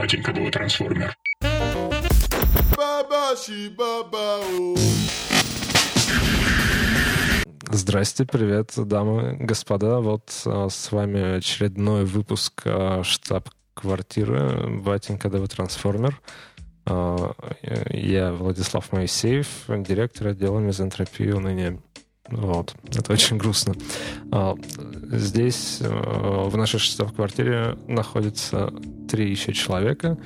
Батенька 0.00 0.32
был 0.32 0.50
трансформер. 0.50 1.14
Здрасте, 7.70 8.24
привет, 8.24 8.72
дамы, 8.76 9.36
господа. 9.38 10.00
Вот 10.00 10.32
а, 10.46 10.70
с 10.70 10.90
вами 10.90 11.36
очередной 11.36 12.06
выпуск 12.06 12.62
а, 12.64 13.02
штаб-квартиры 13.04 14.80
Батенька 14.80 15.28
ДВ 15.28 15.46
Трансформер. 15.50 16.18
А, 16.86 17.34
я 17.90 18.32
Владислав 18.32 18.90
Моисеев, 18.92 19.46
директор 19.68 20.28
отдела 20.28 20.60
мизантропии 20.60 21.30
уныния. 21.30 21.78
Вот. 22.30 22.74
Это 22.86 23.12
очень 23.12 23.36
грустно. 23.36 23.74
А, 24.32 24.56
здесь, 25.12 25.78
а, 25.80 26.48
в 26.48 26.56
нашей 26.56 26.78
штаб-квартире, 26.78 27.76
находится 27.88 28.72
три 29.08 29.30
еще 29.30 29.52
человека. 29.52 30.18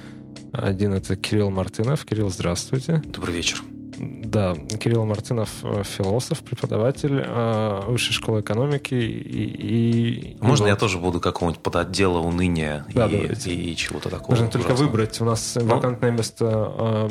Один— 0.53 0.93
это 0.95 1.17
Кирилл 1.17 1.51
Мартынов. 1.51 2.05
Кирилл, 2.05 2.31
здравствуйте. 2.31 3.03
Добрый 3.07 3.35
вечер. 3.35 3.63
Да, 3.99 4.55
Кирилл 4.55 5.05
Мартынов 5.05 5.51
э, 5.63 5.83
философ, 5.85 6.41
преподаватель 6.41 7.23
э, 7.25 7.81
высшей 7.87 8.13
школы 8.13 8.41
экономики 8.41 8.95
и... 8.95 10.35
и 10.35 10.37
Можно 10.41 10.67
и 10.67 10.69
я 10.69 10.77
тоже 10.77 10.99
буду 10.99 11.21
какого-нибудь 11.21 11.63
подотдела 11.63 12.19
уныния 12.19 12.87
да, 12.95 13.07
и, 13.07 13.33
и, 13.47 13.73
и 13.73 13.77
чего-то 13.77 14.09
такого? 14.09 14.33
Нужно 14.33 14.49
только 14.49 14.75
выбрать. 14.75 15.21
У 15.21 15.25
нас 15.25 15.57
ну? 15.61 15.67
вакантное 15.67 16.11
место 16.11 16.73
э, 16.79 17.09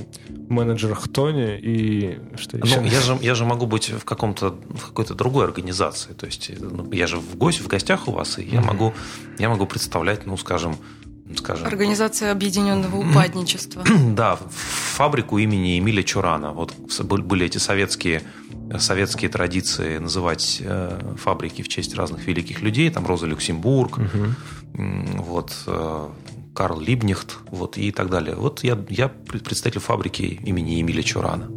менеджера 0.49 0.95
Хтони 0.95 1.57
и 1.57 2.19
что 2.35 2.57
еще? 2.57 2.81
Ну, 2.81 2.87
я 2.87 3.01
же, 3.01 3.17
я 3.21 3.35
же 3.35 3.45
могу 3.45 3.65
быть 3.65 3.89
в 3.89 4.03
каком-то 4.05 4.55
в 4.69 4.87
какой-то 4.87 5.13
другой 5.13 5.45
организации. 5.45 6.13
То 6.13 6.25
есть 6.25 6.51
ну, 6.59 6.91
я 6.91 7.07
же 7.07 7.17
в 7.17 7.35
гость 7.37 7.61
в 7.61 7.67
гостях 7.67 8.07
у 8.07 8.11
вас, 8.11 8.37
и 8.37 8.43
я, 8.43 8.59
mm-hmm. 8.59 8.65
могу, 8.65 8.93
я 9.39 9.49
могу 9.49 9.65
представлять, 9.65 10.25
ну, 10.25 10.37
скажем, 10.37 10.75
скажем... 11.37 11.67
Организация 11.67 12.31
объединенного 12.31 12.97
упадничества. 12.97 13.83
Да, 14.13 14.37
фабрику 14.51 15.37
имени 15.37 15.79
Эмиля 15.79 16.03
Чурана. 16.03 16.51
Вот 16.51 16.73
были 17.01 17.45
эти 17.45 17.57
советские, 17.57 18.21
советские 18.77 19.29
традиции 19.29 19.97
называть 19.97 20.61
э, 20.61 21.15
фабрики 21.17 21.61
в 21.61 21.67
честь 21.67 21.95
разных 21.95 22.27
великих 22.27 22.61
людей. 22.61 22.89
Там 22.89 23.05
Роза 23.05 23.25
Люксембург, 23.25 23.97
угу. 23.97 24.83
вот 25.17 25.53
э, 25.67 26.09
Карл 26.53 26.79
Либнихт 26.79 27.37
вот, 27.47 27.77
и 27.77 27.91
так 27.91 28.09
далее. 28.09 28.35
Вот 28.35 28.63
я, 28.63 28.77
я 28.89 29.07
представитель 29.07 29.81
фабрики 29.81 30.39
имени 30.43 30.81
Эмиля 30.81 31.03
Чурана. 31.03 31.49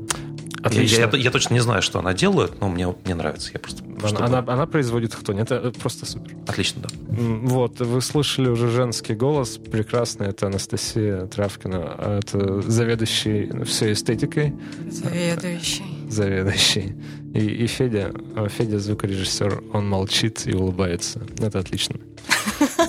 Отлично. 0.62 1.02
Я, 1.02 1.10
я, 1.12 1.18
я 1.18 1.30
точно 1.30 1.54
не 1.54 1.60
знаю, 1.60 1.82
что 1.82 1.98
она 1.98 2.12
делает, 2.12 2.60
но 2.60 2.68
мне, 2.68 2.94
мне 3.04 3.14
нравится. 3.14 3.50
Я 3.52 3.60
просто, 3.60 3.82
она, 3.84 4.08
чтобы... 4.08 4.24
она, 4.24 4.38
она 4.38 4.66
производит 4.66 5.14
кто? 5.14 5.32
Это 5.32 5.72
просто 5.72 6.06
супер. 6.06 6.36
Отлично, 6.46 6.82
да. 6.82 6.88
Вот, 7.08 7.80
вы 7.80 8.00
слышали 8.00 8.48
уже 8.48 8.70
женский 8.70 9.14
голос. 9.14 9.58
Прекрасный. 9.58 10.28
Это 10.28 10.46
Анастасия 10.46 11.26
Травкина. 11.26 12.20
Это 12.20 12.62
заведующий 12.62 13.64
всей 13.64 13.92
эстетикой. 13.92 14.54
Заведующий. 14.90 15.84
Заведующий. 16.08 16.94
И, 17.34 17.38
и 17.38 17.66
Федя, 17.66 18.12
Федя 18.48 18.78
звукорежиссер, 18.78 19.62
он 19.72 19.88
молчит 19.88 20.46
и 20.46 20.54
улыбается. 20.54 21.22
Это 21.38 21.58
отлично. 21.58 21.96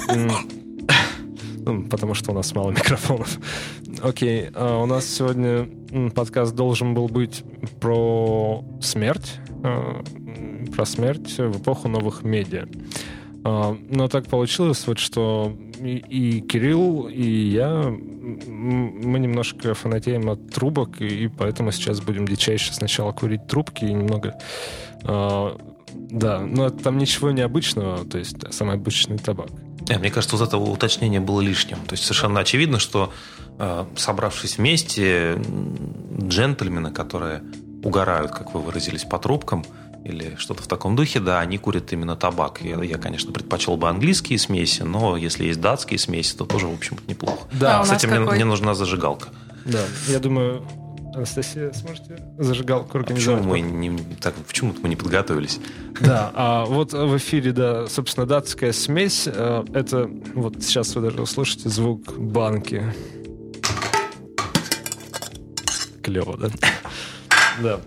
Ну, 1.67 1.83
потому 1.83 2.13
что 2.13 2.31
у 2.31 2.33
нас 2.33 2.55
мало 2.55 2.71
микрофонов. 2.71 3.39
Окей, 4.01 4.49
а 4.53 4.81
у 4.81 4.85
нас 4.85 5.05
сегодня 5.05 5.67
подкаст 6.11 6.55
должен 6.55 6.93
был 6.93 7.09
быть 7.09 7.43
про 7.81 8.63
смерть, 8.81 9.39
а, 9.63 10.01
про 10.73 10.85
смерть 10.85 11.37
в 11.37 11.61
эпоху 11.61 11.89
новых 11.89 12.23
медиа. 12.23 12.67
А, 13.43 13.77
но 13.89 14.07
так 14.07 14.27
получилось, 14.27 14.87
вот, 14.87 14.97
что 14.97 15.53
и 15.79 16.41
Кирилл, 16.47 17.09
и 17.09 17.23
я, 17.23 17.93
мы 18.47 19.19
немножко 19.19 19.73
фанатеем 19.73 20.29
от 20.29 20.49
трубок, 20.49 21.01
и 21.01 21.27
поэтому 21.27 21.71
сейчас 21.71 21.99
будем 21.99 22.27
дичайше 22.27 22.73
сначала 22.73 23.11
курить 23.11 23.45
трубки 23.47 23.85
и 23.85 23.93
немного... 23.93 24.39
Да, 25.93 26.41
но 26.41 26.69
там 26.69 26.97
ничего 26.97 27.31
необычного, 27.31 28.05
то 28.05 28.17
есть 28.17 28.37
самый 28.53 28.75
обычный 28.75 29.17
табак. 29.17 29.49
Э, 29.89 29.97
мне 29.99 30.09
кажется, 30.11 30.35
вот 30.37 30.47
это 30.47 30.57
уточнение 30.57 31.19
было 31.19 31.41
лишним. 31.41 31.77
То 31.85 31.93
есть 31.93 32.03
совершенно 32.03 32.39
очевидно, 32.39 32.79
что 32.79 33.13
э, 33.59 33.85
собравшись 33.95 34.57
вместе, 34.57 35.39
джентльмены, 36.19 36.91
которые 36.91 37.43
угорают, 37.83 38.31
как 38.31 38.53
вы 38.53 38.61
выразились, 38.61 39.03
по 39.03 39.17
трубкам 39.19 39.65
или 40.03 40.35
что-то 40.37 40.63
в 40.63 40.67
таком 40.67 40.95
духе, 40.95 41.19
да, 41.19 41.39
они 41.39 41.57
курят 41.57 41.91
именно 41.91 42.15
табак. 42.15 42.61
Я, 42.61 42.81
я 42.83 42.97
конечно, 42.97 43.31
предпочел 43.31 43.77
бы 43.77 43.89
английские 43.89 44.39
смеси, 44.39 44.83
но 44.83 45.17
если 45.17 45.45
есть 45.45 45.59
датские 45.59 45.99
смеси, 45.99 46.35
то 46.35 46.45
тоже, 46.45 46.67
в 46.67 46.73
общем-то, 46.73 47.03
неплохо. 47.07 47.47
Да, 47.51 47.83
Кстати, 47.83 48.05
мне, 48.05 48.19
мне 48.19 48.45
нужна 48.45 48.73
зажигалка. 48.73 49.29
Да, 49.65 49.81
я 50.07 50.19
думаю, 50.19 50.65
Анастасия, 51.17 51.71
сможете 51.73 52.23
зажигалку 52.37 52.99
организовать? 52.99 53.41
А 53.41 53.43
почему, 53.43 53.49
мы 53.49 53.59
не, 53.59 53.97
так, 54.21 54.35
почему 54.35 54.73
мы 54.83 54.87
не 54.87 54.95
подготовились? 54.95 55.59
Да, 55.99 56.31
а 56.35 56.65
вот 56.65 56.93
в 56.93 57.17
эфире, 57.17 57.51
да, 57.53 57.87
собственно, 57.87 58.27
датская 58.27 58.71
смесь. 58.71 59.23
Э, 59.25 59.65
это, 59.73 60.07
вот 60.35 60.61
сейчас 60.61 60.95
вы 60.95 61.01
даже 61.01 61.19
услышите 61.19 61.69
звук 61.69 62.17
банки. 62.19 62.83
Клево, 66.03 66.37
да? 66.37 66.49
Да. 67.63 67.79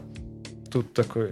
Тут 0.72 0.92
такой 0.92 1.30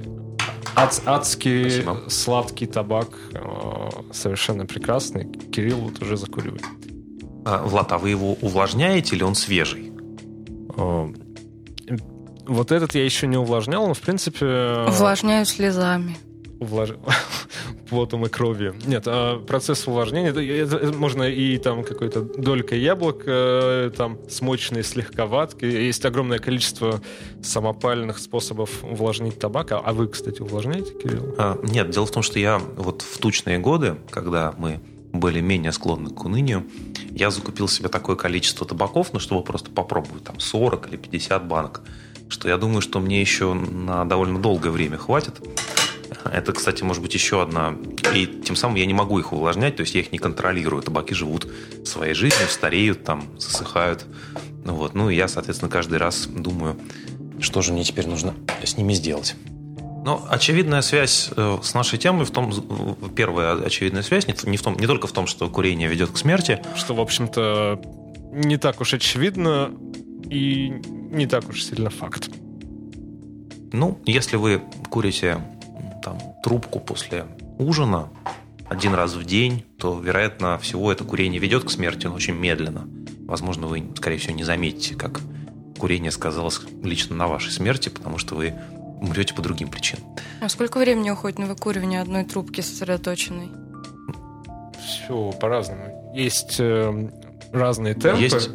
ад, 0.77 1.03
адский 1.05 1.69
Спасибо. 1.69 2.05
сладкий 2.09 2.67
табак, 2.67 3.09
э, 3.33 3.89
совершенно 4.13 4.67
прекрасный. 4.67 5.29
Кирилл 5.51 5.79
вот 5.79 6.01
уже 6.01 6.17
закуривает. 6.17 6.63
А, 7.45 7.65
Влад, 7.65 7.91
а 7.91 7.99
вы 7.99 8.11
его 8.11 8.35
увлажняете 8.35 9.17
или 9.17 9.25
он 9.25 9.35
свежий? 9.35 9.93
Э, 12.49 12.53
вот 12.53 12.73
этот 12.73 12.95
я 12.95 13.05
еще 13.05 13.27
не 13.27 13.37
увлажнял, 13.37 13.87
но 13.87 13.95
в 13.95 14.01
принципе... 14.01 14.87
Увлажняю 14.89 15.45
слезами. 15.47 16.17
Увлаж... 16.61 16.91
потом 17.91 18.27
и 18.27 18.29
кровью. 18.29 18.75
Нет, 18.87 19.05
а 19.07 19.39
процесс 19.39 19.87
увлажнения, 19.87 20.31
это, 20.31 20.41
это, 20.41 20.93
можно 20.93 21.23
и 21.23 21.57
там 21.59 21.85
какой-то 21.85 22.23
долька 22.23 22.77
яблок, 22.77 23.23
э, 23.27 23.91
там 23.97 24.19
смоченный 24.29 24.85
слегка 24.85 25.27
ваткой. 25.27 25.87
Есть 25.87 26.05
огромное 26.05 26.39
количество 26.39 27.01
самопальных 27.43 28.19
способов 28.19 28.85
увлажнить 28.85 29.39
табак. 29.39 29.73
А 29.73 29.93
вы, 29.93 30.09
кстати, 30.09 30.41
увлажняете, 30.41 30.93
Кирилл? 30.95 31.35
А, 31.39 31.59
нет, 31.63 31.91
дело 31.91 32.07
в 32.07 32.11
том, 32.11 32.23
что 32.23 32.39
я 32.39 32.59
вот 32.59 33.03
в 33.03 33.19
тучные 33.19 33.59
годы, 33.59 33.97
когда 34.11 34.55
мы 34.59 34.81
были 35.13 35.41
менее 35.41 35.73
склонны 35.73 36.11
к 36.11 36.25
унынию, 36.25 36.67
я 37.11 37.31
закупил 37.31 37.69
себе 37.69 37.89
такое 37.89 38.17
количество 38.17 38.67
табаков, 38.67 39.13
ну, 39.13 39.19
чтобы 39.19 39.43
просто 39.43 39.71
попробовать, 39.71 40.25
там, 40.25 40.39
40 40.39 40.89
или 40.89 40.97
50 40.97 41.47
банок 41.47 41.81
что 42.29 42.49
я 42.49 42.59
думаю, 42.59 42.81
что 42.81 43.01
мне 43.01 43.21
еще 43.21 43.55
на 43.55 44.05
довольно 44.05 44.39
долгое 44.39 44.71
время 44.71 44.97
хватит. 44.97 45.41
Это, 46.25 46.53
кстати, 46.53 46.83
может 46.83 47.03
быть 47.03 47.15
еще 47.15 47.43
одна. 47.43 47.75
И 48.15 48.27
тем 48.27 48.57
самым 48.57 48.77
я 48.77 48.87
не 48.87 48.95
могу 48.95 49.19
их 49.19 49.33
увлажнять, 49.33 49.77
то 49.77 49.83
есть 49.83 49.95
я 49.95 50.01
их 50.01 50.13
не 50.13 50.19
контролирую. 50.19 50.83
Табаки 50.83 51.15
живут 51.15 51.47
своей 51.85 52.15
жизнью, 52.15 52.49
стареют, 52.49 53.05
там, 53.05 53.25
засыхают. 53.39 54.05
Ну, 54.65 54.75
вот. 54.75 54.95
ну 54.95 55.11
и 55.11 55.17
я, 55.17 55.29
соответственно, 55.29 55.71
каждый 55.71 55.99
раз 55.99 56.27
думаю, 56.27 56.79
что 57.41 57.63
же 57.63 57.73
мне 57.73 57.85
теперь 57.85 58.07
нужно 58.07 58.35
с 58.63 58.77
ними 58.77 58.93
сделать. 58.93 59.35
Но 60.05 60.27
очевидная 60.31 60.81
связь 60.83 61.31
э, 61.37 61.59
с 61.63 61.75
нашей 61.75 61.99
темой 61.99 62.25
в 62.25 62.31
том, 62.31 62.53
первая 63.15 63.61
очевидная 63.63 64.03
связь 64.03 64.27
не, 64.27 64.57
в 64.57 64.63
том, 64.63 64.77
не 64.77 64.87
только 64.87 65.07
в 65.07 65.13
том, 65.13 65.27
что 65.27 65.49
курение 65.49 65.89
ведет 65.89 66.11
к 66.11 66.17
смерти. 66.17 66.63
Что, 66.77 66.95
в 66.95 67.01
общем-то, 67.01 67.81
не 68.33 68.57
так 68.57 68.81
уж 68.81 68.95
очевидно 68.95 69.71
и 70.31 70.81
не 71.11 71.27
так 71.27 71.49
уж 71.49 71.65
сильно 71.65 71.91
факт. 71.91 72.31
Ну, 73.73 73.99
если 74.07 74.37
вы 74.37 74.63
курите 74.91 75.41
там, 76.03 76.19
трубку 76.43 76.81
после 76.81 77.27
ужина 77.59 78.09
один 78.69 78.95
раз 78.95 79.15
в 79.15 79.25
день, 79.25 79.65
то, 79.79 79.99
вероятно, 79.99 80.59
всего 80.59 80.93
это 80.93 81.05
курение 81.05 81.41
ведет 81.41 81.65
к 81.65 81.71
смерти, 81.71 82.07
но 82.07 82.15
очень 82.15 82.35
медленно. 82.35 82.89
Возможно, 83.27 83.67
вы, 83.67 83.85
скорее 83.97 84.19
всего, 84.19 84.35
не 84.35 84.45
заметите, 84.45 84.95
как 84.95 85.21
курение 85.79 86.11
сказалось 86.11 86.61
лично 86.83 87.17
на 87.17 87.29
вашей 87.29 87.51
смерти, 87.51 87.89
потому 87.89 88.19
что 88.19 88.35
вы 88.35 88.55
умрете 89.01 89.35
по 89.35 89.43
другим 89.43 89.69
причинам. 89.69 90.05
А 90.41 90.49
сколько 90.49 90.79
времени 90.79 91.11
уходит 91.11 91.39
на 91.39 91.47
выкуривание 91.47 92.01
одной 92.01 92.25
трубки 92.25 92.61
сосредоточенной? 92.61 93.49
Все 94.81 95.33
по-разному. 95.33 96.13
Есть 96.15 96.57
э, 96.59 97.11
разные 97.53 97.95
темпы. 97.95 98.23
Есть 98.23 98.51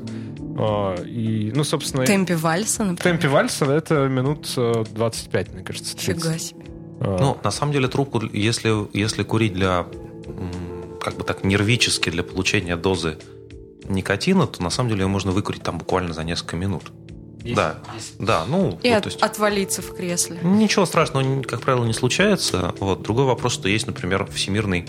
и, 0.56 1.52
ну, 1.56 1.64
собственно... 1.64 2.06
Темпе 2.06 2.36
вальса, 2.36 2.84
например? 2.84 3.18
Темпе 3.18 3.28
вальса 3.28 3.66
это 3.66 4.08
минут 4.08 4.54
25, 4.56 5.48
э, 5.48 5.52
мне 5.52 5.64
кажется. 5.64 5.96
30. 5.98 6.06
Фига 6.06 6.38
себе. 6.38 6.66
А. 7.00 7.18
Ну, 7.20 7.38
на 7.44 7.52
самом 7.52 7.74
деле 7.74 7.88
трубку, 7.88 8.22
если, 8.32 8.88
если 8.98 9.24
курить 9.24 9.54
для, 9.54 9.86
как 11.02 11.16
бы 11.18 11.24
так, 11.24 11.44
нервически 11.44 12.10
для 12.10 12.24
получения 12.24 12.76
дозы 12.76 13.18
никотина, 13.90 14.48
то 14.48 14.62
на 14.62 14.70
самом 14.70 14.90
деле 14.90 15.02
ее 15.02 15.08
можно 15.08 15.32
выкурить 15.32 15.64
там 15.64 15.78
буквально 15.78 16.14
за 16.14 16.24
несколько 16.24 16.56
минут. 16.56 16.84
Есть, 17.44 17.56
да, 17.56 17.76
есть. 17.96 18.16
да, 18.20 18.46
ну... 18.48 18.80
И 18.84 18.90
вот, 18.90 18.98
от, 18.98 19.06
есть, 19.06 19.22
отвалиться 19.22 19.82
в 19.82 19.94
кресле. 19.94 20.40
Ничего 20.44 20.86
страшного, 20.86 21.42
как 21.42 21.60
правило, 21.62 21.84
не 21.84 21.94
случается. 21.94 22.74
Вот. 22.80 23.02
Другой 23.02 23.26
вопрос, 23.26 23.54
что 23.54 23.68
есть, 23.68 23.86
например, 23.86 24.26
всемирный 24.32 24.88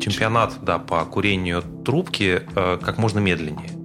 чемпионат 0.00 0.54
да, 0.62 0.78
по 0.78 1.04
курению 1.04 1.62
трубки 1.84 2.42
э, 2.54 2.78
как 2.82 2.96
можно 2.96 3.18
медленнее. 3.18 3.77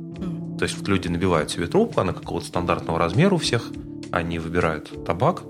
То 0.64 0.66
есть 0.66 0.78
вот 0.78 0.88
люди 0.88 1.10
набивают 1.10 1.52
себе 1.52 1.68
трубку, 1.68 2.00
она 2.00 2.14
какого-то 2.14 2.48
стандартного 2.48 2.98
размера 2.98 3.36
у 3.36 3.38
всех, 3.38 3.70
они 4.12 4.40
выбирают 4.40 5.04
табак, 5.06 5.44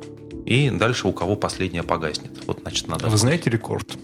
и 0.43 0.71
дальше 0.71 1.07
у 1.07 1.13
кого 1.13 1.35
последняя 1.35 1.83
погаснет. 1.83 2.31
Вот, 2.47 2.61
значит, 2.63 2.87
надо... 2.87 3.09
Вы 3.09 3.17
знаете 3.17 3.51
рекорд? 3.51 3.95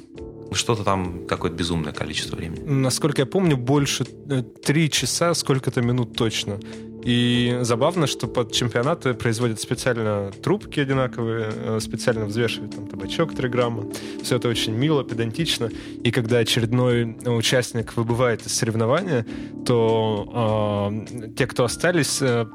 Что-то 0.52 0.84
там, 0.84 1.26
какое-то 1.26 1.58
безумное 1.58 1.94
количество 1.94 2.36
времени. 2.36 2.60
Насколько 2.64 3.24
я 3.24 3.26
помню, 3.26 3.58
больше 3.58 4.06
э, 4.30 4.44
три 4.64 4.92
часа, 4.92 5.34
сколько-то 5.34 5.82
минут 5.82 6.16
точно. 6.16 6.60
И 7.04 7.60
забавно, 7.62 8.08
что 8.08 8.28
под 8.28 8.52
чемпионаты 8.52 9.14
производят 9.14 9.60
специально 9.62 10.32
трубки 10.44 10.82
одинаковые, 10.82 11.50
э, 11.50 11.80
специально 11.80 12.26
взвешивают 12.26 12.76
там 12.76 12.88
табачок 12.88 13.34
3 13.34 13.48
грамма. 13.50 13.86
Все 14.22 14.36
это 14.36 14.50
очень 14.50 14.74
мило, 14.74 15.04
педантично. 15.04 15.70
И 16.04 16.12
когда 16.12 16.40
очередной 16.40 17.18
участник 17.26 17.96
выбывает 17.96 18.46
из 18.46 18.56
соревнования, 18.56 19.26
то 19.66 20.92
э, 20.92 21.28
те, 21.38 21.48
кто 21.48 21.64
остались, 21.64 22.22
э, 22.22 22.46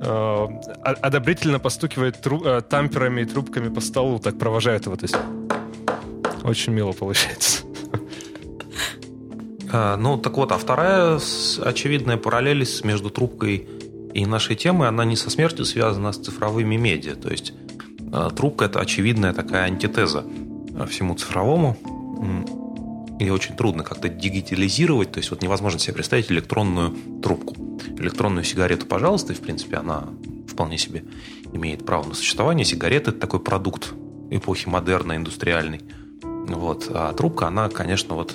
э, 0.00 0.46
одобрительно 0.82 1.58
постукивают 1.58 2.20
тру- 2.22 2.44
э, 2.44 2.62
тамперами 2.62 3.22
и 3.22 3.24
трубками 3.24 3.68
по 3.68 3.80
столу, 3.80 4.18
так 4.18 4.38
провожают 4.38 4.86
его. 4.86 4.96
То 4.96 5.04
есть 5.04 5.16
очень 6.44 6.72
мило 6.72 6.92
получается. 6.92 7.67
А, 9.70 9.96
ну, 9.96 10.16
так 10.16 10.36
вот, 10.36 10.52
а 10.52 10.58
вторая 10.58 11.18
очевидная 11.62 12.16
параллель 12.16 12.66
между 12.84 13.10
трубкой 13.10 13.68
и 14.14 14.26
нашей 14.26 14.56
темой, 14.56 14.88
она 14.88 15.04
не 15.04 15.16
со 15.16 15.30
смертью 15.30 15.64
связана, 15.64 16.10
а 16.10 16.12
с 16.12 16.18
цифровыми 16.18 16.76
медиа. 16.76 17.14
То 17.14 17.30
есть 17.30 17.52
а, 18.12 18.30
трубка– 18.30 18.64
это 18.66 18.80
очевидная 18.80 19.34
такая 19.34 19.64
антитеза 19.64 20.24
а, 20.76 20.86
всему 20.86 21.14
цифровому. 21.14 21.76
И 23.20 23.30
очень 23.30 23.56
трудно 23.56 23.82
как-то 23.82 24.08
дигитализировать, 24.08 25.10
то 25.10 25.18
есть 25.18 25.30
вот 25.30 25.42
невозможно 25.42 25.80
себе 25.80 25.94
представить 25.94 26.30
электронную 26.30 26.94
трубку. 27.20 27.56
Электронную 27.98 28.44
сигарету, 28.44 28.86
пожалуйста, 28.86 29.32
и 29.32 29.36
в 29.36 29.40
принципе 29.40 29.76
она 29.76 30.04
вполне 30.46 30.78
себе 30.78 31.04
имеет 31.52 31.84
право 31.84 32.06
на 32.08 32.14
существование. 32.14 32.64
Сигарета– 32.64 33.10
это 33.12 33.18
такой 33.18 33.40
продукт 33.40 33.92
эпохи 34.30 34.68
модерна, 34.68 35.16
индустриальный. 35.16 35.80
Вот. 36.22 36.88
А 36.90 37.12
трубка, 37.12 37.48
она, 37.48 37.68
конечно, 37.68 38.14
вот 38.14 38.34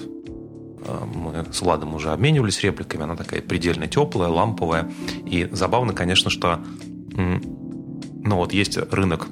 мы 1.13 1.45
с 1.51 1.61
Владом 1.61 1.95
уже 1.95 2.11
обменивались 2.11 2.61
репликами, 2.61 3.03
она 3.03 3.15
такая 3.15 3.41
предельно 3.41 3.87
теплая, 3.87 4.29
ламповая. 4.29 4.91
И 5.25 5.47
забавно, 5.51 5.93
конечно, 5.93 6.29
что 6.29 6.59
ну 7.15 8.37
вот 8.37 8.53
есть 8.53 8.77
рынок, 8.91 9.27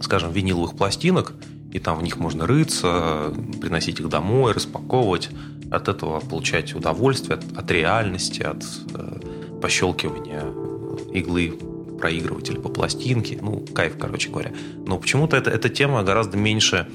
скажем, 0.00 0.32
виниловых 0.32 0.76
пластинок, 0.76 1.34
и 1.72 1.78
там 1.78 1.98
в 1.98 2.02
них 2.02 2.18
можно 2.18 2.46
рыться, 2.46 3.34
приносить 3.60 4.00
их 4.00 4.08
домой, 4.08 4.52
распаковывать, 4.52 5.30
от 5.70 5.88
этого 5.88 6.20
получать 6.20 6.74
удовольствие, 6.74 7.38
от, 7.38 7.58
от 7.58 7.70
реальности, 7.70 8.42
от 8.42 8.64
э, 8.94 9.58
пощелкивания 9.60 10.44
иглы 11.12 11.58
проигрывателя 11.98 12.60
по 12.60 12.68
пластинке. 12.68 13.38
Ну, 13.40 13.64
кайф, 13.74 13.96
короче 13.98 14.30
говоря. 14.30 14.52
Но 14.86 14.98
почему-то 14.98 15.36
это, 15.36 15.50
эта 15.50 15.68
тема 15.68 16.02
гораздо 16.02 16.36
меньше 16.36 16.88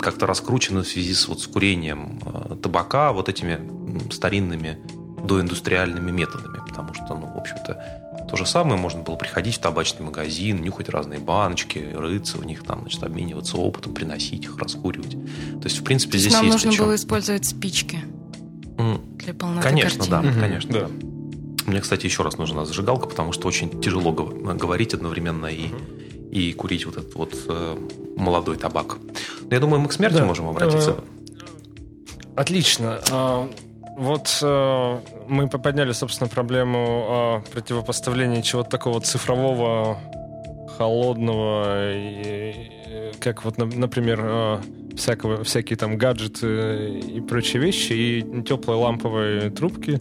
как-то 0.00 0.26
раскручено 0.26 0.82
в 0.82 0.86
связи 0.86 1.14
с, 1.14 1.28
вот, 1.28 1.40
с 1.40 1.46
курением 1.46 2.20
э, 2.24 2.56
табака 2.62 3.12
вот 3.12 3.28
этими 3.28 3.58
старинными 4.12 4.78
доиндустриальными 5.24 6.10
методами. 6.10 6.58
Потому 6.66 6.94
что, 6.94 7.14
ну, 7.14 7.26
в 7.26 7.38
общем-то, 7.38 8.26
то 8.30 8.36
же 8.36 8.46
самое 8.46 8.80
можно 8.80 9.02
было 9.02 9.16
приходить 9.16 9.56
в 9.56 9.60
табачный 9.60 10.06
магазин, 10.06 10.62
нюхать 10.62 10.88
разные 10.88 11.18
баночки, 11.18 11.84
рыться 11.94 12.38
в 12.38 12.44
них, 12.44 12.62
там, 12.62 12.82
значит, 12.82 13.02
обмениваться 13.02 13.56
опытом, 13.56 13.92
приносить 13.92 14.44
их, 14.44 14.56
раскуривать. 14.58 15.12
То 15.12 15.64
есть, 15.64 15.78
в 15.78 15.84
принципе, 15.84 16.18
здесь 16.18 16.32
Нам 16.32 16.46
есть 16.46 16.64
нужно 16.64 16.84
было 16.84 16.94
использовать 16.94 17.44
спички 17.44 18.00
для 19.16 19.34
полноты 19.34 19.68
Конечно, 19.68 20.04
картины. 20.04 20.32
да, 20.32 20.40
конечно. 20.40 20.72
Да. 20.72 20.88
Мне, 21.66 21.80
кстати, 21.80 22.06
еще 22.06 22.22
раз 22.22 22.38
нужна 22.38 22.64
зажигалка, 22.64 23.06
потому 23.06 23.32
что 23.32 23.46
очень 23.46 23.80
тяжело 23.80 24.12
говорить 24.12 24.94
одновременно 24.94 25.46
и, 25.46 25.68
и 26.30 26.52
курить 26.52 26.86
вот 26.86 26.96
этот 26.96 27.14
вот 27.14 27.34
э, 27.48 27.76
молодой 28.16 28.56
табак. 28.56 28.98
Но 29.42 29.54
я 29.54 29.60
думаю, 29.60 29.80
мы 29.80 29.88
к 29.88 29.92
смерти 29.92 30.18
да. 30.18 30.24
можем 30.24 30.48
обратиться. 30.48 30.90
Э, 30.90 32.40
отлично. 32.40 33.00
А, 33.10 33.50
вот 33.96 34.38
э, 34.40 34.98
мы 35.28 35.48
подняли, 35.48 35.92
собственно, 35.92 36.28
проблему 36.28 37.06
а, 37.08 37.42
противопоставления 37.52 38.42
чего-то 38.42 38.70
такого 38.70 39.00
цифрового, 39.00 39.98
холодного, 40.78 41.92
и, 41.92 43.12
как 43.20 43.44
вот, 43.44 43.58
например, 43.58 44.20
а, 44.22 44.60
всякого, 44.96 45.44
всякие 45.44 45.76
там 45.76 45.98
гаджеты 45.98 47.00
и 47.00 47.20
прочие 47.20 47.60
вещи, 47.60 47.92
и 47.92 48.42
теплые 48.42 48.78
ламповые 48.78 49.50
трубки. 49.50 50.00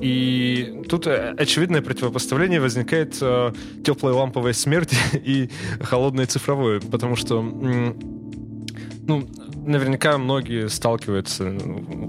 И 0.00 0.82
тут 0.88 1.06
э, 1.06 1.34
очевидное 1.38 1.80
противопоставление 1.80 2.60
возникает 2.60 3.16
э, 3.20 3.52
теплая 3.84 4.14
ламповая 4.14 4.52
смерть 4.52 4.94
и 5.12 5.50
холодное 5.80 6.26
цифровое, 6.26 6.80
потому 6.80 7.16
что 7.16 7.42
ну, 7.42 9.28
наверняка 9.64 10.18
многие 10.18 10.68
сталкиваются, 10.68 11.56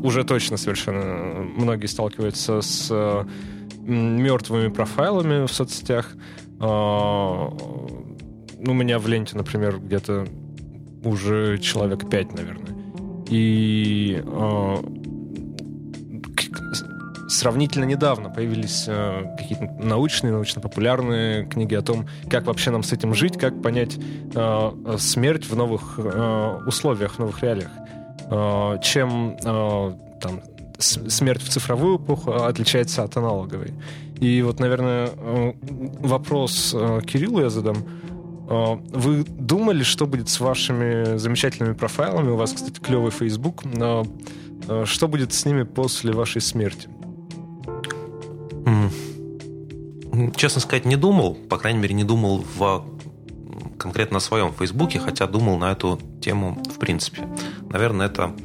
уже 0.03 0.23
точно 0.23 0.57
совершенно 0.57 1.43
многие 1.55 1.85
сталкиваются 1.85 2.61
с 2.61 2.89
э, 2.91 3.23
мертвыми 3.83 4.67
профайлами 4.67 5.45
в 5.45 5.51
соцсетях. 5.51 6.13
Ну, 6.59 7.55
у 8.59 8.73
меня 8.73 8.97
в 8.97 9.07
ленте, 9.07 9.37
например, 9.37 9.79
где-то 9.79 10.25
уже 11.03 11.59
человек 11.59 12.09
пять, 12.09 12.33
наверное. 12.33 12.75
И 13.29 14.21
э, 14.25 14.75
сравнительно 17.27 17.85
недавно 17.85 18.29
появились 18.29 18.85
э, 18.87 19.35
какие-то 19.37 19.65
научные, 19.79 20.33
научно-популярные 20.33 21.45
книги 21.45 21.75
о 21.75 21.81
том, 21.81 22.07
как 22.29 22.45
вообще 22.45 22.71
нам 22.71 22.83
с 22.83 22.93
этим 22.93 23.13
жить, 23.13 23.37
как 23.37 23.61
понять 23.61 23.97
э, 24.33 24.71
смерть 24.97 25.49
в 25.49 25.55
новых 25.55 25.95
э, 25.97 26.59
условиях, 26.65 27.13
в 27.15 27.19
новых 27.19 27.41
реалиях. 27.43 27.71
Э, 28.29 28.79
чем 28.81 29.37
э, 29.43 29.93
там, 30.21 30.41
смерть 30.79 31.41
в 31.41 31.49
цифровую 31.49 31.97
эпоху 31.97 32.33
отличается 32.33 33.03
от 33.03 33.17
аналоговой. 33.17 33.73
И 34.19 34.41
вот, 34.41 34.59
наверное, 34.59 35.09
э, 35.15 35.53
вопрос 35.99 36.73
э, 36.77 37.01
Кириллу 37.05 37.41
я 37.41 37.49
задам. 37.49 37.77
Э, 38.49 38.77
вы 38.91 39.23
думали, 39.23 39.83
что 39.83 40.05
будет 40.05 40.29
с 40.29 40.39
вашими 40.39 41.17
замечательными 41.17 41.73
профайлами? 41.73 42.29
У 42.29 42.35
вас, 42.35 42.53
кстати, 42.53 42.79
клевый 42.79 43.11
Facebook. 43.11 43.63
Что 44.83 45.07
будет 45.07 45.33
с 45.33 45.45
ними 45.45 45.63
после 45.63 46.11
вашей 46.11 46.41
смерти? 46.41 46.89
Честно 50.35 50.61
сказать, 50.61 50.85
не 50.85 50.95
думал. 50.95 51.35
По 51.35 51.57
крайней 51.57 51.79
мере, 51.79 51.93
не 51.93 52.03
думал 52.03 52.45
в 52.55 52.85
конкретно 53.77 54.15
на 54.15 54.19
своем 54.19 54.53
Фейсбуке, 54.53 54.99
хотя 54.99 55.27
думал 55.27 55.57
на 55.57 55.71
эту 55.71 55.99
тему 56.21 56.61
в 56.73 56.79
принципе. 56.79 57.27
Наверное, 57.69 58.07
это 58.07 58.35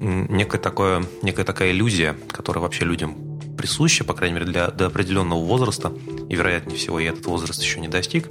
некая, 0.00 0.58
такое, 0.58 1.04
некая 1.22 1.44
такая 1.44 1.72
иллюзия, 1.72 2.16
которая 2.28 2.62
вообще 2.62 2.84
людям 2.84 3.16
присуща, 3.56 4.04
по 4.04 4.14
крайней 4.14 4.34
мере, 4.34 4.46
для, 4.46 4.68
до 4.68 4.86
определенного 4.86 5.44
возраста, 5.44 5.92
и, 6.28 6.34
вероятнее 6.34 6.76
всего, 6.76 6.98
я 6.98 7.10
этот 7.10 7.26
возраст 7.26 7.62
еще 7.62 7.80
не 7.80 7.88
достиг, 7.88 8.28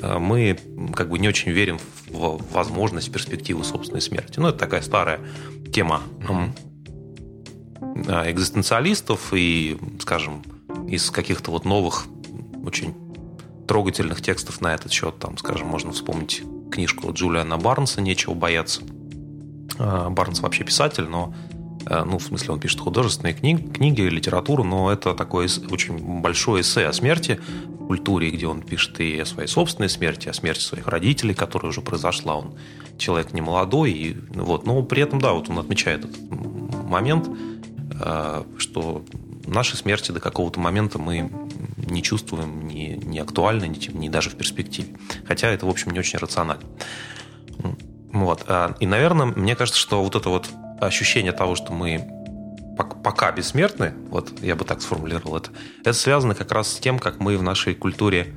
э, 0.00 0.18
мы 0.18 0.58
как 0.94 1.10
бы 1.10 1.18
не 1.18 1.28
очень 1.28 1.52
верим 1.52 1.78
в 2.08 2.40
возможность, 2.52 3.08
в 3.08 3.12
перспективу 3.12 3.62
собственной 3.64 4.00
смерти. 4.00 4.40
Ну, 4.40 4.48
это 4.48 4.58
такая 4.58 4.82
старая 4.82 5.20
тема 5.72 6.02
э, 8.08 8.30
экзистенциалистов 8.30 9.32
и, 9.32 9.78
скажем, 10.00 10.42
из 10.88 11.10
каких-то 11.10 11.50
вот 11.50 11.64
новых, 11.64 12.06
очень 12.64 12.94
трогательных 13.66 14.20
текстов 14.20 14.60
на 14.60 14.74
этот 14.74 14.92
счет, 14.92 15.18
там, 15.18 15.38
скажем, 15.38 15.68
можно 15.68 15.92
вспомнить 15.92 16.42
книжку 16.70 17.12
Джулиана 17.12 17.58
Барнса 17.58 18.00
«Нечего 18.00 18.34
бояться». 18.34 18.82
А, 19.78 20.10
Барнс 20.10 20.40
вообще 20.40 20.64
писатель, 20.64 21.04
но 21.04 21.34
э, 21.86 22.04
ну, 22.04 22.18
в 22.18 22.22
смысле, 22.22 22.52
он 22.52 22.60
пишет 22.60 22.80
художественные 22.80 23.34
книги, 23.34 23.66
книги, 23.68 24.02
литературу, 24.02 24.64
но 24.64 24.92
это 24.92 25.14
такое 25.14 25.48
очень 25.70 26.20
большое 26.20 26.62
эссе 26.62 26.86
о 26.86 26.92
смерти 26.92 27.40
в 27.66 27.86
культуре, 27.86 28.30
где 28.30 28.46
он 28.46 28.62
пишет 28.62 29.00
и 29.00 29.18
о 29.18 29.26
своей 29.26 29.48
собственной 29.48 29.88
смерти, 29.88 30.28
о 30.28 30.32
смерти 30.32 30.60
своих 30.60 30.88
родителей, 30.88 31.34
которая 31.34 31.70
уже 31.70 31.80
произошла. 31.80 32.36
Он 32.36 32.54
человек 32.98 33.32
не 33.32 33.40
молодой, 33.40 33.92
и, 33.92 34.16
вот, 34.34 34.66
но 34.66 34.82
при 34.82 35.02
этом, 35.02 35.20
да, 35.20 35.32
вот 35.32 35.48
он 35.48 35.58
отмечает 35.58 36.04
этот 36.04 36.18
момент, 36.88 37.28
э, 38.00 38.44
что 38.58 39.04
нашей 39.52 39.76
смерти 39.76 40.12
до 40.12 40.20
какого-то 40.20 40.60
момента 40.60 40.98
мы 40.98 41.30
не 41.76 42.02
чувствуем, 42.02 42.66
не, 42.66 42.96
не 42.96 43.18
актуально, 43.18 43.64
не, 43.64 43.78
не 43.88 44.08
даже 44.08 44.30
в 44.30 44.36
перспективе. 44.36 44.96
Хотя 45.26 45.48
это, 45.48 45.66
в 45.66 45.68
общем, 45.68 45.92
не 45.92 45.98
очень 45.98 46.18
рационально. 46.18 46.64
Вот. 48.12 48.44
А, 48.46 48.74
и, 48.80 48.86
наверное, 48.86 49.26
мне 49.26 49.56
кажется, 49.56 49.80
что 49.80 50.02
вот 50.02 50.14
это 50.16 50.28
вот 50.28 50.48
ощущение 50.80 51.32
того, 51.32 51.54
что 51.54 51.72
мы 51.72 52.06
пока 53.04 53.30
бессмертны, 53.32 53.94
вот 54.10 54.32
я 54.42 54.56
бы 54.56 54.64
так 54.64 54.80
сформулировал 54.80 55.36
это, 55.36 55.50
это 55.80 55.92
связано 55.92 56.34
как 56.34 56.52
раз 56.52 56.72
с 56.72 56.78
тем, 56.78 56.98
как 56.98 57.20
мы 57.20 57.36
в 57.36 57.42
нашей 57.42 57.74
культуре 57.74 58.34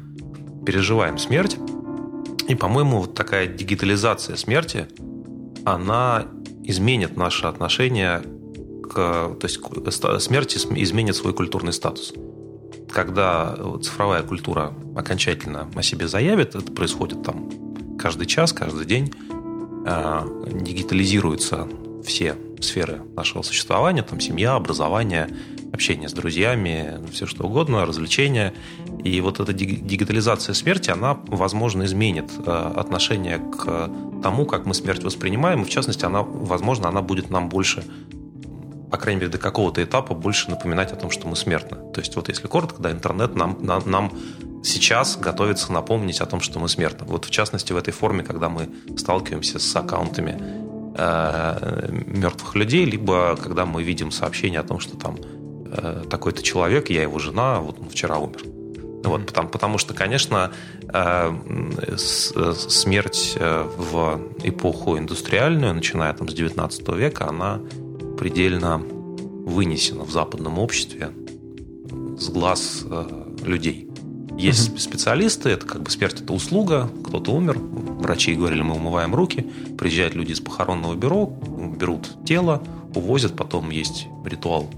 переживаем 0.65 1.17
смерть. 1.17 1.57
И, 2.47 2.55
по-моему, 2.55 2.99
вот 3.01 3.15
такая 3.15 3.47
дигитализация 3.47 4.35
смерти, 4.35 4.87
она 5.65 6.25
изменит 6.63 7.17
наше 7.17 7.47
отношение 7.47 8.21
то 8.95 9.39
есть 9.43 9.59
смерть 10.23 10.55
изменит 10.55 11.15
свой 11.15 11.33
культурный 11.33 11.73
статус. 11.73 12.13
Когда 12.91 13.57
цифровая 13.81 14.23
культура 14.23 14.73
окончательно 14.95 15.69
о 15.75 15.83
себе 15.83 16.07
заявит, 16.07 16.55
это 16.55 16.71
происходит 16.71 17.23
там 17.23 17.49
каждый 17.99 18.25
час, 18.25 18.53
каждый 18.53 18.85
день, 18.85 19.13
а, 19.85 20.27
дигитализируются 20.51 21.67
все 22.05 22.35
сферы 22.59 23.01
нашего 23.15 23.41
существования, 23.41 24.01
там 24.01 24.19
семья, 24.19 24.55
образование, 24.55 25.29
общение 25.73 26.09
с 26.09 26.13
друзьями, 26.13 26.99
все 27.11 27.25
что 27.25 27.45
угодно, 27.45 27.85
развлечения. 27.85 28.53
И 29.03 29.19
вот 29.21 29.39
эта 29.39 29.53
дигитализация 29.53 30.53
смерти, 30.53 30.89
она, 30.89 31.17
возможно, 31.27 31.83
изменит 31.83 32.31
а, 32.45 32.73
отношение 32.75 33.39
к 33.39 33.91
тому, 34.23 34.45
как 34.45 34.65
мы 34.65 34.73
смерть 34.73 35.03
воспринимаем. 35.03 35.61
И, 35.61 35.65
в 35.65 35.69
частности, 35.69 36.05
она, 36.05 36.23
возможно, 36.23 36.87
она 36.87 37.01
будет 37.01 37.29
нам 37.29 37.49
больше 37.49 37.83
по 38.95 39.01
крайней 39.01 39.19
мере, 39.19 39.31
до 39.31 39.37
какого-то 39.37 39.83
этапа 39.83 40.13
больше 40.13 40.49
напоминать 40.49 40.93
о 40.93 40.95
том, 40.95 41.11
что 41.11 41.27
мы 41.27 41.35
смертны. 41.35 41.75
То 41.93 41.99
есть, 41.99 42.15
вот 42.15 42.29
если 42.29 42.47
коротко, 42.47 42.81
да, 42.81 42.91
интернет 42.91 43.35
нам, 43.35 43.57
нам, 43.59 43.83
нам 43.85 44.13
сейчас 44.63 45.17
готовится 45.17 45.73
напомнить 45.73 46.21
о 46.21 46.25
том, 46.25 46.39
что 46.39 46.59
мы 46.59 46.69
смертны. 46.69 47.05
Вот 47.05 47.25
в 47.25 47.29
частности 47.29 47.73
в 47.73 47.77
этой 47.77 47.91
форме, 47.91 48.23
когда 48.23 48.47
мы 48.47 48.69
сталкиваемся 48.95 49.59
с 49.59 49.75
аккаунтами 49.75 50.41
э, 50.97 51.89
мертвых 51.91 52.55
людей, 52.55 52.85
либо 52.85 53.35
когда 53.35 53.65
мы 53.65 53.83
видим 53.83 54.11
сообщение 54.11 54.61
о 54.61 54.63
том, 54.63 54.79
что 54.79 54.95
там 54.95 55.17
э, 55.73 56.05
такой-то 56.09 56.41
человек, 56.41 56.89
я 56.89 57.01
его 57.01 57.19
жена, 57.19 57.59
вот 57.59 57.77
он 57.81 57.89
вчера 57.89 58.17
умер. 58.17 58.43
Вот, 59.03 59.25
потому, 59.25 59.49
потому 59.49 59.77
что, 59.77 59.93
конечно, 59.93 60.53
э, 60.87 61.33
смерть 61.97 63.35
э, 63.37 63.67
в 63.77 64.21
эпоху 64.41 64.97
индустриальную, 64.97 65.73
начиная 65.73 66.13
там 66.13 66.29
с 66.29 66.33
19 66.33 66.87
века, 66.95 67.27
она 67.27 67.59
предельно 68.17 68.77
вынесена 68.77 70.03
в 70.03 70.11
западном 70.11 70.59
обществе 70.59 71.11
с 72.17 72.29
глаз 72.29 72.83
э, 72.89 73.25
людей. 73.43 73.89
Есть 74.37 74.71
угу. 74.71 74.77
специалисты, 74.79 75.49
это 75.49 75.65
как 75.65 75.83
бы 75.83 75.91
смерть 75.91 76.21
это 76.21 76.33
услуга, 76.33 76.89
кто-то 77.03 77.31
умер, 77.31 77.57
врачи 77.57 78.33
говорили, 78.35 78.61
мы 78.61 78.75
умываем 78.75 79.15
руки, 79.15 79.45
приезжают 79.77 80.15
люди 80.15 80.33
из 80.33 80.41
похоронного 80.41 80.95
бюро, 80.95 81.27
берут 81.77 82.25
тело, 82.25 82.61
увозят, 82.93 83.35
потом 83.35 83.69
есть 83.69 84.07
ритуал, 84.25 84.69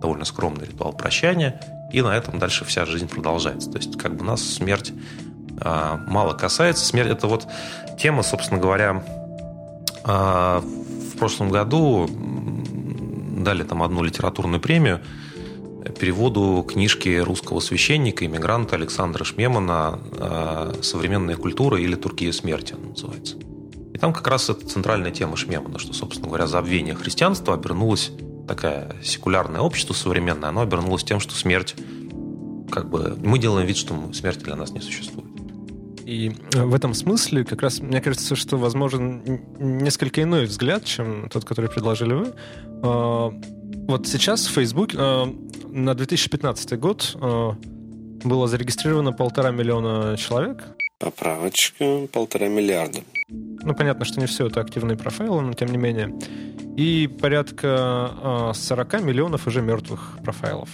довольно 0.00 0.24
скромный 0.24 0.66
ритуал 0.66 0.92
прощания, 0.92 1.60
и 1.92 2.02
на 2.02 2.16
этом 2.16 2.38
дальше 2.38 2.64
вся 2.64 2.86
жизнь 2.86 3.08
продолжается. 3.08 3.70
То 3.70 3.78
есть 3.78 3.96
как 3.96 4.16
бы 4.16 4.24
нас 4.24 4.42
смерть 4.42 4.92
а, 5.60 6.00
мало 6.08 6.34
касается. 6.34 6.84
Смерть 6.84 7.10
это 7.10 7.28
вот 7.28 7.46
тема, 7.98 8.22
собственно 8.22 8.60
говоря, 8.60 9.04
а, 10.04 10.60
в 10.60 11.18
прошлом 11.18 11.50
году 11.50 12.08
дали 13.42 13.62
там 13.62 13.82
одну 13.82 14.02
литературную 14.02 14.60
премию 14.60 15.00
переводу 15.98 16.64
книжки 16.66 17.18
русского 17.18 17.60
священника, 17.60 18.24
иммигранта 18.24 18.76
Александра 18.76 19.24
Шмемана 19.24 20.00
э, 20.12 20.74
«Современная 20.82 21.36
культура» 21.36 21.78
или 21.78 21.94
«Туркия 21.94 22.32
смерти» 22.32 22.74
называется. 22.74 23.36
И 23.92 23.98
там 23.98 24.12
как 24.12 24.26
раз 24.26 24.48
это 24.48 24.66
центральная 24.66 25.10
тема 25.10 25.36
Шмемана, 25.36 25.78
что, 25.78 25.92
собственно 25.92 26.28
говоря, 26.28 26.46
забвение 26.46 26.94
христианства 26.94 27.54
обернулось, 27.54 28.12
такое 28.48 28.96
секулярное 29.02 29.60
общество 29.60 29.94
современное, 29.94 30.48
оно 30.48 30.62
обернулось 30.62 31.04
тем, 31.04 31.20
что 31.20 31.34
смерть, 31.34 31.74
как 32.70 32.88
бы, 32.88 33.16
мы 33.22 33.38
делаем 33.38 33.66
вид, 33.66 33.76
что 33.76 33.94
смерть 34.12 34.40
для 34.40 34.56
нас 34.56 34.70
не 34.70 34.80
существует. 34.80 35.33
И 36.06 36.32
в 36.52 36.74
этом 36.74 36.92
смысле 36.92 37.44
как 37.44 37.62
раз 37.62 37.80
мне 37.80 38.00
кажется, 38.00 38.36
что 38.36 38.56
возможен 38.56 39.22
несколько 39.58 40.22
иной 40.22 40.44
взгляд, 40.44 40.84
чем 40.84 41.28
тот, 41.30 41.44
который 41.44 41.70
предложили 41.70 42.12
вы. 42.12 42.34
А, 42.82 43.32
вот 43.86 44.06
сейчас 44.06 44.46
в 44.46 44.52
Facebook 44.52 44.94
э, 44.94 45.24
на 45.68 45.94
2015 45.94 46.78
год 46.78 47.16
э, 47.20 47.50
было 48.24 48.48
зарегистрировано 48.48 49.12
полтора 49.12 49.50
миллиона 49.50 50.16
человек. 50.16 50.64
Поправочка, 50.98 52.06
полтора 52.12 52.48
миллиарда. 52.48 53.00
Ну, 53.28 53.74
понятно, 53.74 54.04
что 54.04 54.20
не 54.20 54.26
все 54.26 54.46
это 54.46 54.60
активные 54.60 54.96
профайлы, 54.96 55.42
но 55.42 55.52
тем 55.52 55.68
не 55.68 55.78
менее. 55.78 56.14
И 56.76 57.06
порядка 57.06 58.52
40 58.54 58.94
э, 58.94 59.00
миллионов 59.00 59.46
уже 59.46 59.62
мертвых 59.62 60.18
профайлов. 60.22 60.70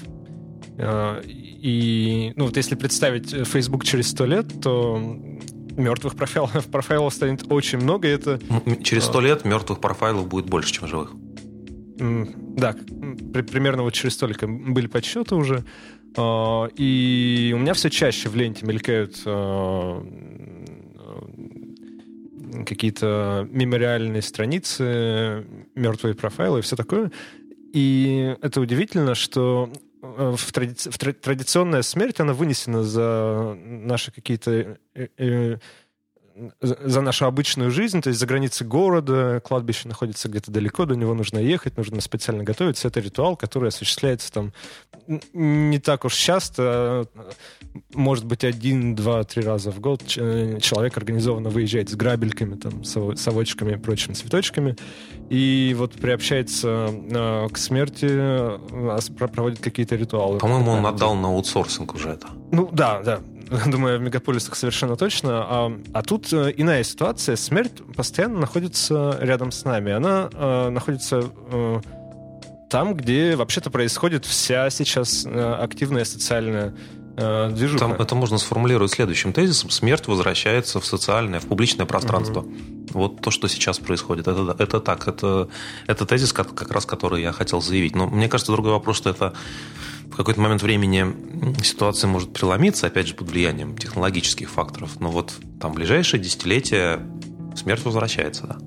И, 1.60 2.32
ну, 2.36 2.46
вот 2.46 2.56
если 2.56 2.74
представить 2.74 3.30
Facebook 3.46 3.84
через 3.84 4.08
100 4.10 4.26
лет, 4.26 4.60
то 4.62 4.98
мертвых 5.76 6.16
профайлов, 6.16 6.66
профайлов 6.70 7.14
станет 7.14 7.44
очень 7.50 7.78
много. 7.78 8.08
И 8.08 8.10
это... 8.10 8.40
Через 8.82 9.04
100 9.04 9.20
лет 9.20 9.44
мертвых 9.44 9.80
профайлов 9.80 10.28
будет 10.28 10.46
больше, 10.46 10.72
чем 10.72 10.88
живых. 10.88 11.12
Да, 11.98 12.74
примерно 13.52 13.82
вот 13.82 13.92
через 13.92 14.14
столько 14.14 14.46
были 14.46 14.86
подсчеты 14.86 15.34
уже. 15.34 15.64
А, 16.16 16.66
и 16.76 17.52
у 17.54 17.58
меня 17.58 17.74
все 17.74 17.90
чаще 17.90 18.28
в 18.28 18.36
ленте 18.36 18.64
мелькают 18.66 19.20
а, 19.26 20.02
какие-то 22.66 23.46
мемориальные 23.50 24.22
страницы, 24.22 25.46
мертвые 25.74 26.14
профайлы 26.14 26.60
и 26.60 26.62
все 26.62 26.76
такое. 26.76 27.12
И 27.72 28.34
это 28.40 28.60
удивительно, 28.60 29.14
что 29.14 29.70
э, 29.72 29.89
в, 30.02 30.52
тради... 30.52 30.74
в 30.90 30.98
традиционная 30.98 31.82
смерть, 31.82 32.20
она 32.20 32.32
вынесена 32.32 32.82
за 32.82 33.56
наши 33.62 34.10
какие-то 34.12 34.78
э, 34.94 35.08
э, 35.16 35.58
за 36.60 37.00
нашу 37.00 37.26
обычную 37.26 37.70
жизнь, 37.70 38.00
то 38.00 38.08
есть 38.08 38.20
за 38.20 38.26
границей 38.26 38.66
города, 38.66 39.40
кладбище 39.44 39.88
находится 39.88 40.28
где-то 40.28 40.50
далеко, 40.50 40.86
до 40.86 40.94
него 40.94 41.14
нужно 41.14 41.38
ехать, 41.38 41.76
нужно 41.76 42.00
специально 42.00 42.42
готовиться. 42.44 42.88
Это 42.88 43.00
ритуал, 43.00 43.36
который 43.36 43.68
осуществляется 43.68 44.32
там 44.32 44.52
не 45.32 45.78
так 45.78 46.04
уж 46.04 46.14
часто, 46.14 47.06
может 47.94 48.24
быть, 48.24 48.44
один, 48.44 48.94
два, 48.94 49.24
три 49.24 49.42
раза 49.42 49.70
в 49.72 49.80
год 49.80 50.06
человек 50.06 50.96
организованно 50.96 51.50
выезжает 51.50 51.90
с 51.90 51.94
грабельками, 51.94 52.54
там, 52.54 52.84
совочками 52.84 53.72
и 53.72 53.76
прочими 53.76 54.14
цветочками, 54.14 54.76
и 55.28 55.74
вот 55.76 55.92
приобщается 55.92 56.88
э, 56.90 57.48
к 57.50 57.58
смерти, 57.58 58.06
э, 58.08 58.98
проводит 59.16 59.60
какие-то 59.60 59.96
ритуалы. 59.96 60.38
По-моему, 60.38 60.72
он 60.72 60.86
отдал 60.86 61.14
на 61.14 61.28
аутсорсинг 61.28 61.94
уже 61.94 62.10
это. 62.10 62.28
Ну 62.52 62.68
да, 62.72 63.00
да, 63.02 63.20
думаю, 63.66 63.98
в 63.98 64.02
мегаполисах 64.02 64.54
совершенно 64.54 64.96
точно. 64.96 65.30
А, 65.32 65.72
а 65.92 66.02
тут 66.02 66.32
э, 66.32 66.52
иная 66.56 66.84
ситуация. 66.84 67.36
Смерть 67.36 67.82
постоянно 67.96 68.38
находится 68.38 69.18
рядом 69.20 69.50
с 69.50 69.64
нами. 69.64 69.92
Она 69.92 70.30
э, 70.32 70.68
находится 70.70 71.24
э, 71.50 71.80
там, 72.70 72.94
где 72.94 73.34
вообще-то 73.34 73.70
происходит 73.70 74.24
вся 74.24 74.70
сейчас 74.70 75.26
э, 75.26 75.54
активная 75.54 76.04
социальная 76.04 76.74
э, 77.16 77.50
движуха. 77.50 77.80
Там 77.80 77.92
это 77.94 78.14
можно 78.14 78.38
сформулировать 78.38 78.92
следующим 78.92 79.32
тезисом. 79.32 79.70
Смерть 79.70 80.06
возвращается 80.06 80.78
в 80.78 80.86
социальное, 80.86 81.40
в 81.40 81.46
публичное 81.46 81.86
пространство. 81.86 82.40
Угу. 82.40 82.54
Вот 82.92 83.20
то, 83.20 83.32
что 83.32 83.48
сейчас 83.48 83.80
происходит. 83.80 84.28
Это, 84.28 84.54
это 84.58 84.80
так. 84.80 85.08
Это, 85.08 85.48
это 85.88 86.06
тезис, 86.06 86.32
как, 86.32 86.54
как 86.54 86.70
раз 86.70 86.86
который 86.86 87.22
я 87.22 87.32
хотел 87.32 87.60
заявить. 87.60 87.96
Но 87.96 88.06
мне 88.06 88.28
кажется, 88.28 88.52
другой 88.52 88.72
вопрос, 88.72 88.96
что 88.96 89.10
это 89.10 89.34
в 90.10 90.16
какой-то 90.16 90.40
момент 90.40 90.62
времени 90.62 91.06
ситуация 91.62 92.08
может 92.08 92.32
преломиться, 92.32 92.86
опять 92.86 93.06
же, 93.06 93.14
под 93.14 93.30
влиянием 93.30 93.76
технологических 93.76 94.50
факторов. 94.50 95.00
Но 95.00 95.10
вот 95.10 95.32
там 95.60 95.72
ближайшие 95.72 96.20
десятилетия 96.20 97.00
смерть 97.56 97.84
возвращается, 97.84 98.46
да. 98.46 98.58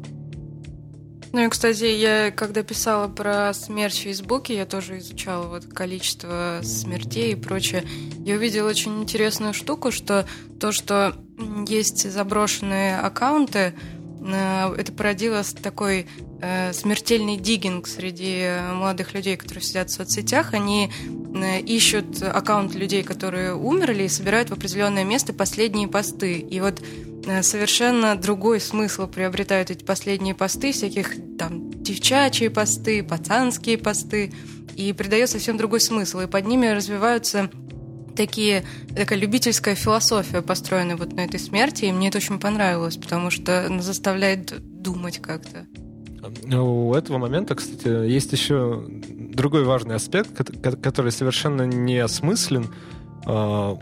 Ну 1.34 1.44
и, 1.44 1.50
кстати, 1.50 1.86
я 1.86 2.30
когда 2.30 2.62
писала 2.62 3.08
про 3.08 3.54
смерть 3.56 3.96
в 3.96 4.02
Фейсбуке, 4.02 4.56
я 4.56 4.68
тоже 4.68 5.00
изучала 5.00 5.48
вот 5.48 5.66
количество 5.66 6.60
смертей 6.62 7.34
и 7.34 7.36
прочее. 7.36 7.84
Я 8.20 8.36
увидела 8.36 8.70
очень 8.70 9.02
интересную 9.02 9.54
штуку, 9.54 9.92
что 9.92 10.28
то, 10.60 10.72
что 10.72 11.16
есть 11.68 12.10
заброшенные 12.10 13.00
аккаунты, 13.00 13.74
э, 14.22 14.76
это 14.78 14.92
породило 14.92 15.42
такой 15.64 16.08
Э, 16.46 16.74
смертельный 16.74 17.38
диггинг 17.38 17.88
среди 17.88 18.50
молодых 18.74 19.14
людей, 19.14 19.38
которые 19.38 19.64
сидят 19.64 19.90
в 19.90 19.94
соцсетях. 19.94 20.54
Они 20.54 20.90
э, 20.90 21.23
ищут 21.34 22.22
аккаунт 22.22 22.76
людей, 22.76 23.04
которые 23.04 23.56
умерли, 23.56 24.04
и 24.04 24.08
собирают 24.08 24.50
в 24.50 24.54
определенное 24.54 25.04
место 25.04 25.34
последние 25.34 25.88
посты. 25.88 26.40
И 26.40 26.60
вот 26.60 26.82
э, 27.26 27.44
совершенно 27.44 28.16
другой 28.16 28.60
смысл 28.60 29.08
приобретают 29.08 29.72
эти 29.72 29.84
последние 29.84 30.36
посты, 30.36 30.72
всяких 30.72 31.16
там 31.38 31.72
девчачьи 31.84 32.48
посты, 32.48 33.04
пацанские 33.04 33.78
посты, 33.78 34.34
и 34.76 34.94
придает 34.94 35.30
совсем 35.30 35.58
другой 35.58 35.82
смысл. 35.82 36.22
И 36.22 36.28
под 36.28 36.46
ними 36.46 36.68
развиваются 36.68 37.50
такие, 38.16 38.64
такая 38.96 39.20
любительская 39.20 39.76
философия, 39.76 40.42
построенная 40.42 40.96
вот 40.96 41.14
на 41.14 41.22
этой 41.22 41.40
смерти, 41.40 41.86
и 41.86 41.92
мне 41.92 42.10
это 42.10 42.18
очень 42.20 42.40
понравилось, 42.40 42.98
потому 42.98 43.30
что 43.30 43.66
она 43.66 43.82
заставляет 43.82 44.54
думать 44.82 45.20
как-то. 45.20 45.66
У 46.56 46.94
этого 46.94 47.18
момента, 47.18 47.56
кстати, 47.56 48.08
есть 48.08 48.32
еще 48.32 48.88
другой 49.34 49.64
важный 49.64 49.96
аспект, 49.96 50.32
который 50.82 51.12
совершенно 51.12 51.64
не 51.64 51.98
осмыслен. 51.98 52.68
А, 53.26 53.78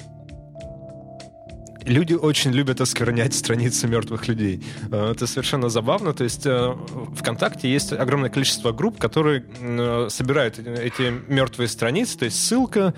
люди 1.84 2.14
очень 2.14 2.52
любят 2.52 2.82
осквернять 2.82 3.34
страницы 3.34 3.88
мертвых 3.88 4.28
людей. 4.28 4.64
Э, 4.92 5.12
это 5.12 5.28
совершенно 5.28 5.70
забавно. 5.70 6.14
То 6.14 6.24
есть 6.24 6.46
э, 6.46 6.76
ВКонтакте 7.16 7.72
есть 7.72 7.94
огромное 7.94 8.30
количество 8.30 8.72
групп, 8.72 9.00
которые 9.00 9.44
собирают 10.10 10.60
эти 10.60 11.14
мертвые 11.28 11.68
страницы, 11.68 12.18
то 12.18 12.26
есть 12.26 12.44
ссылка, 12.44 12.94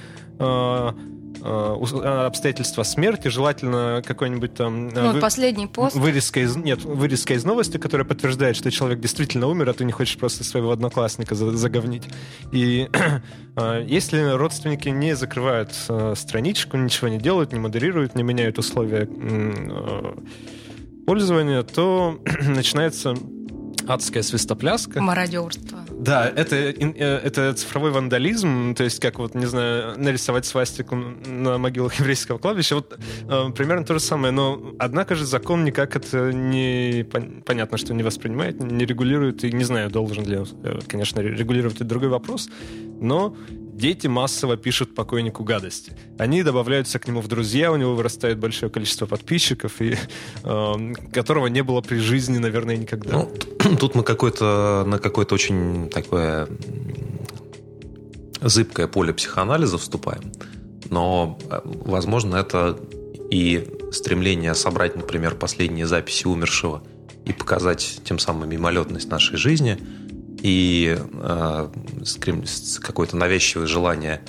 обстоятельства 1.43 2.83
смерти, 2.83 3.27
желательно 3.27 4.01
какой-нибудь 4.05 4.53
там... 4.53 4.89
Э, 4.89 5.01
ну, 5.01 5.11
вы, 5.13 5.19
последний 5.19 5.67
пост. 5.67 5.95
Вырезка 5.95 6.39
из, 6.39 6.55
нет, 6.55 6.83
вырезка 6.83 7.33
из 7.33 7.43
новости, 7.43 7.77
которая 7.77 8.05
подтверждает, 8.05 8.55
что 8.55 8.71
человек 8.71 8.99
действительно 8.99 9.47
умер, 9.47 9.69
а 9.69 9.73
ты 9.73 9.83
не 9.83 9.91
хочешь 9.91 10.17
просто 10.17 10.43
своего 10.43 10.71
одноклассника 10.71 11.35
заговнить. 11.35 12.03
И 12.51 12.89
если 13.85 14.35
родственники 14.35 14.89
не 14.89 15.15
закрывают 15.15 15.73
страничку, 15.73 16.77
ничего 16.77 17.09
не 17.09 17.17
делают, 17.17 17.51
не 17.51 17.59
модерируют, 17.59 18.15
не 18.15 18.23
меняют 18.23 18.57
условия 18.57 19.07
пользования, 21.05 21.63
то 21.63 22.19
начинается 22.41 23.15
адская 23.87 24.23
свистопляска. 24.23 25.01
Мародерство. 25.01 25.79
Да, 25.91 26.27
это, 26.27 26.55
э, 26.55 26.73
это 27.23 27.53
цифровой 27.53 27.91
вандализм, 27.91 28.75
то 28.75 28.83
есть 28.83 28.99
как 28.99 29.19
вот, 29.19 29.35
не 29.35 29.45
знаю, 29.45 29.97
нарисовать 29.97 30.45
свастику 30.45 30.95
на 30.95 31.57
могилах 31.57 31.95
еврейского 31.99 32.37
кладбища, 32.37 32.75
вот 32.75 32.97
э, 33.29 33.49
примерно 33.55 33.85
то 33.85 33.93
же 33.93 33.99
самое, 33.99 34.31
но 34.31 34.73
однако 34.79 35.15
же 35.15 35.25
закон 35.25 35.63
никак 35.63 35.95
это 35.95 36.31
не, 36.31 37.05
понятно, 37.45 37.77
что 37.77 37.93
не 37.93 38.03
воспринимает, 38.03 38.59
не 38.59 38.85
регулирует, 38.85 39.43
и 39.43 39.51
не 39.51 39.63
знаю, 39.63 39.89
должен 39.89 40.25
ли, 40.25 40.39
э, 40.63 40.79
конечно, 40.87 41.19
регулировать 41.19 41.75
это 41.75 41.85
другой 41.85 42.09
вопрос, 42.09 42.49
но 42.99 43.35
дети 43.73 44.07
массово 44.07 44.57
пишут 44.57 44.95
покойнику 44.95 45.43
гадости. 45.43 45.93
Они 46.17 46.43
добавляются 46.43 46.99
к 46.99 47.07
нему 47.07 47.21
в 47.21 47.27
друзья, 47.27 47.71
у 47.71 47.75
него 47.75 47.95
вырастает 47.95 48.39
большое 48.39 48.71
количество 48.71 49.05
подписчиков, 49.05 49.81
и, 49.81 49.97
э, 50.43 50.93
которого 51.11 51.47
не 51.47 51.63
было 51.63 51.81
при 51.81 51.97
жизни, 51.97 52.37
наверное, 52.37 52.77
никогда. 52.77 53.11
Ну, 53.11 53.75
тут 53.79 53.95
мы 53.95 54.03
какой-то, 54.03 54.83
на 54.87 54.99
какое-то 54.99 55.35
очень 55.35 55.89
такое 55.89 56.47
зыбкое 58.41 58.87
поле 58.87 59.13
психоанализа 59.13 59.77
вступаем. 59.77 60.31
Но, 60.89 61.39
э, 61.49 61.59
возможно, 61.63 62.35
это 62.37 62.79
и 63.31 63.67
стремление 63.91 64.53
собрать, 64.53 64.95
например, 64.95 65.35
последние 65.35 65.87
записи 65.87 66.27
умершего 66.27 66.83
и 67.25 67.33
показать 67.33 68.01
тем 68.03 68.19
самым 68.19 68.49
мимолетность 68.49 69.09
нашей 69.09 69.37
жизни– 69.37 69.77
и 70.43 70.97
э, 70.99 71.69
какое-то 72.81 73.15
навязчивое 73.15 73.65
желание 73.65 74.21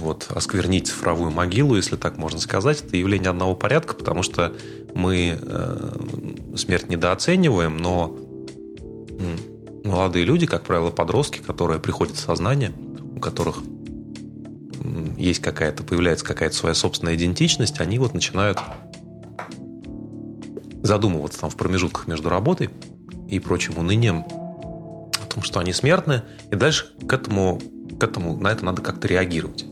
вот, 0.00 0.28
осквернить 0.28 0.86
цифровую 0.86 1.30
могилу, 1.30 1.76
если 1.76 1.96
так 1.96 2.18
можно 2.18 2.38
сказать, 2.38 2.82
это 2.82 2.96
явление 2.96 3.30
одного 3.30 3.56
порядка, 3.56 3.94
потому 3.94 4.22
что 4.22 4.54
мы 4.94 5.38
э, 5.40 6.56
смерть 6.56 6.90
недооцениваем, 6.90 7.78
но 7.78 8.16
молодые 9.82 10.26
люди, 10.26 10.46
как 10.46 10.64
правило, 10.64 10.90
подростки, 10.90 11.38
которые 11.38 11.80
приходят 11.80 12.16
в 12.16 12.20
сознание, 12.20 12.72
у 13.16 13.18
которых 13.18 13.62
есть 15.16 15.40
какая-то, 15.40 15.84
появляется 15.84 16.24
какая-то 16.26 16.54
своя 16.54 16.74
собственная 16.74 17.14
идентичность, 17.14 17.80
они 17.80 17.98
вот 17.98 18.12
начинают 18.12 18.58
задумываться 20.82 21.40
там 21.40 21.48
в 21.48 21.56
промежутках 21.56 22.06
между 22.06 22.28
работой 22.28 22.68
и 23.28 23.40
прочим 23.40 23.78
унынием 23.78 24.24
том, 25.38 25.42
что 25.44 25.60
они 25.60 25.72
смертны, 25.72 26.22
и 26.50 26.56
дальше 26.56 26.86
к 27.06 27.12
этому, 27.12 27.60
к 27.98 28.02
этому 28.02 28.36
на 28.36 28.48
это 28.48 28.64
надо 28.64 28.82
как-то 28.82 29.06
реагировать. 29.06 29.64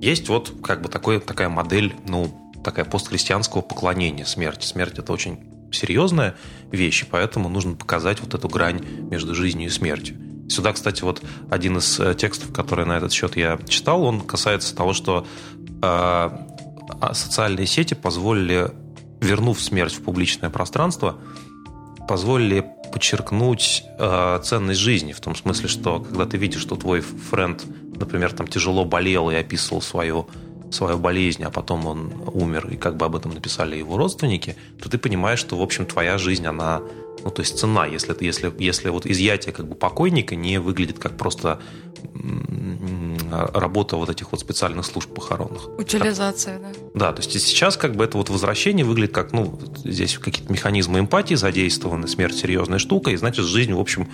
Есть 0.00 0.28
вот 0.28 0.52
как 0.62 0.82
бы 0.82 0.88
такой, 0.90 1.18
такая 1.18 1.48
модель, 1.48 1.94
ну, 2.06 2.52
такая 2.62 2.84
постхристианского 2.84 3.62
поклонения 3.62 4.26
смерти. 4.26 4.66
Смерть– 4.66 4.94
это 4.98 5.12
очень 5.12 5.38
серьезная 5.72 6.34
вещь, 6.70 7.02
и 7.02 7.06
поэтому 7.06 7.48
нужно 7.48 7.74
показать 7.74 8.20
вот 8.20 8.34
эту 8.34 8.48
грань 8.48 8.84
между 9.10 9.34
жизнью 9.34 9.68
и 9.68 9.70
смертью. 9.70 10.16
Сюда, 10.50 10.74
кстати, 10.74 11.02
вот 11.02 11.22
один 11.50 11.78
из 11.78 11.98
э, 11.98 12.14
текстов, 12.14 12.52
который 12.52 12.84
на 12.84 12.98
этот 12.98 13.12
счет 13.12 13.34
я 13.36 13.58
читал, 13.66 14.02
он 14.02 14.20
касается 14.20 14.76
того, 14.76 14.92
что 14.92 15.26
э, 15.82 16.30
социальные 17.12 17.66
сети 17.66 17.94
позволили, 17.94 18.70
вернув 19.22 19.58
смерть 19.58 19.94
в 19.94 20.02
публичное 20.02 20.50
пространство, 20.50 21.16
позволили 22.06 22.66
подчеркнуть 22.94 23.82
э, 23.98 24.40
ценность 24.44 24.78
жизни, 24.78 25.12
в 25.12 25.20
том 25.20 25.34
смысле, 25.34 25.68
что 25.68 25.98
когда 25.98 26.26
ты 26.26 26.36
видишь, 26.36 26.62
что 26.62 26.76
твой 26.76 27.00
френд, 27.00 27.64
например, 27.96 28.32
там 28.32 28.46
тяжело 28.46 28.84
болел 28.84 29.30
и 29.30 29.34
описывал 29.34 29.82
свою, 29.82 30.28
свою 30.70 30.96
болезнь, 30.96 31.42
а 31.42 31.50
потом 31.50 31.86
он 31.86 32.12
умер, 32.32 32.68
и 32.70 32.76
как 32.76 32.96
бы 32.96 33.04
об 33.04 33.16
этом 33.16 33.34
написали 33.34 33.74
его 33.74 33.96
родственники, 33.96 34.56
то 34.80 34.88
ты 34.88 34.96
понимаешь, 34.98 35.40
что, 35.40 35.56
в 35.56 35.62
общем, 35.62 35.86
твоя 35.86 36.18
жизнь, 36.18 36.46
она 36.46 36.82
ну, 37.22 37.30
то 37.30 37.40
есть 37.40 37.58
цена, 37.58 37.86
если, 37.86 38.16
если, 38.20 38.52
если 38.58 38.88
вот 38.88 39.06
изъятие 39.06 39.52
как 39.52 39.68
бы 39.68 39.74
покойника 39.74 40.34
не 40.36 40.58
выглядит 40.58 40.98
как 40.98 41.16
просто 41.16 41.60
работа 43.30 43.96
вот 43.96 44.10
этих 44.10 44.30
вот 44.32 44.40
специальных 44.40 44.84
служб 44.86 45.12
похоронных. 45.12 45.68
Утилизация, 45.78 46.58
да. 46.58 46.68
Да, 46.94 47.12
то 47.12 47.22
есть 47.22 47.32
сейчас 47.32 47.76
как 47.76 47.96
бы 47.96 48.04
это 48.04 48.18
вот 48.18 48.30
возвращение 48.30 48.84
выглядит 48.84 49.14
как, 49.14 49.32
ну, 49.32 49.58
здесь 49.84 50.18
какие-то 50.18 50.52
механизмы 50.52 51.00
эмпатии 51.00 51.34
задействованы, 51.34 52.06
смерть 52.06 52.36
серьезная 52.36 52.78
штука, 52.78 53.10
и 53.10 53.16
значит 53.16 53.44
жизнь, 53.46 53.72
в 53.72 53.80
общем, 53.80 54.08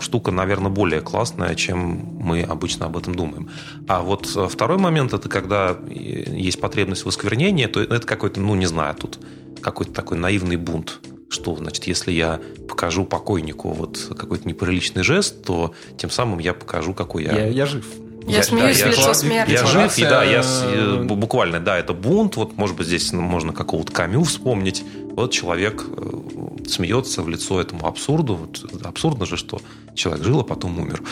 штука, 0.00 0.30
наверное, 0.30 0.70
более 0.70 1.00
классная, 1.00 1.54
чем 1.54 2.16
мы 2.20 2.42
обычно 2.42 2.86
об 2.86 2.96
этом 2.96 3.14
думаем. 3.14 3.50
А 3.88 4.02
вот 4.02 4.30
э, 4.34 4.48
второй 4.48 4.78
момент, 4.78 5.12
это 5.12 5.28
когда 5.28 5.76
есть 5.88 6.60
потребность 6.60 7.04
в 7.04 7.08
осквернении, 7.08 7.66
то 7.66 7.80
это 7.80 8.06
какой-то, 8.06 8.40
ну, 8.40 8.54
не 8.54 8.66
знаю, 8.66 8.94
тут 8.94 9.18
какой-то 9.60 9.92
такой 9.92 10.18
наивный 10.18 10.56
бунт 10.56 11.00
что, 11.32 11.56
значит, 11.56 11.84
если 11.84 12.12
я 12.12 12.40
покажу 12.68 13.04
покойнику 13.04 13.70
вот 13.70 13.98
какой-то 14.16 14.46
неприличный 14.46 15.02
жест, 15.02 15.44
то 15.44 15.74
тем 15.96 16.10
самым 16.10 16.38
я 16.38 16.54
покажу, 16.54 16.94
какой 16.94 17.24
я... 17.24 17.32
Я, 17.32 17.46
я 17.46 17.66
жив. 17.66 17.86
Я, 18.26 18.36
я 18.36 18.42
смеюсь 18.42 18.78
да, 18.78 18.86
в 18.86 18.90
лицо 18.90 19.08
я, 19.08 19.14
смерти. 19.14 19.50
Я 19.50 19.66
жив, 19.66 19.98
и 19.98 20.02
да, 20.02 20.22
я 20.22 20.42
э, 20.44 21.02
буквально, 21.02 21.58
да, 21.60 21.78
это 21.78 21.92
бунт. 21.92 22.36
Вот, 22.36 22.56
может 22.56 22.76
быть, 22.76 22.86
здесь 22.86 23.12
можно 23.12 23.52
какого-то 23.52 23.92
камю 23.92 24.22
вспомнить. 24.22 24.84
Вот 25.16 25.32
человек 25.32 25.84
э, 25.88 26.66
смеется 26.68 27.22
в 27.22 27.28
лицо 27.28 27.60
этому 27.60 27.86
абсурду. 27.86 28.34
Вот, 28.36 28.64
абсурдно 28.84 29.26
же, 29.26 29.36
что 29.36 29.60
человек 29.94 30.24
жил, 30.24 30.40
а 30.40 30.44
потом 30.44 30.78
умер. 30.78 31.02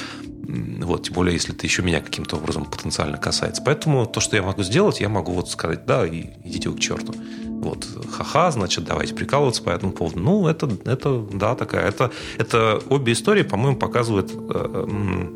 Вот, 0.47 1.05
тем 1.05 1.15
более, 1.15 1.35
если 1.35 1.55
это 1.55 1.67
еще 1.67 1.83
меня 1.83 2.01
каким-то 2.01 2.37
образом 2.37 2.65
потенциально 2.65 3.19
касается. 3.19 3.63
Поэтому 3.65 4.07
то, 4.07 4.21
что 4.21 4.37
я 4.37 4.43
могу 4.43 4.63
сделать, 4.63 5.01
я 5.01 5.09
могу 5.09 5.33
вот 5.33 5.51
сказать, 5.51 5.87
да, 5.87 6.07
и 6.07 6.27
идите 6.45 6.69
вы 6.69 6.77
к 6.77 6.81
черту. 6.81 7.15
Вот, 7.61 7.87
ха-ха, 8.11 8.51
значит, 8.51 8.85
давайте 8.85 9.15
прикалываться 9.15 9.63
по 9.63 9.71
этому 9.71 9.93
поводу. 9.93 10.19
Ну, 10.19 10.49
это, 10.49 10.69
это 10.87 11.27
да, 11.33 11.55
такая. 11.55 11.87
Это, 11.87 12.11
это 12.39 12.81
обе 12.89 13.13
истории, 13.13 13.43
по-моему, 13.43 13.77
показывают, 13.77 14.33
э, 14.33 15.29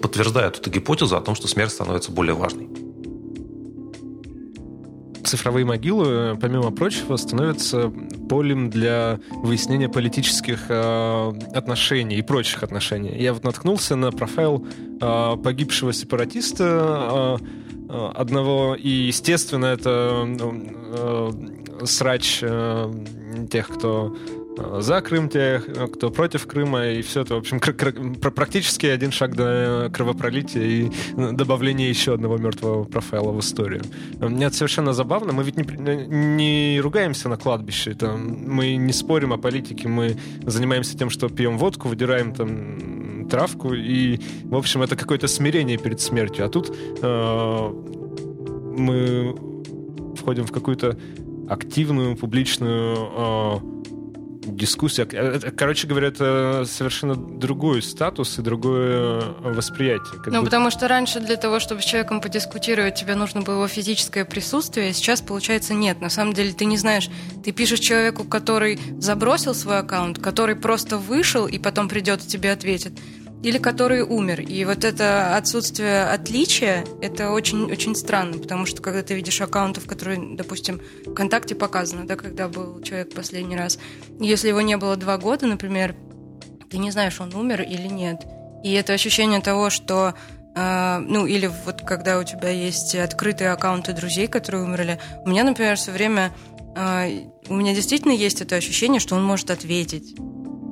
подтверждают 0.00 0.58
эту 0.58 0.70
гипотезу 0.70 1.16
о 1.16 1.20
том, 1.20 1.34
что 1.34 1.46
смерть 1.46 1.72
становится 1.72 2.12
более 2.12 2.34
важной 2.34 2.68
цифровые 5.28 5.66
могилы, 5.66 6.38
помимо 6.40 6.70
прочего, 6.70 7.16
становятся 7.16 7.92
полем 8.28 8.70
для 8.70 9.20
выяснения 9.30 9.88
политических 9.88 10.66
э, 10.68 11.32
отношений 11.54 12.16
и 12.16 12.22
прочих 12.22 12.62
отношений. 12.62 13.14
Я 13.16 13.34
вот 13.34 13.44
наткнулся 13.44 13.94
на 13.94 14.10
профайл 14.10 14.66
э, 15.00 15.36
погибшего 15.42 15.92
сепаратиста 15.92 17.38
э, 17.40 17.67
одного, 17.88 18.74
и, 18.74 18.88
естественно, 18.88 19.66
это 19.66 20.26
э, 20.26 21.30
срач 21.84 22.40
э, 22.42 22.92
тех, 23.50 23.68
кто 23.68 24.14
Э, 24.58 24.80
за 24.80 25.00
Крым 25.00 25.28
тех, 25.28 25.66
кто 25.92 26.10
против 26.10 26.46
Крыма, 26.46 26.88
и 26.88 27.02
все 27.02 27.22
это, 27.22 27.34
в 27.34 27.38
общем, 27.38 27.60
практически 27.60 28.86
один 28.86 29.12
шаг 29.12 29.34
до 29.36 29.90
кровопролития 29.92 30.62
и 30.62 30.90
добавления 31.16 31.88
еще 31.88 32.14
одного 32.14 32.38
мертвого 32.38 32.84
профайла 32.84 33.32
в 33.32 33.40
историю. 33.40 33.82
Мне 34.20 34.46
это 34.46 34.56
совершенно 34.56 34.92
забавно. 34.92 35.32
Мы 35.32 35.44
ведь 35.44 35.56
не, 35.56 36.06
не 36.06 36.80
ругаемся 36.80 37.28
на 37.28 37.36
кладбище, 37.36 37.94
там, 37.94 38.44
мы 38.46 38.76
не 38.76 38.92
спорим 38.92 39.32
о 39.32 39.38
политике, 39.38 39.88
мы 39.88 40.16
занимаемся 40.46 40.96
тем, 40.96 41.10
что 41.10 41.28
пьем 41.28 41.58
водку, 41.58 41.88
выдираем 41.88 42.34
там 42.34 43.07
травку, 43.28 43.74
и, 43.74 44.18
в 44.44 44.56
общем, 44.56 44.82
это 44.82 44.96
какое-то 44.96 45.28
смирение 45.28 45.78
перед 45.78 46.00
смертью. 46.00 46.46
А 46.46 46.48
тут 46.48 46.74
э, 47.02 47.72
мы 48.78 49.34
входим 50.16 50.44
в 50.44 50.52
какую-то 50.52 50.98
активную 51.48 52.16
публичную 52.16 52.96
э, 52.96 53.77
дискуссия. 54.48 55.06
Э, 55.10 55.40
э, 55.42 55.50
короче 55.50 55.86
говоря, 55.86 56.08
это 56.08 56.64
совершенно 56.66 57.14
другой 57.14 57.82
статус 57.82 58.38
и 58.38 58.42
другое 58.42 59.22
восприятие. 59.40 60.14
Ну, 60.26 60.40
будто... 60.40 60.44
потому 60.44 60.70
что 60.70 60.88
раньше 60.88 61.20
для 61.20 61.36
того, 61.36 61.60
чтобы 61.60 61.82
с 61.82 61.84
человеком 61.84 62.20
подискутировать, 62.20 62.94
тебе 62.94 63.14
нужно 63.14 63.42
было 63.42 63.68
физическое 63.68 64.24
присутствие, 64.24 64.90
а 64.90 64.92
сейчас, 64.92 65.20
получается, 65.20 65.74
нет. 65.74 66.00
На 66.00 66.10
самом 66.10 66.32
деле, 66.32 66.52
ты 66.52 66.64
не 66.64 66.76
знаешь, 66.76 67.08
ты 67.44 67.52
пишешь 67.52 67.80
человеку, 67.80 68.24
который 68.24 68.78
забросил 68.98 69.54
свой 69.54 69.78
аккаунт, 69.78 70.18
который 70.18 70.56
просто 70.56 70.98
вышел 70.98 71.46
и 71.46 71.58
потом 71.58 71.88
придет 71.88 72.24
и 72.24 72.26
тебе 72.26 72.52
ответит. 72.52 72.92
Или 73.42 73.58
который 73.58 74.02
умер. 74.02 74.40
И 74.40 74.64
вот 74.64 74.84
это 74.84 75.36
отсутствие 75.36 76.04
отличия, 76.04 76.84
это 77.00 77.30
очень-очень 77.30 77.94
странно, 77.94 78.38
потому 78.38 78.66
что 78.66 78.82
когда 78.82 79.02
ты 79.02 79.14
видишь 79.14 79.40
аккаунты, 79.40 79.80
в 79.80 79.86
которые, 79.86 80.36
допустим, 80.36 80.80
ВКонтакте 81.06 81.54
показано, 81.54 82.06
да, 82.06 82.16
когда 82.16 82.48
был 82.48 82.82
человек 82.82 83.14
последний 83.14 83.56
раз, 83.56 83.78
если 84.18 84.48
его 84.48 84.60
не 84.60 84.76
было 84.76 84.96
два 84.96 85.18
года, 85.18 85.46
например, 85.46 85.94
ты 86.68 86.78
не 86.78 86.90
знаешь, 86.90 87.20
он 87.20 87.34
умер 87.34 87.62
или 87.62 87.86
нет. 87.86 88.26
И 88.64 88.72
это 88.72 88.92
ощущение 88.92 89.40
того, 89.40 89.70
что 89.70 90.14
э, 90.56 90.98
ну, 90.98 91.24
или 91.24 91.48
вот 91.64 91.82
когда 91.82 92.18
у 92.18 92.24
тебя 92.24 92.50
есть 92.50 92.94
открытые 92.96 93.52
аккаунты 93.52 93.92
друзей, 93.92 94.26
которые 94.26 94.64
умерли. 94.64 94.98
У 95.24 95.28
меня, 95.28 95.44
например, 95.44 95.76
все 95.76 95.92
время 95.92 96.34
э, 96.76 97.20
у 97.48 97.54
меня 97.54 97.74
действительно 97.74 98.12
есть 98.12 98.40
это 98.40 98.56
ощущение, 98.56 99.00
что 99.00 99.14
он 99.14 99.24
может 99.24 99.50
ответить. 99.50 100.16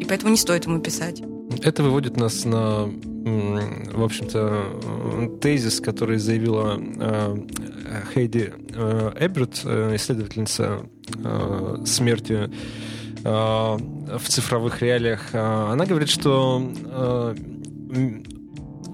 И 0.00 0.04
поэтому 0.04 0.32
не 0.32 0.36
стоит 0.36 0.66
ему 0.66 0.80
писать. 0.80 1.22
Это 1.62 1.82
выводит 1.82 2.16
нас 2.16 2.44
на, 2.44 2.84
в 2.86 4.02
общем-то, 4.02 5.38
тезис, 5.40 5.80
который 5.80 6.18
заявила 6.18 6.78
э, 6.78 7.36
Хейди 8.14 8.52
э, 8.74 9.12
Эберт, 9.18 9.62
э, 9.64 9.96
исследовательница 9.96 10.82
смерти 11.84 12.50
в 13.22 14.28
цифровых 14.28 14.82
реалиях. 14.82 15.34
Она 15.34 15.84
говорит, 15.86 16.08
что 16.08 16.62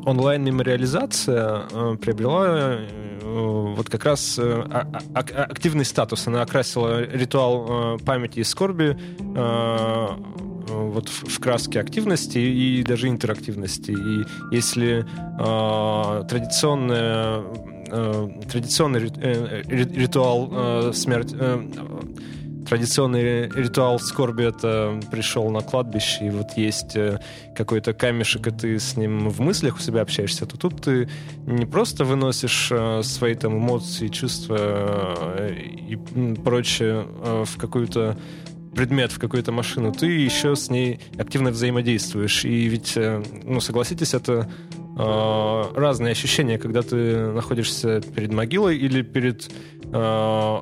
онлайн-мемориализация 0.07 1.97
приобрела 1.97 2.79
вот 3.23 3.91
как 3.91 4.05
раз 4.05 4.39
а, 4.39 4.87
а, 5.15 5.19
активный 5.19 5.85
статус. 5.85 6.27
Она 6.27 6.43
окрасила 6.43 7.03
ритуал 7.03 7.99
памяти 7.99 8.41
и 8.41 8.45
скорби 8.45 8.97
вот 10.73 11.09
в, 11.09 11.25
в 11.29 11.41
краске 11.41 11.81
активности 11.81 12.39
и 12.39 12.83
даже 12.83 13.09
интерактивности. 13.09 13.93
И 13.93 14.55
если 14.55 15.05
э, 15.05 16.25
традиционная, 16.29 17.43
э, 17.91 18.29
традиционный 18.51 19.11
э, 19.17 19.63
ритуал 19.67 20.49
э, 20.53 20.93
смерти... 20.95 21.37
Э, 21.39 21.63
традиционный 22.73 23.49
ритуал 23.49 23.99
скорби 23.99 24.45
это 24.45 24.99
пришел 25.11 25.51
на 25.51 25.61
кладбище, 25.61 26.27
и 26.27 26.31
вот 26.31 26.53
есть 26.57 26.97
э, 26.97 27.21
какой-то 27.55 27.93
камешек, 27.93 28.47
и 28.47 28.51
ты 28.51 28.79
с 28.79 28.97
ним 28.97 29.29
в 29.29 29.41
мыслях 29.41 29.77
у 29.77 29.81
себя 29.81 30.01
общаешься, 30.01 30.47
то 30.47 30.57
тут 30.57 30.81
ты 30.81 31.09
не 31.47 31.67
просто 31.67 32.05
выносишь 32.05 32.69
э, 32.71 33.03
свои 33.03 33.35
там 33.35 33.59
эмоции, 33.59 34.09
чувства 34.09 34.57
э, 35.39 35.55
и 35.55 35.97
прочее 36.43 37.07
в 37.45 37.59
какую-то 37.59 38.17
предмет 38.75 39.13
в 39.13 39.19
какую-то 39.19 39.53
машину, 39.53 39.93
ты 39.93 40.07
еще 40.07 40.57
с 40.57 40.71
ней 40.71 41.01
активно 41.19 41.51
взаимодействуешь. 41.51 42.45
И 42.45 42.67
ведь, 42.69 42.97
э, 42.97 43.23
ну, 43.45 43.61
согласитесь, 43.61 44.15
это 44.15 44.51
э, 44.99 45.65
разные 45.75 46.13
ощущения, 46.13 46.59
когда 46.59 46.83
ты 46.83 47.33
находишься 47.33 48.01
перед 48.01 48.33
могилой 48.33 48.77
или 48.79 49.03
перед 49.03 49.51
э, 49.85 50.61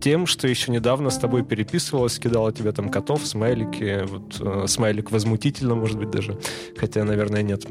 тем, 0.00 0.26
что 0.26 0.48
еще 0.48 0.72
недавно 0.72 1.10
с 1.10 1.18
тобой 1.18 1.44
переписывалась, 1.44 2.18
кидала 2.18 2.52
тебе 2.52 2.72
там 2.72 2.88
котов, 2.88 3.26
смайлики, 3.26 4.04
вот 4.06 4.40
э, 4.40 4.66
смайлик 4.66 5.10
возмутительно, 5.10 5.74
может 5.74 5.98
быть, 5.98 6.10
даже, 6.10 6.38
хотя, 6.76 7.04
наверное, 7.04 7.42
нет. 7.42 7.66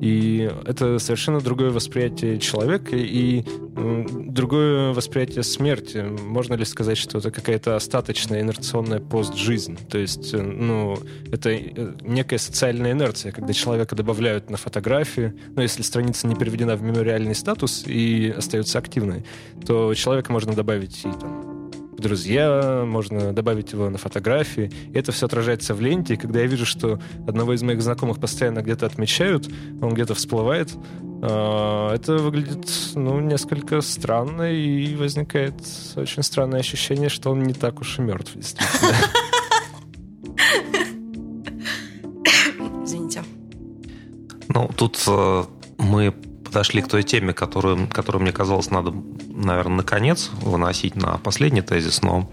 И 0.00 0.50
это 0.66 0.98
совершенно 0.98 1.40
другое 1.40 1.70
восприятие 1.70 2.38
человека 2.38 2.96
и 2.96 3.44
другое 3.76 4.92
восприятие 4.92 5.42
смерти. 5.42 5.98
Можно 5.98 6.54
ли 6.54 6.64
сказать, 6.64 6.98
что 6.98 7.18
это 7.18 7.30
какая-то 7.30 7.76
остаточная 7.76 8.40
инерционная 8.40 9.00
постжизнь? 9.00 9.78
То 9.88 9.98
есть, 9.98 10.34
э, 10.34 10.40
ну, 10.42 10.98
это 11.32 11.50
э, 11.50 11.94
некая 12.02 12.38
социальная 12.38 12.92
инерция, 12.92 13.32
когда 13.32 13.52
человека 13.52 13.94
добавляют 13.94 14.50
на 14.50 14.56
фотографии, 14.56 15.34
но 15.54 15.62
если 15.62 15.82
страница 15.82 16.26
не 16.26 16.34
переведена 16.34 16.76
в 16.76 16.82
мемориальный 16.82 17.34
статус 17.34 17.84
и 17.86 18.34
остается 18.36 18.78
активной, 18.78 19.24
то 19.66 19.94
человека 19.94 20.32
можно 20.32 20.54
добавить 20.54 21.04
и 21.04 21.08
друзья, 21.98 22.84
можно 22.86 23.32
добавить 23.32 23.72
его 23.72 23.90
на 23.90 23.98
фотографии. 23.98 24.70
И 24.92 24.98
это 24.98 25.12
все 25.12 25.26
отражается 25.26 25.74
в 25.74 25.80
ленте. 25.80 26.14
И 26.14 26.16
когда 26.16 26.40
я 26.40 26.46
вижу, 26.46 26.66
что 26.66 27.00
одного 27.26 27.54
из 27.54 27.62
моих 27.62 27.82
знакомых 27.82 28.18
постоянно 28.20 28.60
где-то 28.60 28.86
отмечают, 28.86 29.48
он 29.80 29.94
где-то 29.94 30.14
всплывает, 30.14 30.74
а, 31.22 31.94
это 31.94 32.16
выглядит, 32.18 32.68
ну, 32.94 33.20
несколько 33.20 33.80
странно, 33.80 34.52
и 34.52 34.94
возникает 34.96 35.54
очень 35.96 36.22
странное 36.22 36.60
ощущение, 36.60 37.08
что 37.08 37.30
он 37.30 37.42
не 37.42 37.54
так 37.54 37.80
уж 37.80 37.98
и 37.98 38.02
мертв, 38.02 38.32
действительно. 38.34 38.92
Извините. 42.84 43.24
Ну, 44.48 44.70
тут 44.76 45.02
э, 45.08 45.44
мы 45.78 46.14
подошли 46.56 46.80
к 46.80 46.88
той 46.88 47.02
теме, 47.02 47.34
которую, 47.34 47.86
которую 47.86 48.22
мне 48.22 48.32
казалось 48.32 48.70
надо, 48.70 48.90
наверное, 49.28 49.76
наконец 49.76 50.30
выносить 50.40 50.96
на 50.96 51.18
последний 51.18 51.60
тезис, 51.60 52.00
но 52.00 52.30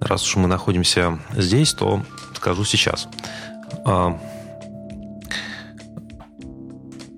раз 0.00 0.26
уж 0.26 0.36
мы 0.36 0.48
находимся 0.48 1.18
здесь, 1.36 1.74
то 1.74 2.02
скажу 2.34 2.64
сейчас. 2.64 3.06
А, 3.84 4.18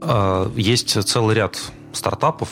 а, 0.01 0.53
есть 0.57 1.01
целый 1.09 1.37
ряд 1.37 1.61
стартапов, 1.93 2.49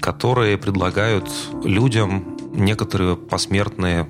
которые 0.00 0.56
предлагают 0.56 1.30
людям 1.64 2.38
некоторые 2.54 3.16
посмертные 3.18 4.08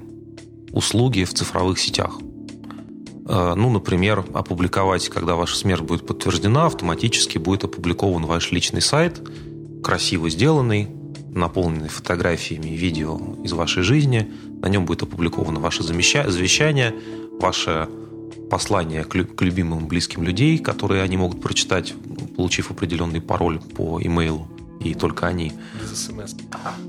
услуги 0.71 1.25
в 1.25 1.35
цифровых 1.35 1.81
сетях– 1.81 2.13
ну, 3.25 3.71
например, 3.71 4.25
опубликовать, 4.35 5.09
когда 5.09 5.37
ваша 5.37 5.57
смерть 5.57 5.83
будет 5.83 6.07
подтверждена, 6.07 6.67
автоматически 6.67 7.39
будет 7.39 7.65
опубликован 7.65 8.27
ваш 8.27 8.51
личный 8.51 8.83
сайт, 8.83 9.21
красиво 9.83 10.29
сделанный, 10.29 10.89
наполненный 11.31 11.89
фотографиями 11.89 12.69
и 12.71 12.77
видео 12.77 13.19
из 13.45 13.53
вашей 13.53 13.83
жизни. 13.83 14.31
На 14.61 14.69
нем 14.69 14.85
будет 14.87 15.03
опубликовано 15.03 15.61
ваше 15.61 15.83
завещание, 15.83 16.95
ваше 17.41 17.89
послание 18.51 19.05
к 19.05 19.15
любимым 19.43 19.87
близким 19.87 20.23
людей, 20.23 20.59
которые 20.59 21.03
они 21.03 21.17
могут 21.17 21.41
прочитать, 21.41 21.95
получив 22.37 22.71
определенный 22.71 23.21
пароль 23.21 23.61
по 23.61 24.01
имейлу 24.03 24.49
и 24.83 24.95
только 24.95 25.27
они. 25.27 25.53
Без 25.81 26.07
смс. 26.07 26.35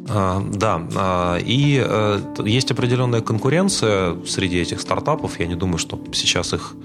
А, 0.10 0.44
да, 0.54 0.88
а, 0.96 1.38
и 1.38 1.82
а, 1.84 2.22
есть 2.44 2.72
определенная 2.72 3.22
конкуренция 3.22 4.18
среди 4.26 4.60
этих 4.60 4.82
стартапов. 4.82 5.40
Я 5.40 5.48
не 5.48 5.56
думаю, 5.56 5.78
что 5.78 6.02
сейчас 6.14 6.54
их 6.54 6.76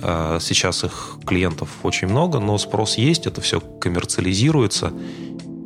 а, 0.00 0.38
сейчас 0.40 0.84
их 0.84 1.18
клиентов 1.26 1.70
очень 1.82 2.08
много, 2.08 2.38
но 2.38 2.56
спрос 2.58 2.98
есть, 2.98 3.26
это 3.26 3.40
все 3.40 3.60
коммерциализируется. 3.60 4.92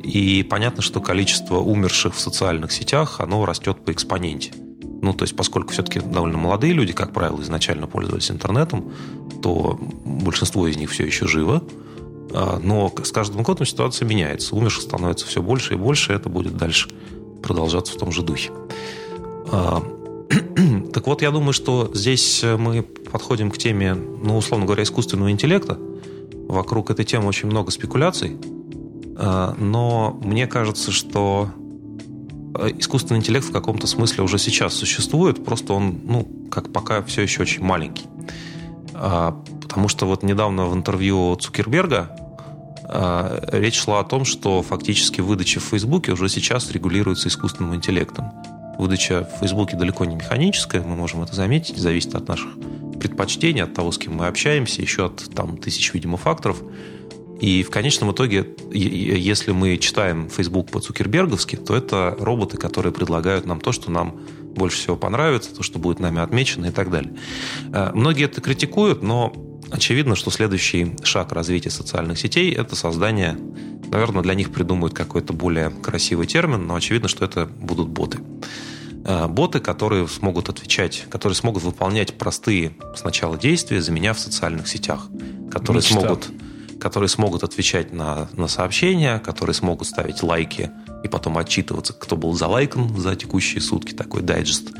И 0.03 0.43
понятно, 0.43 0.81
что 0.81 0.99
количество 0.99 1.59
умерших 1.59 2.15
в 2.15 2.19
социальных 2.19 2.71
сетях, 2.71 3.19
оно 3.19 3.45
растет 3.45 3.85
по 3.85 3.91
экспоненте. 3.91 4.51
Ну, 5.01 5.13
то 5.13 5.23
есть, 5.23 5.35
поскольку 5.35 5.73
все-таки 5.73 5.99
довольно 5.99 6.37
молодые 6.37 6.73
люди, 6.73 6.93
как 6.93 7.13
правило, 7.13 7.41
изначально 7.41 7.87
пользовались 7.87 8.31
интернетом, 8.31 8.91
то 9.41 9.77
большинство 10.05 10.67
из 10.67 10.77
них 10.77 10.89
все 10.89 11.05
еще 11.05 11.27
живо. 11.27 11.61
А, 11.61 11.82
но 12.33 12.91
с 13.03 13.11
каждым 13.11 13.43
годом 13.43 13.65
ситуация 13.65 14.07
меняется. 14.07 14.55
Умерших 14.55 14.83
становится 14.83 15.27
все 15.27 15.41
больше 15.41 15.75
и 15.75 15.77
больше, 15.77 16.13
и 16.13 16.15
это 16.15 16.29
будет 16.29 16.57
дальше 16.57 16.89
продолжаться 17.43 17.93
в 17.93 17.97
том 17.97 18.11
же 18.11 18.23
духе. 18.23 18.51
А, 19.51 19.83
так 20.93 21.05
вот, 21.05 21.21
я 21.21 21.31
думаю, 21.31 21.53
что 21.53 21.91
здесь 21.93 22.43
мы 22.43 22.81
подходим 22.81 23.51
к 23.51 23.57
теме, 23.57 23.93
ну, 23.93 24.37
условно 24.37 24.65
говоря, 24.65 24.83
искусственного 24.83 25.29
интеллекта. 25.29 25.77
Вокруг 26.47 26.89
этой 26.89 27.05
темы 27.05 27.27
очень 27.27 27.47
много 27.47 27.71
спекуляций. 27.71 28.37
А, 29.17 29.55
но 29.59 30.19
мне 30.23 30.47
кажется, 30.47 30.91
что 30.91 31.49
искусственный 32.77 33.19
интеллект 33.19 33.45
в 33.45 33.51
каком-то 33.51 33.87
смысле 33.87 34.23
уже 34.23 34.37
сейчас 34.37 34.73
существует, 34.73 35.43
просто 35.43 35.73
он, 35.73 36.01
ну, 36.03 36.27
как 36.49 36.71
пока 36.71 37.01
все 37.03 37.23
еще 37.23 37.41
очень 37.41 37.63
маленький. 37.63 38.05
Потому 38.93 39.87
что 39.87 40.05
вот 40.05 40.21
недавно 40.21 40.67
в 40.67 40.75
интервью 40.75 41.35
Цукерберга 41.35 42.15
а, 42.15 42.22
речь 43.51 43.79
шла 43.79 43.99
о 43.99 44.03
том, 44.03 44.25
что 44.25 44.61
фактически 44.61 45.21
выдача 45.21 45.59
в 45.59 45.63
Фейсбуке 45.63 46.11
уже 46.11 46.29
сейчас 46.29 46.71
регулируется 46.71 47.29
искусственным 47.29 47.75
интеллектом. 47.75 48.31
Выдача 48.77 49.29
в 49.35 49.39
Фейсбуке 49.39 49.77
далеко 49.77 50.05
не 50.05 50.15
механическая, 50.15 50.81
мы 50.81 50.95
можем 50.95 51.21
это 51.21 51.35
заметить, 51.35 51.77
зависит 51.77 52.15
от 52.15 52.27
наших 52.27 52.49
предпочтений, 52.99 53.63
от 53.63 53.73
того, 53.73 53.91
с 53.91 53.97
кем 53.97 54.15
мы 54.15 54.27
общаемся, 54.27 54.81
еще 54.81 55.05
от 55.05 55.23
там, 55.35 55.57
тысяч, 55.57 55.93
видимо, 55.93 56.17
факторов. 56.17 56.61
И 57.41 57.63
в 57.63 57.69
конечном 57.69 58.11
итоге, 58.11 58.47
если 58.71 59.51
мы 59.51 59.77
читаем 59.77 60.29
Facebook 60.29 60.71
по-цукерберговски, 60.71 61.57
то 61.57 61.75
это 61.75 62.15
роботы, 62.19 62.57
которые 62.57 62.93
предлагают 62.93 63.45
нам 63.45 63.59
то, 63.59 63.71
что 63.71 63.91
нам 63.91 64.21
больше 64.55 64.77
всего 64.77 64.95
понравится, 64.95 65.53
то, 65.53 65.63
что 65.63 65.79
будет 65.79 65.99
нами 65.99 66.21
отмечено 66.21 66.67
и 66.67 66.71
так 66.71 66.89
далее. 66.89 67.13
А, 67.73 67.91
многие 67.93 68.25
это 68.25 68.39
критикуют, 68.39 69.03
но 69.03 69.33
Очевидно, 69.73 70.15
что 70.15 70.29
следующий 70.29 70.95
шаг 71.03 71.31
развития 71.31 71.71
социальных 71.71 72.19
сетей– 72.19 72.53
это 72.53 72.75
создание, 72.75 73.35
наверное, 73.89 74.21
для 74.21 74.35
них 74.35 74.51
придумают 74.53 74.93
какой-то 74.93 75.33
более 75.33 75.71
красивый 75.71 76.27
термин, 76.27 76.67
но 76.67 76.75
очевидно, 76.75 77.07
что 77.07 77.25
это 77.25 77.47
будут 77.47 77.89
боты. 77.89 78.19
Э, 79.03 79.27
боты, 79.27 79.59
которые 79.59 80.07
смогут 80.07 80.49
отвечать, 80.49 81.07
которые 81.09 81.35
смогут 81.35 81.63
выполнять 81.63 82.13
простые 82.19 82.73
сначала 82.95 83.35
действия, 83.35 83.81
заменяв 83.81 84.17
в 84.17 84.19
социальных 84.19 84.67
сетях. 84.67 85.07
которые 85.51 85.81
Мечта. 85.81 85.99
смогут 85.99 86.29
которые 86.79 87.07
смогут 87.07 87.43
отвечать 87.43 87.93
на, 87.93 88.27
на 88.33 88.49
сообщения, 88.49 89.17
которые 89.19 89.53
смогут 89.53 89.87
ставить 89.87 90.21
лайки 90.21 90.69
и 91.01 91.07
потом 91.07 91.37
отчитываться, 91.37 91.93
кто 91.93 92.17
был 92.17 92.33
залайкан 92.33 92.97
за 92.97 93.15
текущие 93.15 93.61
сутки, 93.61 93.93
такой 93.93 94.21
дайджест. 94.21 94.73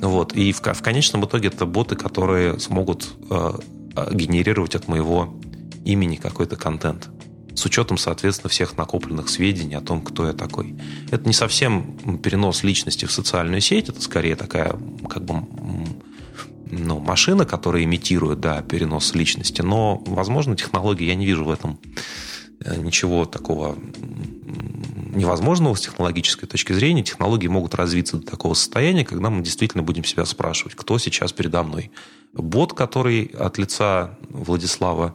Вот. 0.00 0.32
И 0.32 0.50
в, 0.52 0.62
в 0.62 0.82
конечном 0.82 1.26
итоге 1.26 1.48
это 1.48 1.66
боты, 1.66 1.94
которые 1.94 2.58
смогут 2.58 3.06
э, 3.28 3.52
генерировать 4.12 4.74
от 4.74 4.88
моего 4.88 5.34
имени 5.84 6.16
какой-то 6.16 6.56
контент 6.56 7.10
с 7.54 7.64
учетом, 7.66 7.98
соответственно, 7.98 8.48
всех 8.48 8.76
накопленных 8.76 9.28
сведений 9.28 9.74
о 9.74 9.80
том, 9.80 10.00
кто 10.00 10.26
я 10.26 10.32
такой. 10.32 10.74
Это 11.10 11.26
не 11.26 11.34
совсем 11.34 12.18
перенос 12.18 12.62
личности 12.62 13.04
в 13.04 13.12
социальную 13.12 13.60
сеть, 13.60 13.88
это 13.88 14.00
скорее 14.00 14.36
такая 14.36 14.74
как 15.08 15.24
бы 15.24 15.46
ну, 16.70 16.98
машина, 17.00 17.44
которая 17.44 17.84
имитирует, 17.84 18.40
да, 18.40 18.62
перенос 18.62 19.14
личности, 19.14 19.60
но, 19.60 20.02
возможно, 20.06 20.56
технологии, 20.56 21.04
я 21.04 21.14
не 21.14 21.26
вижу 21.26 21.44
в 21.44 21.50
этом 21.50 21.78
э, 22.64 22.80
ничего 22.80 23.26
такого 23.26 23.76
невозможного 25.12 25.74
с 25.74 25.80
технологической 25.80 26.48
точки 26.48 26.72
зрения. 26.72 27.02
Технологии 27.02 27.48
могут 27.48 27.74
развиться 27.74 28.16
до 28.16 28.26
такого 28.26 28.54
состояния, 28.54 29.04
когда 29.04 29.30
мы 29.30 29.42
действительно 29.42 29.82
будем 29.82 30.04
себя 30.04 30.24
спрашивать, 30.24 30.74
кто 30.74 30.98
сейчас 30.98 31.32
передо 31.32 31.62
мной. 31.62 31.90
Бот, 32.32 32.72
который 32.72 33.30
от 33.38 33.58
лица 33.58 34.18
Владислава 34.30 35.14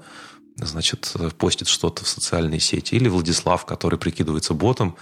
значит, 0.58 1.14
постит 1.38 1.68
что-то 1.68 2.04
в 2.04 2.08
социальной 2.08 2.60
сети, 2.60 2.96
или 2.96 3.10
Владислав, 3.10 3.66
который 3.66 4.00
прикидывается 4.00 4.54
ботом. 4.54 4.96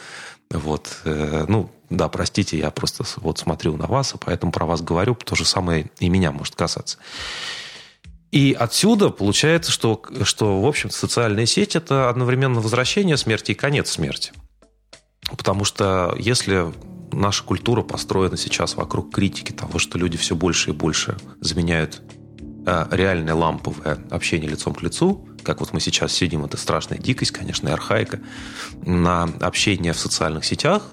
Вот. 0.50 0.98
э, 1.06 1.46
Ну, 1.48 1.72
да, 1.90 2.10
простите, 2.10 2.58
я 2.58 2.72
просто 2.72 3.06
вот 3.18 3.40
смотрю 3.40 3.78
на 3.78 3.88
вас, 3.88 4.14
и 4.14 4.18
поэтому 4.18 4.52
про 4.52 4.66
вас 4.66 4.82
говорю. 4.82 5.16
То 5.16 5.36
же 5.36 5.46
самое 5.46 5.92
и 6.00 6.10
меня 6.10 6.32
может 6.32 6.56
касаться. 6.56 6.98
И 8.32 8.56
отсюда 8.58 9.12
получается, 9.12 9.72
что, 9.72 10.02
что 10.24 10.62
в 10.62 10.66
общем 10.66 10.90
социальная 10.90 11.46
сеть– 11.46 11.76
это 11.78 12.10
одновременно 12.10 12.60
возвращение 12.60 13.16
смерти 13.16 13.52
и 13.52 13.56
конец 13.56 13.92
смерти. 13.92 14.34
Потому 15.30 15.66
что 15.66 16.16
если 16.18 16.74
наша 17.12 17.44
культура 17.44 17.82
построена 17.82 18.38
сейчас 18.38 18.76
вокруг 18.76 19.14
критики 19.14 19.52
того, 19.52 19.80
что 19.80 19.98
люди 19.98 20.18
все 20.18 20.36
больше 20.36 20.72
и 20.72 20.74
больше 20.74 21.18
заменяют 21.40 22.02
э, 22.66 22.86
реальное 22.92 23.34
ламповое 23.34 24.00
общение 24.12 24.50
лицом 24.50 24.74
к 24.74 24.82
лицу, 24.82 25.28
как 25.44 25.60
вот 25.60 25.74
мы 25.74 25.80
сейчас 25.80 26.12
сидим, 26.12 26.44
это 26.44 26.58
страшная 26.58 26.98
дикость, 26.98 27.32
конечно, 27.32 27.70
и 27.70 27.72
архаика, 27.72 28.20
на 28.84 29.24
общение 29.42 29.94
в 29.94 30.00
социальных 30.00 30.46
сетях, 30.46 30.84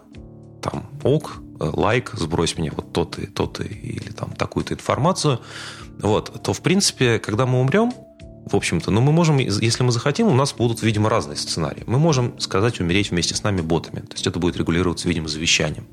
там, 0.62 0.88
ок, 1.02 1.38
э, 1.60 1.70
лайк, 1.72 2.12
сбрось 2.14 2.56
мне 2.56 2.70
вот 2.70 2.92
тот 2.92 3.18
и 3.18 3.26
тот 3.26 3.60
и 3.60 3.64
или 3.64 4.12
там 4.12 4.32
такую-то 4.32 4.74
информацию, 4.74 5.40
вот, 6.00 6.42
то, 6.42 6.52
в 6.52 6.62
принципе, 6.62 7.18
когда 7.18 7.46
мы 7.46 7.60
умрем, 7.60 7.92
в 8.44 8.56
общем-то, 8.56 8.90
ну, 8.90 9.00
мы 9.00 9.12
можем, 9.12 9.38
если 9.38 9.82
мы 9.82 9.92
захотим, 9.92 10.26
у 10.26 10.34
нас 10.34 10.52
будут, 10.52 10.82
видимо, 10.82 11.08
разные 11.08 11.36
сценарии. 11.36 11.84
Мы 11.86 11.98
можем 11.98 12.38
сказать 12.40 12.80
умереть 12.80 13.10
вместе 13.10 13.34
с 13.34 13.42
нами 13.42 13.60
ботами. 13.60 14.00
То 14.00 14.14
есть 14.14 14.26
это 14.26 14.38
будет 14.38 14.56
регулироваться, 14.56 15.08
видимо, 15.08 15.28
завещанием. 15.28 15.86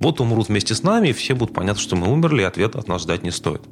Боты 0.00 0.22
умрут 0.22 0.48
вместе 0.48 0.74
с 0.74 0.82
нами, 0.82 1.08
и 1.08 1.12
все 1.12 1.34
будут 1.34 1.54
понятно, 1.54 1.80
что 1.80 1.94
мы 1.94 2.12
умерли, 2.12 2.42
и 2.42 2.44
ответа 2.44 2.78
от 2.78 2.88
нас 2.88 3.02
ждать 3.02 3.22
не 3.22 3.30
стоит. 3.30 3.62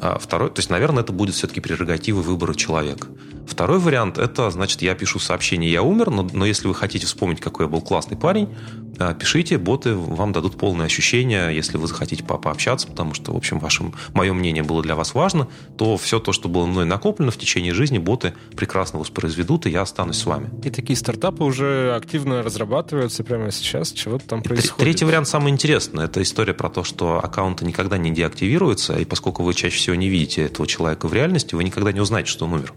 А 0.00 0.18
второй, 0.18 0.50
то 0.50 0.60
есть, 0.60 0.70
наверное, 0.70 1.02
это 1.02 1.12
будет 1.12 1.34
все-таки 1.34 1.60
прерогатива 1.60 2.20
выбора 2.20 2.54
человека. 2.54 3.08
Второй 3.48 3.78
вариант– 3.78 4.18
это, 4.18 4.50
значит, 4.50 4.82
я 4.82 4.94
пишу 4.94 5.18
сообщение 5.18 5.70
«я 5.72 5.82
умер», 5.82 6.10
но, 6.10 6.28
но 6.32 6.44
если 6.44 6.68
вы 6.68 6.74
хотите 6.74 7.06
вспомнить, 7.06 7.40
какой 7.40 7.66
я 7.66 7.70
был 7.70 7.80
классный 7.80 8.16
парень, 8.16 8.54
а, 8.98 9.14
пишите, 9.14 9.58
боты 9.58 9.94
вам 9.94 10.32
дадут 10.32 10.58
полное 10.58 10.86
ощущение, 10.86 11.54
если 11.54 11.78
вы 11.78 11.86
захотите 11.86 12.24
по- 12.24 12.36
пообщаться, 12.36 12.88
потому 12.88 13.14
что, 13.14 13.32
в 13.32 13.36
общем, 13.36 13.58
ваше, 13.58 13.84
мое 14.12 14.32
мнение 14.32 14.62
было 14.62 14.82
для 14.82 14.94
вас 14.94 15.14
важно, 15.14 15.48
то 15.76 15.96
все 15.96 16.18
то, 16.18 16.32
что 16.32 16.48
было 16.48 16.66
мной 16.66 16.84
накоплено 16.84 17.30
в 17.30 17.38
течение 17.38 17.72
жизни, 17.74 17.98
боты 17.98 18.34
прекрасно 18.56 18.98
воспроизведут, 18.98 19.66
и 19.66 19.70
я 19.70 19.82
останусь 19.82 20.18
с 20.18 20.26
вами. 20.26 20.50
И 20.64 20.70
такие 20.70 20.96
стартапы 20.96 21.44
уже 21.44 21.94
активно 21.96 22.42
разрабатываются 22.42 23.24
прямо 23.24 23.50
сейчас, 23.50 23.92
чего-то 23.92 24.26
там 24.26 24.42
происходит. 24.42 24.76
Третий 24.76 25.04
вариант 25.04 25.28
самый 25.28 25.52
интересный. 25.52 26.04
Это 26.04 26.20
история 26.20 26.54
про 26.54 26.68
то, 26.68 26.84
что 26.84 27.24
аккаунты 27.24 27.64
никогда 27.64 27.98
не 27.98 28.10
деактивируются, 28.10 28.98
и 28.98 29.04
поскольку 29.04 29.42
вы 29.42 29.54
чаще 29.54 29.76
всего 29.76 29.87
не 29.96 30.08
видите 30.08 30.42
этого 30.42 30.66
человека 30.66 31.08
в 31.08 31.14
реальности, 31.14 31.54
вы 31.54 31.64
никогда 31.64 31.92
не 31.92 32.00
узнаете, 32.00 32.30
что 32.30 32.44
он 32.44 32.54
умер. 32.54 32.72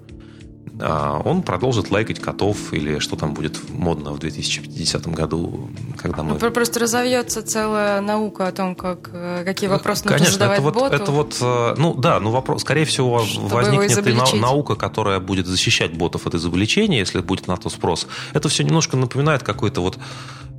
А 0.81 1.21
Он 1.23 1.41
продолжит 1.43 1.91
лайкать 1.91 2.19
котов 2.19 2.73
или 2.73 2.99
что 2.99 3.15
там 3.15 3.33
будет 3.33 3.59
модно 3.69 4.11
в 4.11 4.19
2050 4.19 5.07
году, 5.07 5.69
когда 5.97 6.23
мы... 6.23 6.33
Ну, 6.33 6.39
про- 6.39 6.51
Просто 6.51 6.79
разовьется 6.79 7.41
целая 7.43 8.01
наука 8.01 8.47
о 8.47 8.51
том, 8.51 8.75
как, 8.75 9.09
э, 9.13 9.43
какие 9.45 9.69
вопросы 9.69 10.03
нужно 10.05 10.17
Конечно, 10.17 10.33
задавать 10.33 10.59
это 10.59 10.63
вот, 10.63 10.73
боту. 10.73 10.95
это 10.95 11.11
вот, 11.11 11.37
э, 11.41 11.75
ну 11.77 11.93
да, 11.95 12.19
ну 12.19 12.31
вопрос, 12.31 12.61
скорее 12.61 12.85
всего, 12.85 13.23
Чтобы 13.23 13.49
возникнет 13.49 14.07
и 14.07 14.39
наука, 14.39 14.75
которая 14.75 15.19
будет 15.19 15.47
защищать 15.47 15.93
ботов 15.93 16.27
от 16.27 16.35
изобличения, 16.35 16.99
если 16.99 17.19
будет 17.21 17.47
на 17.47 17.57
то 17.57 17.69
спрос. 17.69 18.07
Это 18.33 18.49
все 18.49 18.63
немножко 18.63 18.97
напоминает 18.97 19.43
какой-то 19.43 19.81
вот 19.81 19.97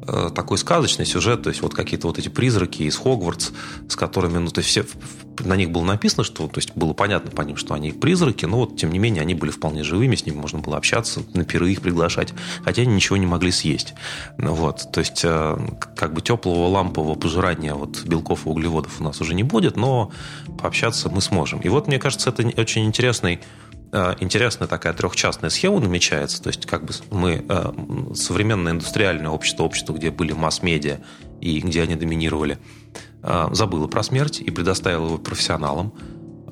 э, 0.06 0.30
такой 0.34 0.58
сказочный 0.58 1.06
сюжет, 1.06 1.42
то 1.42 1.50
есть 1.50 1.62
вот 1.62 1.74
какие-то 1.74 2.06
вот 2.06 2.18
эти 2.18 2.28
призраки 2.28 2.82
из 2.82 2.96
Хогвартс, 2.96 3.50
с 3.88 3.96
которыми, 3.96 4.38
ну, 4.38 4.50
то 4.50 4.58
есть 4.58 4.70
все, 4.70 4.84
на 5.40 5.56
них 5.56 5.70
было 5.70 5.84
написано, 5.84 6.24
что, 6.24 6.46
то 6.48 6.58
есть 6.58 6.72
было 6.74 6.92
понятно 6.92 7.30
по 7.30 7.42
ним, 7.42 7.56
что 7.56 7.74
они 7.74 7.92
призраки, 7.92 8.44
но 8.46 8.58
вот, 8.58 8.76
тем 8.76 8.92
не 8.92 8.98
менее, 8.98 9.22
они 9.22 9.34
были 9.34 9.50
вполне 9.50 9.84
живыми, 9.84 10.11
с 10.16 10.26
ними 10.26 10.36
можно 10.36 10.58
было 10.58 10.76
общаться, 10.76 11.22
на 11.34 11.44
пиры 11.44 11.70
их 11.70 11.80
приглашать, 11.80 12.32
хотя 12.64 12.82
они 12.82 12.94
ничего 12.94 13.16
не 13.16 13.26
могли 13.26 13.50
съесть. 13.50 13.94
Вот, 14.38 14.90
то 14.92 15.00
есть, 15.00 15.22
э, 15.24 15.58
как 15.96 16.12
бы 16.14 16.20
теплого 16.20 16.68
лампового 16.68 17.14
пожирания 17.14 17.74
вот 17.74 18.04
белков 18.04 18.46
и 18.46 18.48
углеводов 18.48 19.00
у 19.00 19.04
нас 19.04 19.20
уже 19.20 19.34
не 19.34 19.42
будет, 19.42 19.76
но 19.76 20.12
пообщаться 20.60 21.08
мы 21.08 21.20
сможем. 21.20 21.60
И 21.60 21.68
вот, 21.68 21.86
мне 21.86 21.98
кажется, 21.98 22.30
это 22.30 22.46
очень 22.60 22.84
интересный 22.84 23.40
э, 23.92 24.14
интересная 24.20 24.68
такая 24.68 24.92
трехчастная 24.92 25.50
схема 25.50 25.80
намечается. 25.80 26.42
То 26.42 26.48
есть, 26.48 26.66
как 26.66 26.84
бы 26.84 26.92
мы 27.10 27.44
э, 27.48 28.14
современное 28.14 28.72
индустриальное 28.72 29.30
общество, 29.30 29.64
общество, 29.64 29.92
где 29.94 30.10
были 30.10 30.32
масс-медиа 30.32 31.00
и 31.40 31.60
где 31.60 31.82
они 31.82 31.96
доминировали, 31.96 32.58
забыло 33.52 33.86
про 33.86 34.02
смерть 34.02 34.40
и 34.40 34.50
предоставило 34.50 35.06
его 35.06 35.18
профессионалам. 35.18 35.92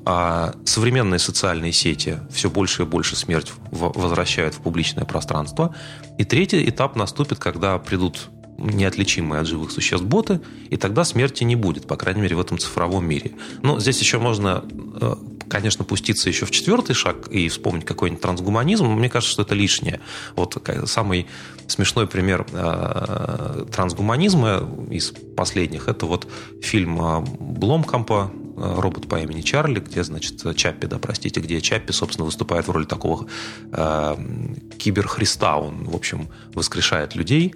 А 0.05 0.53
современные 0.65 1.19
социальные 1.19 1.73
сети 1.73 2.19
все 2.31 2.49
больше 2.49 2.83
и 2.83 2.85
больше 2.85 3.15
смерть 3.15 3.51
возвращают 3.71 4.55
в 4.55 4.61
публичное 4.61 5.05
пространство. 5.05 5.75
И 6.17 6.23
третий 6.23 6.67
этап 6.67 6.95
наступит, 6.95 7.37
когда 7.39 7.77
придут 7.77 8.29
неотличимые 8.57 9.41
от 9.41 9.47
живых 9.47 9.71
существ 9.71 10.05
боты, 10.05 10.39
и 10.69 10.77
тогда 10.77 11.03
смерти 11.03 11.43
не 11.43 11.55
будет, 11.55 11.87
по 11.87 11.95
крайней 11.95 12.21
мере, 12.21 12.35
в 12.35 12.39
этом 12.39 12.57
цифровом 12.57 13.05
мире. 13.07 13.31
Но 13.61 13.79
здесь 13.79 13.99
еще 13.99 14.19
можно, 14.19 14.63
э, 15.01 15.15
конечно, 15.49 15.83
пуститься 15.83 16.29
еще 16.29 16.45
в 16.45 16.51
четвертый 16.51 16.93
шаг 16.93 17.27
и 17.29 17.49
вспомнить 17.49 17.85
какой-нибудь 17.85 18.21
трансгуманизм, 18.21 18.85
мне 18.85 19.09
кажется, 19.09 19.33
что 19.33 19.41
это 19.41 19.55
лишнее. 19.55 19.99
Вот 20.35 20.57
самый 20.85 21.27
смешной 21.67 22.07
пример 22.07 22.45
э, 22.51 23.65
трансгуманизма 23.71 24.69
из 24.89 25.11
последних– 25.35 25.87
это 25.87 26.05
вот 26.05 26.27
фильм 26.61 27.01
э, 27.01 27.21
Бломкампа 27.39 28.31
робот 28.61 29.07
по 29.07 29.19
имени 29.19 29.41
Чарли, 29.41 29.79
где, 29.79 30.03
значит, 30.03 30.55
Чаппи, 30.55 30.87
да, 30.87 30.99
простите, 30.99 31.39
где 31.39 31.61
Чаппи, 31.61 31.91
собственно, 31.91 32.25
выступает 32.25 32.67
в 32.67 32.71
роли 32.71 32.85
такого 32.85 33.27
э, 33.71 34.15
киберхриста. 34.77 35.55
Он, 35.55 35.85
в 35.85 35.95
общем, 35.95 36.29
воскрешает 36.53 37.15
людей, 37.15 37.55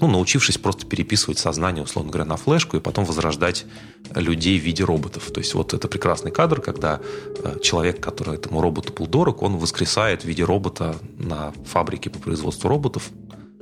ну, 0.00 0.08
научившись 0.08 0.58
просто 0.58 0.86
переписывать 0.86 1.38
сознание, 1.38 1.82
условно 1.82 2.10
говоря, 2.10 2.28
на 2.28 2.36
флешку 2.36 2.76
и 2.76 2.80
потом 2.80 3.04
возрождать 3.04 3.66
людей 4.14 4.58
в 4.58 4.62
виде 4.62 4.84
роботов. 4.84 5.30
То 5.32 5.40
есть 5.40 5.54
вот 5.54 5.74
это 5.74 5.88
прекрасный 5.88 6.30
кадр, 6.30 6.60
когда 6.60 7.00
э, 7.42 7.58
человек, 7.62 8.00
который 8.00 8.36
этому 8.36 8.60
роботу 8.60 8.92
был 8.92 9.06
дорог, 9.06 9.42
он 9.42 9.56
воскресает 9.56 10.22
в 10.22 10.24
виде 10.24 10.44
робота 10.44 10.96
на 11.18 11.52
фабрике 11.66 12.10
по 12.10 12.18
производству 12.18 12.68
роботов. 12.68 13.10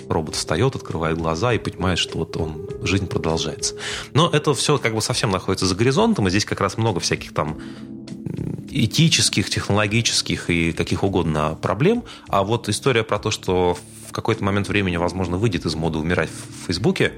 Робот 0.08 0.36
встает, 0.36 0.76
открывает 0.76 1.18
глаза 1.18 1.52
и 1.52 1.58
понимает, 1.58 1.98
что 1.98 2.18
вот 2.18 2.36
он, 2.36 2.68
жизнь 2.82 3.06
продолжается. 3.06 3.74
Но 4.12 4.30
это 4.30 4.54
все 4.54 4.78
как 4.78 4.94
бы 4.94 5.00
совсем 5.00 5.30
находится 5.30 5.66
за 5.66 5.74
горизонтом, 5.74 6.26
и 6.26 6.30
здесь 6.30 6.44
как 6.44 6.60
раз 6.60 6.76
много 6.76 7.00
всяких 7.00 7.34
там 7.34 7.58
этических, 8.70 9.48
технологических 9.48 10.50
и 10.50 10.72
каких 10.72 11.02
угодно 11.02 11.58
проблем. 11.60 12.04
А 12.28 12.42
вот 12.42 12.68
история 12.68 13.02
про 13.02 13.18
то, 13.18 13.30
что 13.30 13.76
в 14.08 14.12
какой-то 14.12 14.44
момент 14.44 14.68
времени, 14.68 14.96
возможно, 14.96 15.38
выйдет 15.38 15.64
из 15.64 15.74
моды 15.74 15.98
умирать 15.98 16.30
в 16.30 16.66
Фейсбуке, 16.66 17.12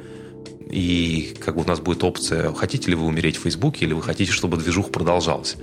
и 0.70 1.34
как 1.40 1.56
бы 1.56 1.62
у 1.62 1.66
нас 1.66 1.80
будет 1.80 2.04
опция, 2.04 2.52
хотите 2.52 2.90
ли 2.90 2.94
вы 2.94 3.06
умереть 3.06 3.38
в 3.38 3.42
Фейсбуке, 3.42 3.86
или 3.86 3.94
вы 3.94 4.02
хотите, 4.02 4.32
чтобы 4.32 4.56
движуха 4.56 4.90
продолжалась. 4.90 5.56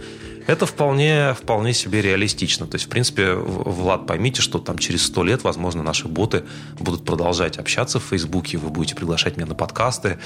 Это 0.48 0.66
вполне, 0.66 1.34
вполне 1.34 1.74
себе 1.74 2.02
реалистично. 2.02 2.68
То 2.68 2.76
есть, 2.76 2.86
в 2.86 2.90
принципе, 2.90 3.34
Влад, 3.34 4.06
поймите, 4.06 4.42
что 4.42 4.60
там 4.60 4.78
через 4.78 5.06
сто 5.06 5.24
лет, 5.24 5.44
возможно, 5.44 5.82
наши 5.82 6.08
боты 6.08 6.44
будут 6.80 7.04
продолжать 7.04 7.58
общаться 7.58 8.00
в 8.00 8.04
Фейсбуке, 8.04 8.58
вы 8.58 8.70
будете 8.70 8.96
приглашать 8.96 9.38
меня 9.38 9.48
на 9.48 9.56
подкасты, 9.56 10.20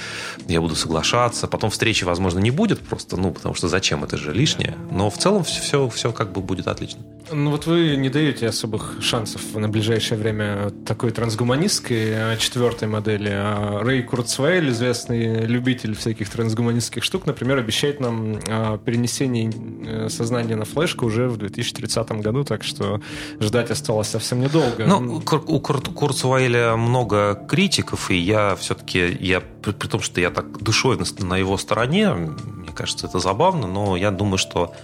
я 0.46 0.60
буду 0.60 0.74
соглашаться. 0.76 1.46
Потом 1.46 1.70
встречи, 1.70 2.04
возможно, 2.04 2.38
не 2.38 2.50
будет 2.50 2.80
просто, 2.80 3.16
ну, 3.16 3.32
потому 3.32 3.54
что 3.54 3.68
зачем, 3.68 4.04
это 4.04 4.16
же 4.16 4.32
лишнее. 4.32 4.76
Но 4.90 5.10
в 5.10 5.16
целом 5.16 5.44
все, 5.44 5.88
все 5.88 6.12
как 6.12 6.32
бы 6.32 6.42
будет 6.42 6.68
отлично. 6.68 7.00
Ну 7.32 7.50
вот 7.50 7.66
вы 7.66 7.96
не 7.96 8.08
даете 8.08 8.48
особых 8.48 8.98
шансов 9.00 9.54
на 9.54 9.68
ближайшее 9.68 10.18
время 10.18 10.70
такой 10.84 11.12
трансгуманистской 11.12 12.32
а, 12.32 12.36
четвертой 12.36 12.88
модели. 12.88 13.30
А 13.32 13.80
Рэй 13.82 14.02
Курцвейл, 14.02 14.68
известный 14.70 15.46
любитель 15.46 15.94
всяких 15.94 16.28
трансгуманистских 16.28 17.04
штук, 17.04 17.26
например, 17.26 17.58
обещает 17.58 18.00
нам 18.00 18.40
а, 18.48 18.78
перенесение 18.78 20.09
сознания 20.10 20.56
на 20.56 20.64
флешку 20.64 21.06
уже 21.06 21.28
в 21.28 21.36
2030 21.36 22.12
году, 22.12 22.44
так 22.44 22.62
что 22.62 23.00
ждать 23.40 23.70
осталось 23.70 24.08
совсем 24.08 24.40
недолго. 24.40 24.86
Ну, 24.86 25.22
у 25.46 25.60
Курцвейля 25.60 26.76
много 26.76 27.34
критиков, 27.48 28.10
и 28.10 28.16
я 28.16 28.56
все-таки, 28.56 29.16
я 29.20 29.40
при, 29.40 29.72
при 29.72 29.88
том, 29.88 30.00
что 30.00 30.20
я 30.20 30.30
так 30.30 30.62
душой 30.62 30.98
на, 30.98 31.04
на 31.24 31.36
его 31.36 31.56
стороне, 31.56 32.12
мне 32.12 32.72
кажется, 32.74 33.06
это 33.06 33.18
забавно, 33.18 33.66
но 33.66 33.96
я 33.96 34.10
думаю, 34.10 34.38
что 34.38 34.74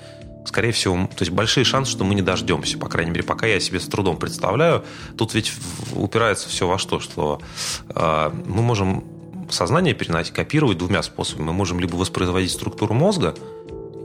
скорее 0.47 0.73
всего, 0.73 0.95
то 1.09 1.23
есть 1.23 1.33
большие 1.33 1.65
шансы, 1.65 1.91
что 1.91 2.05
мы 2.05 2.15
не 2.15 2.23
дождемся, 2.23 2.79
по 2.79 2.89
крайней 2.89 3.11
мере, 3.11 3.25
пока 3.25 3.47
я 3.47 3.61
себе 3.61 3.81
с 3.81 3.87
трудом 3.87 4.17
представляю. 4.17 4.85
Тут 5.17 5.35
ведь 5.35 5.53
упирается 5.95 6.49
все 6.49 6.67
во 6.67 6.79
что, 6.79 7.01
что 7.01 7.41
э, 7.89 8.31
мы 8.47 8.63
можем 8.63 9.05
сознание 9.51 9.95
переносить, 9.95 10.33
копировать 10.33 10.79
двумя 10.79 11.03
способами. 11.03 11.47
Мы 11.47 11.53
можем 11.53 11.81
либо 11.81 11.97
воспроизводить 11.97 12.51
структуру 12.51 12.95
мозга, 12.95 13.35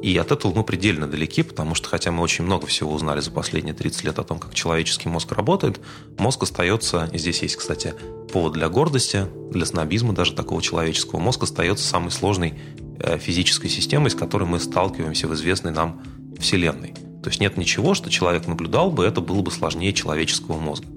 и 0.01 0.17
от 0.17 0.31
этого 0.31 0.53
мы 0.53 0.63
предельно 0.63 1.07
далеки, 1.07 1.43
потому 1.43 1.75
что, 1.75 1.87
хотя 1.87 2.11
мы 2.11 2.23
очень 2.23 2.43
много 2.43 2.65
всего 2.65 2.91
узнали 2.91 3.19
за 3.19 3.29
последние 3.29 3.75
30 3.75 4.03
лет 4.03 4.19
о 4.19 4.23
том, 4.23 4.39
как 4.39 4.55
человеческий 4.55 5.09
мозг 5.09 5.31
работает, 5.31 5.79
мозг 6.17 6.41
остается, 6.43 7.09
и 7.13 7.19
здесь 7.19 7.43
есть, 7.43 7.55
кстати, 7.55 7.93
повод 8.31 8.53
для 8.53 8.67
гордости, 8.67 9.27
для 9.51 9.65
снобизма 9.65 10.13
даже 10.13 10.33
такого 10.33 10.61
человеческого, 10.61 11.19
мозг 11.19 11.43
остается 11.43 11.87
самой 11.87 12.11
сложной 12.11 12.55
э, 12.99 13.19
физической 13.19 13.69
системой, 13.69 14.09
с 14.09 14.15
которой 14.15 14.45
мы 14.45 14.59
сталкиваемся 14.59 15.27
в 15.27 15.35
известной 15.35 15.71
нам 15.71 16.01
Вселенной. 16.39 16.95
То 17.21 17.29
есть 17.29 17.39
нет 17.39 17.57
ничего, 17.57 17.93
что 17.93 18.09
человек 18.09 18.47
наблюдал 18.47 18.89
бы, 18.89 19.05
это 19.05 19.21
было 19.21 19.41
бы 19.41 19.51
сложнее 19.51 19.93
человеческого 19.93 20.57
мозга. 20.57 20.87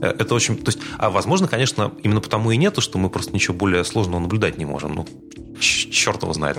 Э, 0.00 0.14
это 0.18 0.34
очень... 0.34 0.56
То 0.56 0.68
есть, 0.68 0.78
а 0.98 1.10
возможно, 1.10 1.48
конечно, 1.48 1.92
именно 2.02 2.20
потому 2.20 2.50
и 2.50 2.56
нету, 2.56 2.80
что 2.80 2.98
мы 2.98 3.10
просто 3.10 3.32
ничего 3.32 3.54
более 3.54 3.84
сложного 3.84 4.20
наблюдать 4.20 4.58
не 4.58 4.64
можем. 4.64 4.94
Ну, 4.94 5.06
черт 5.58 6.22
его 6.22 6.32
знает. 6.32 6.58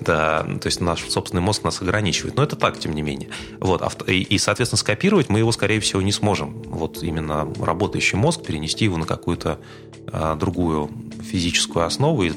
Да, 0.00 0.42
то 0.60 0.66
есть 0.66 0.80
наш 0.80 1.02
собственный 1.08 1.42
мозг 1.42 1.64
нас 1.64 1.82
ограничивает. 1.82 2.36
Но 2.36 2.42
это 2.42 2.56
так, 2.56 2.78
тем 2.78 2.94
не 2.94 3.02
менее. 3.02 3.30
Вот, 3.60 3.82
и, 4.08 4.38
соответственно, 4.38 4.78
скопировать 4.78 5.28
мы 5.28 5.38
его, 5.38 5.52
скорее 5.52 5.80
всего, 5.80 6.02
не 6.02 6.12
сможем. 6.12 6.62
Вот 6.62 7.02
именно 7.02 7.48
работающий 7.60 8.16
мозг, 8.16 8.42
перенести 8.42 8.84
его 8.84 8.96
на 8.96 9.06
какую-то 9.06 9.58
а, 10.10 10.36
другую 10.36 10.90
физическую 11.22 11.84
основу 11.84 12.22
и 12.24 12.32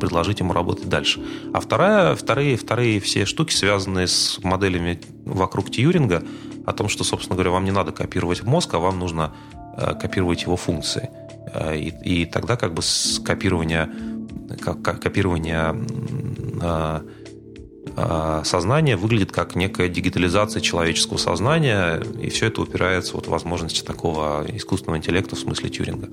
предложить 0.00 0.40
ему 0.40 0.52
работать 0.52 0.88
дальше. 0.88 1.22
А 1.52 1.60
вторая, 1.60 2.14
вторые, 2.14 2.56
вторые 2.56 3.00
все 3.00 3.26
штуки, 3.26 3.52
связанные 3.52 4.06
с 4.06 4.38
моделями 4.42 5.00
вокруг 5.24 5.70
Тьюринга, 5.70 6.22
о 6.66 6.72
том, 6.72 6.88
что, 6.88 7.04
собственно 7.04 7.36
говоря, 7.36 7.50
вам 7.50 7.64
не 7.64 7.70
надо 7.70 7.92
копировать 7.92 8.42
мозг, 8.42 8.74
а 8.74 8.78
вам 8.78 8.98
нужно 8.98 9.32
копировать 10.00 10.42
его 10.42 10.56
функции. 10.56 11.10
Э, 11.52 11.76
и, 11.76 12.22
и 12.22 12.26
тогда 12.26 12.56
как 12.56 12.74
бы 12.74 12.82
с 12.82 13.20
копирования, 13.24 13.90
копирование 14.62 15.74
э, 16.62 17.00
сознания 18.44 18.96
выглядит 18.96 19.32
как 19.32 19.56
некая 19.56 19.88
дигитализация 19.88 20.60
человеческого 20.60 21.18
сознания, 21.18 22.00
и 22.20 22.30
все 22.30 22.46
это 22.46 22.62
упирается 22.62 23.14
вот 23.14 23.26
в 23.26 23.30
возможности 23.30 23.82
такого 23.82 24.44
искусственного 24.48 24.98
интеллекта 24.98 25.36
в 25.36 25.38
смысле 25.38 25.70
Тьюринга. 25.70 26.08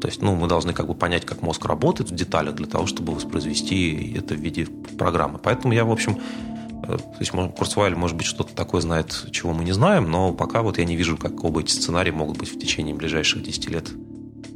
То 0.00 0.06
есть, 0.06 0.22
ну, 0.22 0.36
мы 0.36 0.46
должны 0.46 0.72
как 0.72 0.86
бы 0.86 0.94
понять, 0.94 1.26
как 1.26 1.42
мозг 1.42 1.64
работает 1.64 2.10
в 2.10 2.14
деталях 2.14 2.54
для 2.54 2.66
того, 2.66 2.86
чтобы 2.86 3.14
воспроизвести 3.14 4.14
это 4.16 4.34
в 4.34 4.38
виде 4.38 4.66
программы. 4.96 5.38
Поэтому 5.42 5.74
я, 5.74 5.84
в 5.84 5.90
общем, 5.90 6.12
э, 6.12 6.67
то 6.86 7.16
есть 7.18 7.30
Курцвайль, 7.30 7.94
может 7.94 8.16
быть, 8.16 8.26
что-то 8.26 8.54
такое 8.54 8.80
знает, 8.80 9.26
чего 9.30 9.52
мы 9.52 9.64
не 9.64 9.72
знаем, 9.72 10.10
но 10.10 10.32
пока 10.32 10.62
вот 10.62 10.78
я 10.78 10.84
не 10.84 10.96
вижу, 10.96 11.16
как 11.16 11.44
оба 11.44 11.60
эти 11.60 11.72
сценарии 11.72 12.10
могут 12.10 12.38
быть 12.38 12.52
в 12.52 12.58
течение 12.58 12.94
ближайших 12.94 13.42
10 13.42 13.70
лет 13.70 13.90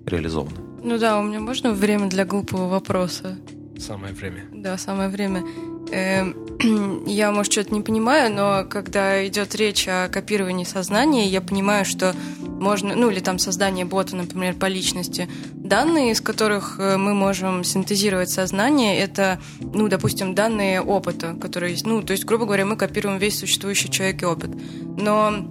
реализованы. 0.06 0.56
Ну 0.82 0.98
да, 0.98 1.18
у 1.18 1.22
меня 1.22 1.40
можно 1.40 1.72
время 1.72 2.08
для 2.08 2.24
глупого 2.24 2.68
вопроса? 2.68 3.38
Самое 3.78 4.14
время. 4.14 4.44
Да, 4.52 4.78
самое 4.78 5.08
время. 5.08 5.44
Эм, 5.90 7.04
я, 7.06 7.32
может, 7.32 7.52
что-то 7.52 7.74
не 7.74 7.82
понимаю, 7.82 8.32
но 8.32 8.64
когда 8.68 9.26
идет 9.26 9.54
речь 9.54 9.86
о 9.88 10.08
копировании 10.08 10.64
сознания, 10.64 11.28
я 11.28 11.40
понимаю, 11.40 11.84
что 11.84 12.14
можно, 12.62 12.94
ну 12.94 13.10
или 13.10 13.20
там 13.20 13.38
создание 13.38 13.84
бота, 13.84 14.16
например, 14.16 14.54
по 14.54 14.66
личности, 14.66 15.28
данные, 15.52 16.12
из 16.12 16.20
которых 16.20 16.76
э, 16.78 16.96
мы 16.96 17.12
можем 17.12 17.64
синтезировать 17.64 18.30
сознание, 18.30 18.98
это, 18.98 19.40
ну, 19.60 19.88
допустим, 19.88 20.34
данные 20.34 20.80
опыта, 20.80 21.34
которые 21.40 21.72
есть. 21.72 21.86
Ну, 21.86 22.02
то 22.02 22.12
есть, 22.12 22.24
грубо 22.24 22.46
говоря, 22.46 22.64
мы 22.64 22.76
копируем 22.76 23.18
весь 23.18 23.38
существующий 23.38 23.90
человек 23.90 24.22
и 24.22 24.26
опыт. 24.26 24.50
Но 24.96 25.48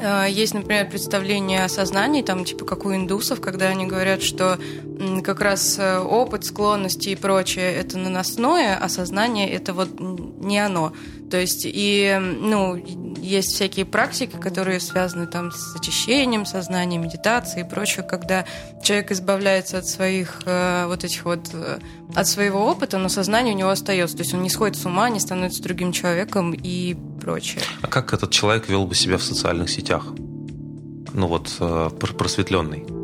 Э, 0.00 0.26
есть, 0.28 0.54
например, 0.54 0.88
представление 0.88 1.64
о 1.64 1.68
сознании, 1.68 2.22
там, 2.22 2.44
типа, 2.44 2.64
как 2.64 2.84
у 2.84 2.94
индусов, 2.94 3.40
когда 3.40 3.68
они 3.68 3.86
говорят, 3.86 4.22
что 4.22 4.58
как 5.22 5.40
раз 5.40 5.76
э, 5.78 5.98
опыт, 5.98 6.44
склонности 6.44 7.10
и 7.10 7.16
прочее– 7.16 7.72
это 7.74 7.98
наносное, 7.98 8.76
а 8.76 8.88
сознание– 8.88 9.50
это 9.52 9.72
вот 9.72 9.88
не 9.98 10.58
оно. 10.58 10.92
То 11.30 11.40
есть, 11.40 11.62
и, 11.64 12.18
ну, 12.20 12.76
есть 13.24 13.54
всякие 13.54 13.86
практики, 13.86 14.36
которые 14.36 14.80
связаны 14.80 15.26
там 15.26 15.50
с 15.50 15.74
очищением 15.74 16.46
сознания, 16.46 16.98
медитацией 16.98 17.66
и 17.66 17.68
прочее, 17.68 18.04
когда 18.04 18.44
человек 18.82 19.10
избавляется 19.12 19.78
от 19.78 19.86
своих 19.86 20.42
э, 20.44 20.86
вот 20.86 21.04
этих 21.04 21.24
вот, 21.24 21.50
э, 21.52 21.78
от 22.14 22.26
своего 22.26 22.66
опыта, 22.66 22.98
но 22.98 23.08
сознание 23.08 23.54
у 23.54 23.56
него 23.56 23.70
остается. 23.70 24.16
То 24.16 24.22
есть 24.22 24.34
он 24.34 24.42
не 24.42 24.50
сходит 24.50 24.76
с 24.76 24.84
ума, 24.84 25.08
не 25.08 25.20
становится 25.20 25.62
другим 25.62 25.92
человеком 25.92 26.52
и 26.52 26.96
прочее. 27.20 27.62
А 27.82 27.86
как 27.86 28.12
этот 28.12 28.30
человек 28.30 28.68
вел 28.68 28.86
бы 28.86 28.94
себя 28.94 29.18
в 29.18 29.22
социальных 29.22 29.70
сетях? 29.70 30.06
Ну 31.14 31.26
вот, 31.26 31.54
э, 31.60 31.90
просветленный. 31.98 33.03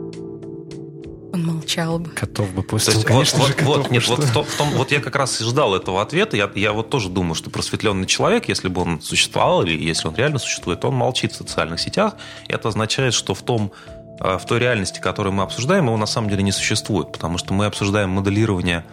Он 1.33 1.47
молчал 1.47 1.99
бы. 1.99 2.11
Котов 2.11 2.53
бы 2.53 2.63
пустил, 2.63 2.95
есть, 2.95 3.07
конечно 3.07 3.39
вот, 3.39 3.49
же, 3.49 3.55
вот, 3.65 3.79
вот, 3.79 3.91
нет, 3.91 4.07
вот, 4.09 4.25
в 4.25 4.33
том, 4.33 4.45
в 4.45 4.55
том, 4.57 4.71
вот 4.71 4.91
я 4.91 5.01
как 5.01 5.15
раз 5.15 5.41
и 5.41 5.45
ждал 5.45 5.75
этого 5.75 6.03
ответа. 6.03 6.37
Я, 6.37 6.51
я 6.55 6.73
вот 6.73 6.91
тоже 6.91 7.09
думаю, 7.09 7.35
что 7.35 7.51
просветленный 7.51 8.07
человек, 8.07 8.49
если 8.49 8.69
бы 8.69 8.81
он 8.83 9.01
существовал, 9.01 9.63
или 9.63 9.81
если 9.81 10.09
он 10.09 10.15
реально 10.17 10.39
существует, 10.39 10.85
он 10.85 10.95
молчит 10.95 11.33
в 11.33 11.37
социальных 11.37 11.81
сетях. 11.81 12.15
И 12.49 12.53
это 12.53 12.69
означает, 12.69 13.15
что 13.15 13.35
в 13.35 13.43
том 13.43 13.73
э, 14.21 14.39
в 14.39 14.47
той 14.47 14.59
реальности, 14.59 14.99
которую 14.99 15.33
мы 15.33 15.45
обсуждаем, 15.45 15.87
его 15.87 15.97
на 15.97 16.07
самом 16.07 16.31
деле 16.31 16.43
не 16.43 16.53
существует, 16.53 17.13
потому 17.13 17.39
что 17.39 17.55
мы 17.55 17.67
обсуждаем 17.67 18.11
моделирование 18.11 18.85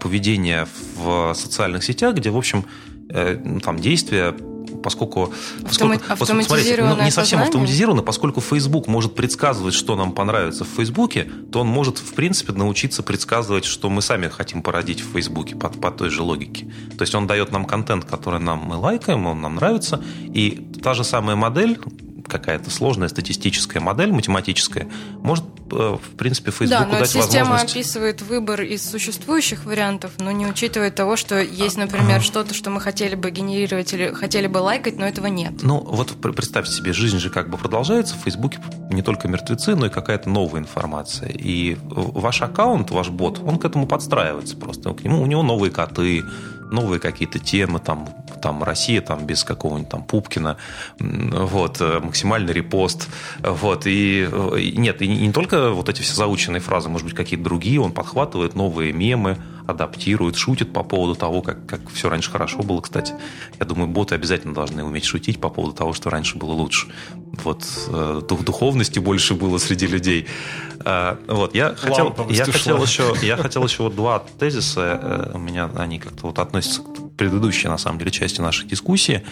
поведения 0.00 0.66
в 0.96 1.34
социальных 1.34 1.84
сетях, 1.84 2.14
где, 2.14 2.30
в 2.30 2.36
общем, 2.36 2.64
э, 3.10 3.38
ну, 3.44 3.60
там 3.60 3.78
действия 3.78 4.34
поскольку... 4.82 5.32
Поскольку 5.62 6.02
смотрите, 6.18 6.82
ну, 6.82 7.02
не 7.02 7.10
совсем 7.10 7.40
автоматизировано, 7.40 8.02
поскольку 8.02 8.40
Facebook 8.40 8.86
может 8.86 9.14
предсказывать, 9.14 9.74
что 9.74 9.96
нам 9.96 10.12
понравится 10.12 10.64
в 10.64 10.68
Фейсбуке, 10.68 11.28
то 11.52 11.60
он 11.60 11.68
может, 11.68 11.98
в 11.98 12.14
принципе, 12.14 12.52
научиться 12.52 13.02
предсказывать, 13.02 13.64
что 13.64 13.90
мы 13.90 14.02
сами 14.02 14.28
хотим 14.28 14.62
породить 14.62 15.00
в 15.00 15.12
Фейсбуке 15.12 15.56
по, 15.56 15.68
по 15.68 15.90
той 15.90 16.10
же 16.10 16.22
логике. 16.22 16.66
То 16.96 17.02
есть 17.02 17.14
он 17.14 17.26
дает 17.26 17.52
нам 17.52 17.64
контент, 17.64 18.04
который 18.04 18.40
нам 18.40 18.58
мы 18.60 18.76
лайкаем, 18.76 19.26
он 19.26 19.40
нам 19.40 19.56
нравится, 19.56 20.02
и 20.22 20.68
та 20.82 20.94
же 20.94 21.04
самая 21.04 21.36
модель 21.36 21.78
какая-то 22.26 22.70
сложная 22.70 23.08
статистическая 23.08 23.80
модель 23.80 24.12
математическая, 24.12 24.88
может, 25.18 25.44
э, 25.70 25.96
в 26.02 26.16
принципе, 26.16 26.50
Фейсбуку 26.50 26.84
да, 26.84 26.88
но 26.88 26.98
дать 27.00 27.10
система 27.10 27.50
возможность... 27.50 27.76
описывает 27.76 28.22
выбор 28.22 28.62
из 28.62 28.88
существующих 28.88 29.64
вариантов, 29.64 30.12
но 30.18 30.30
не 30.30 30.46
учитывает 30.46 30.94
того, 30.94 31.16
что 31.16 31.40
есть, 31.40 31.76
например, 31.76 32.22
что-то, 32.22 32.54
что 32.54 32.70
мы 32.70 32.80
хотели 32.80 33.14
бы 33.14 33.30
генерировать 33.30 33.92
или 33.92 34.12
хотели 34.12 34.46
бы 34.46 34.58
лайкать, 34.58 34.96
но 34.96 35.06
этого 35.06 35.26
нет. 35.26 35.62
Ну, 35.62 35.78
вот 35.80 36.14
представьте 36.20 36.72
себе, 36.72 36.92
жизнь 36.92 37.18
же 37.18 37.30
как 37.30 37.50
бы 37.50 37.58
продолжается, 37.58 38.14
в 38.14 38.18
Фейсбуке 38.18 38.58
не 38.90 39.02
только 39.02 39.28
мертвецы, 39.28 39.74
но 39.74 39.86
и 39.86 39.90
какая-то 39.90 40.28
новая 40.28 40.60
информация. 40.60 41.30
И 41.30 41.76
ваш 41.82 42.42
аккаунт, 42.42 42.90
ваш 42.90 43.08
бот, 43.08 43.40
он 43.44 43.58
к 43.58 43.64
этому 43.64 43.86
подстраивается 43.86 44.56
просто. 44.56 44.92
К 44.94 45.04
нему, 45.04 45.22
у 45.22 45.26
него 45.26 45.42
новые 45.42 45.70
коты, 45.70 46.24
новые 46.70 47.00
какие-то 47.00 47.38
темы, 47.38 47.78
там, 47.78 48.08
там 48.44 48.62
Россия 48.62 49.00
там 49.00 49.26
без 49.26 49.42
какого-нибудь 49.42 49.88
там 49.88 50.02
Пупкина, 50.04 50.58
вот, 50.98 51.80
э, 51.80 51.98
максимальный 52.00 52.52
репост, 52.52 53.08
вот, 53.40 53.86
и, 53.86 54.28
и 54.58 54.76
нет, 54.76 55.00
и 55.00 55.08
не 55.08 55.32
только 55.32 55.70
вот 55.70 55.88
эти 55.88 56.02
все 56.02 56.14
заученные 56.14 56.60
фразы, 56.60 56.90
может 56.90 57.06
быть, 57.06 57.16
какие-то 57.16 57.42
другие, 57.42 57.80
он 57.80 57.92
подхватывает 57.92 58.54
новые 58.54 58.92
мемы, 58.92 59.38
адаптирует, 59.66 60.36
шутит 60.36 60.72
по 60.72 60.82
поводу 60.82 61.14
того, 61.14 61.40
как, 61.40 61.64
как 61.66 61.80
все 61.90 62.10
раньше 62.10 62.30
хорошо 62.30 62.58
было, 62.58 62.82
кстати. 62.82 63.14
Я 63.58 63.64
думаю, 63.64 63.88
боты 63.88 64.14
обязательно 64.14 64.52
должны 64.52 64.84
уметь 64.84 65.04
шутить 65.04 65.40
по 65.40 65.48
поводу 65.48 65.74
того, 65.74 65.94
что 65.94 66.10
раньше 66.10 66.36
было 66.36 66.52
лучше. 66.52 66.88
Вот 67.44 67.64
э, 67.88 68.20
духовности 68.28 68.98
больше 68.98 69.34
было 69.34 69.58
среди 69.58 69.86
людей. 69.86 70.26
Э, 70.84 71.16
вот, 71.26 71.54
я 71.54 71.74
хотел, 71.74 72.14
я 72.28 72.44
хотел 72.44 72.82
еще, 72.82 73.14
я 73.22 73.36
хотел 73.36 73.64
еще 73.64 73.84
вот 73.84 73.96
два 73.96 74.22
тезиса, 74.38 75.00
э, 75.02 75.30
у 75.34 75.38
меня 75.38 75.70
они 75.76 75.98
как-то 75.98 76.26
вот 76.26 76.38
относятся 76.38 76.82
к 76.82 77.03
предыдущей, 77.16 77.68
на 77.68 77.78
самом 77.78 77.98
деле, 77.98 78.10
части 78.10 78.40
нашей 78.40 78.66
дискуссии. 78.66 79.22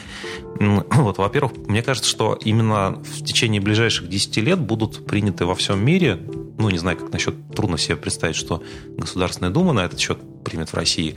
Вот, 0.92 1.18
во-первых, 1.18 1.56
мне 1.66 1.82
кажется, 1.82 2.08
что 2.08 2.38
именно 2.44 2.92
в 2.92 3.24
течение 3.24 3.60
ближайших 3.60 4.08
10 4.08 4.36
лет 4.38 4.60
будут 4.60 5.04
приняты 5.06 5.44
во 5.44 5.54
всем 5.54 5.84
мире 5.84 6.20
ну, 6.58 6.70
не 6.70 6.78
знаю, 6.78 6.96
как 6.96 7.12
насчет, 7.12 7.34
трудно 7.56 7.76
себе 7.76 7.96
представить, 7.96 8.36
что 8.36 8.62
Государственная 8.96 9.50
Дума 9.50 9.72
на 9.72 9.80
этот 9.84 9.98
счет 9.98 10.18
примет 10.44 10.68
в 10.68 10.74
России 10.74 11.16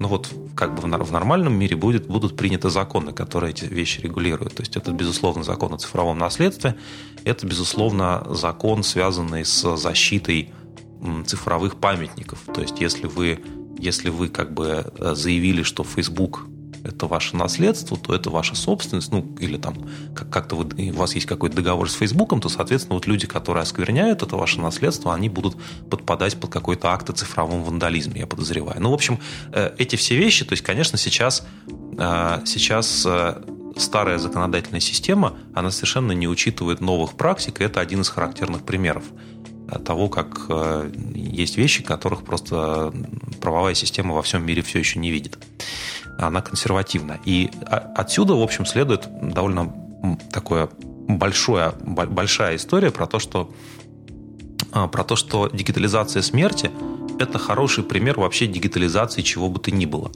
ну 0.00 0.08
вот 0.08 0.28
как 0.54 0.74
бы 0.74 0.82
в 0.82 1.12
нормальном 1.12 1.54
мире 1.54 1.76
будет, 1.76 2.06
будут 2.06 2.36
приняты 2.36 2.68
законы, 2.68 3.12
которые 3.12 3.50
эти 3.50 3.64
вещи 3.64 4.00
регулируют. 4.00 4.54
То 4.54 4.62
есть 4.62 4.76
это, 4.76 4.92
безусловно, 4.92 5.42
закон 5.42 5.72
о 5.74 5.78
цифровом 5.78 6.18
наследстве, 6.18 6.76
это, 7.24 7.46
безусловно, 7.46 8.26
закон, 8.30 8.82
связанный 8.82 9.44
с 9.44 9.76
защитой 9.76 10.50
цифровых 11.26 11.76
памятников. 11.76 12.40
То 12.52 12.60
есть 12.60 12.80
если 12.80 13.06
вы, 13.06 13.40
если 13.78 14.10
вы 14.10 14.28
как 14.28 14.52
бы 14.52 14.90
э, 14.98 15.14
заявили, 15.14 15.62
что 15.62 15.84
Facebook 15.84 16.46
это 16.84 17.06
ваше 17.06 17.36
наследство, 17.36 17.96
то 17.96 18.14
это 18.14 18.30
ваша 18.30 18.54
собственность, 18.54 19.10
ну, 19.10 19.34
или 19.40 19.56
там 19.56 19.74
как-то 20.14 20.54
вы, 20.56 20.90
у 20.90 20.96
вас 20.96 21.14
есть 21.14 21.26
какой-то 21.26 21.56
договор 21.56 21.90
с 21.90 21.94
Фейсбуком, 21.94 22.40
то, 22.40 22.48
соответственно, 22.48 22.94
вот 22.94 23.06
люди, 23.06 23.26
которые 23.26 23.62
оскверняют 23.62 24.22
это 24.22 24.36
ваше 24.36 24.60
наследство, 24.60 25.14
они 25.14 25.28
будут 25.28 25.56
подпадать 25.90 26.38
под 26.38 26.50
какой-то 26.50 26.88
акт 26.88 27.08
о 27.08 27.14
цифровом 27.14 27.64
вандализме, 27.64 28.20
я 28.20 28.26
подозреваю. 28.26 28.80
Ну, 28.80 28.90
в 28.90 28.94
общем, 28.94 29.18
э, 29.52 29.74
эти 29.78 29.96
все 29.96 30.16
вещи, 30.16 30.44
то 30.44 30.52
есть, 30.52 30.62
конечно, 30.62 30.98
сейчас, 30.98 31.46
э, 31.98 32.42
сейчас 32.44 33.06
старая 33.76 34.18
законодательная 34.18 34.80
система, 34.80 35.34
она 35.54 35.70
совершенно 35.70 36.12
не 36.12 36.28
учитывает 36.28 36.80
новых 36.80 37.14
практик, 37.14 37.60
и 37.60 37.64
это 37.64 37.80
один 37.80 38.02
из 38.02 38.08
характерных 38.08 38.62
примеров 38.64 39.04
того, 39.78 40.08
как 40.08 40.48
есть 41.14 41.56
вещи, 41.56 41.82
которых 41.82 42.24
просто 42.24 42.92
правовая 43.40 43.74
система 43.74 44.14
во 44.14 44.22
всем 44.22 44.44
мире 44.44 44.62
все 44.62 44.78
еще 44.78 44.98
не 44.98 45.10
видит 45.10 45.38
она 46.18 46.42
консервативна. 46.42 47.18
И 47.24 47.50
отсюда, 47.66 48.34
в 48.34 48.42
общем, 48.42 48.66
следует 48.66 49.08
довольно 49.20 49.74
такое 50.30 50.68
большое, 51.08 51.72
большая 51.82 52.56
история 52.56 52.90
про 52.90 53.06
то, 53.06 53.18
что 53.18 53.52
а, 54.72 54.88
про 54.88 55.04
то, 55.04 55.16
что 55.16 55.48
дигитализация 55.48 56.22
смерти– 56.22 56.70
это 57.18 57.38
хороший 57.38 57.84
пример 57.84 58.18
вообще 58.18 58.46
дигитализации 58.46 59.22
чего 59.22 59.48
бы 59.48 59.60
то 59.60 59.70
ни 59.70 59.86
было. 59.86 60.10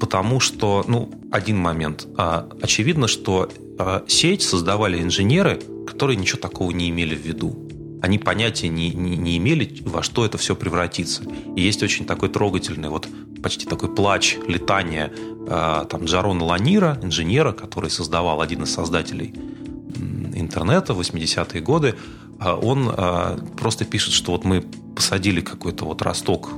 Потому 0.00 0.40
что, 0.40 0.84
ну, 0.88 1.10
один 1.30 1.58
момент. 1.58 2.06
А, 2.16 2.48
очевидно, 2.62 3.06
что 3.06 3.50
а, 3.78 4.04
сеть 4.08 4.42
создавали 4.42 5.00
инженеры, 5.02 5.60
которые 5.86 6.16
ничего 6.16 6.40
такого 6.40 6.70
не 6.70 6.88
имели 6.90 7.14
в 7.14 7.20
виду 7.20 7.69
они 8.02 8.18
понятия 8.18 8.68
не, 8.68 8.90
не, 8.90 9.16
не 9.16 9.36
имели, 9.38 9.80
во 9.84 10.02
что 10.02 10.24
это 10.24 10.38
все 10.38 10.56
превратится. 10.56 11.22
И 11.56 11.60
есть 11.60 11.82
очень 11.82 12.06
такой 12.06 12.28
трогательный, 12.28 12.88
вот 12.88 13.08
почти 13.42 13.66
такой 13.66 13.94
плач, 13.94 14.36
летание 14.46 15.12
э, 15.14 15.84
там 15.88 16.04
Джарона 16.04 16.44
Ланира, 16.44 16.98
инженера, 17.02 17.52
который 17.52 17.90
создавал 17.90 18.40
один 18.40 18.62
из 18.62 18.72
создателей 18.72 19.34
интернета 20.34 20.94
в 20.94 21.00
80-е 21.00 21.60
годы. 21.60 21.94
Э, 22.40 22.52
он 22.52 22.90
э, 22.96 23.38
просто 23.58 23.84
пишет, 23.84 24.12
что 24.12 24.32
вот 24.32 24.44
мы 24.44 24.62
посадили 24.94 25.40
какой-то 25.40 25.84
вот 25.84 26.02
росток 26.02 26.50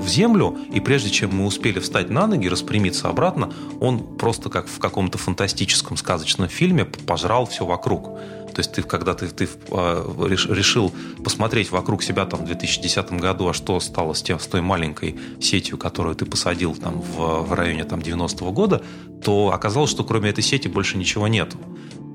в 0.00 0.08
землю, 0.08 0.56
и 0.72 0.80
прежде 0.80 1.10
чем 1.10 1.34
мы 1.34 1.46
успели 1.46 1.78
встать 1.78 2.10
на 2.10 2.26
ноги, 2.26 2.48
распрямиться 2.48 3.08
обратно, 3.08 3.52
он 3.80 4.16
просто 4.16 4.48
как 4.50 4.66
в 4.66 4.78
каком-то 4.78 5.18
фантастическом 5.18 5.96
сказочном 5.96 6.48
фильме 6.48 6.84
пожрал 6.84 7.46
все 7.46 7.64
вокруг. 7.64 8.18
То 8.50 8.58
есть 8.58 8.72
ты, 8.72 8.82
когда 8.82 9.14
ты, 9.14 9.28
ты 9.28 9.48
а, 9.70 10.26
решил 10.28 10.92
посмотреть 11.22 11.70
вокруг 11.70 12.02
себя 12.02 12.26
там, 12.26 12.40
в 12.40 12.44
2010 12.46 13.12
году, 13.12 13.48
а 13.48 13.54
что 13.54 13.78
стало 13.80 14.12
с, 14.14 14.22
тем, 14.22 14.40
с 14.40 14.46
той 14.46 14.60
маленькой 14.60 15.18
сетью, 15.40 15.78
которую 15.78 16.16
ты 16.16 16.26
посадил 16.26 16.74
там, 16.74 17.00
в, 17.00 17.42
в 17.42 17.52
районе 17.52 17.84
там, 17.84 18.00
90-го 18.00 18.50
года, 18.50 18.82
то 19.22 19.52
оказалось, 19.52 19.90
что 19.90 20.04
кроме 20.04 20.30
этой 20.30 20.42
сети 20.42 20.68
больше 20.68 20.98
ничего 20.98 21.28
нет. 21.28 21.54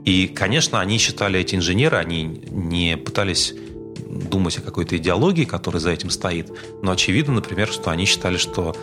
И, 0.03 0.27
конечно, 0.27 0.79
они 0.81 0.97
считали, 0.97 1.39
эти 1.39 1.55
инженеры, 1.55 1.97
они 1.97 2.23
не 2.23 2.97
пытались 2.97 3.53
думать 3.99 4.57
о 4.57 4.61
какой-то 4.61 4.97
идеологии, 4.97 5.45
которая 5.45 5.79
за 5.79 5.91
этим 5.91 6.09
стоит. 6.09 6.51
Но 6.81 6.91
очевидно, 6.91 7.33
например, 7.33 7.67
что 7.67 7.91
они 7.91 8.05
считали, 8.05 8.37
что 8.37 8.75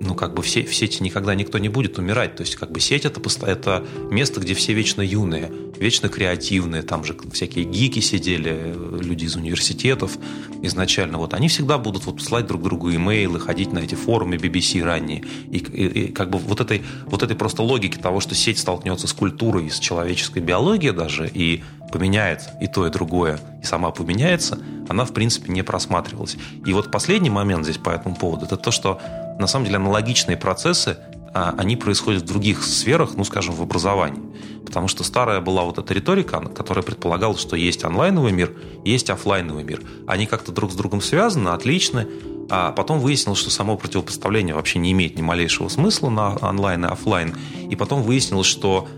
ну, 0.00 0.14
как 0.14 0.34
бы 0.34 0.42
в, 0.42 0.48
се- 0.48 0.64
в 0.64 0.74
сети 0.74 1.02
никогда 1.02 1.34
никто 1.34 1.58
не 1.58 1.68
будет 1.68 1.98
умирать. 1.98 2.36
То 2.36 2.42
есть, 2.42 2.56
как 2.56 2.70
бы 2.70 2.80
сеть 2.80 3.04
это, 3.04 3.20
это 3.46 3.84
место, 4.10 4.40
где 4.40 4.54
все 4.54 4.72
вечно 4.72 5.02
юные, 5.02 5.50
вечно 5.78 6.08
креативные. 6.08 6.82
Там 6.82 7.04
же 7.04 7.16
всякие 7.32 7.64
гики 7.64 8.00
сидели, 8.00 8.74
люди 9.00 9.24
из 9.24 9.36
университетов 9.36 10.16
изначально. 10.62 11.18
Вот 11.18 11.34
они 11.34 11.48
всегда 11.48 11.78
будут 11.78 12.06
вот 12.06 12.22
слать 12.22 12.46
друг 12.46 12.62
другу 12.62 12.90
имейлы, 12.92 13.40
ходить 13.40 13.72
на 13.72 13.80
эти 13.80 13.94
форумы 13.94 14.36
BBC 14.36 14.82
ранние. 14.84 15.24
И, 15.50 15.58
и, 15.58 15.86
и 15.86 16.12
как 16.12 16.30
бы 16.30 16.38
вот 16.38 16.60
этой, 16.60 16.82
вот 17.06 17.22
этой 17.22 17.36
просто 17.36 17.62
логики 17.62 17.96
того, 17.96 18.20
что 18.20 18.34
сеть 18.34 18.58
столкнется 18.58 19.06
с 19.06 19.12
культурой, 19.12 19.70
с 19.70 19.78
человеческой 19.78 20.42
биологией 20.42 20.92
даже, 20.92 21.28
и 21.28 21.62
поменяет 21.92 22.42
и 22.60 22.66
то, 22.66 22.86
и 22.86 22.90
другое, 22.90 23.40
и 23.62 23.66
сама 23.66 23.90
поменяется, 23.90 24.58
она, 24.88 25.04
в 25.04 25.12
принципе, 25.12 25.52
не 25.52 25.62
просматривалась. 25.62 26.36
И 26.66 26.72
вот 26.72 26.90
последний 26.90 27.30
момент 27.30 27.64
здесь 27.64 27.78
по 27.78 27.90
этому 27.90 28.14
поводу, 28.14 28.44
это 28.44 28.56
то, 28.56 28.70
что 28.70 29.00
на 29.38 29.46
самом 29.46 29.66
деле 29.66 29.76
аналогичные 29.76 30.36
процессы, 30.36 30.98
а, 31.34 31.54
они 31.56 31.76
происходят 31.76 32.22
в 32.22 32.26
других 32.26 32.64
сферах, 32.64 33.10
ну, 33.14 33.24
скажем, 33.24 33.54
в 33.54 33.62
образовании. 33.62 34.22
Потому 34.64 34.88
что 34.88 35.04
старая 35.04 35.40
была 35.40 35.62
вот 35.62 35.78
эта 35.78 35.94
риторика, 35.94 36.40
которая 36.40 36.82
предполагала, 36.82 37.36
что 37.38 37.56
есть 37.56 37.84
онлайновый 37.84 38.32
мир, 38.32 38.52
есть 38.84 39.10
офлайновый 39.10 39.64
мир. 39.64 39.82
Они 40.06 40.26
как-то 40.26 40.52
друг 40.52 40.72
с 40.72 40.74
другом 40.74 41.00
связаны, 41.00 41.50
отличны, 41.50 42.06
а 42.50 42.72
потом 42.72 42.98
выяснилось, 42.98 43.38
что 43.38 43.50
само 43.50 43.76
противопоставление 43.76 44.54
вообще 44.54 44.78
не 44.78 44.92
имеет 44.92 45.16
ни 45.16 45.22
малейшего 45.22 45.68
смысла 45.68 46.10
на 46.10 46.36
онлайн 46.36 46.84
и 46.84 46.88
офлайн. 46.88 47.34
И 47.70 47.76
потом 47.76 48.02
выяснилось, 48.02 48.46
что 48.46 48.88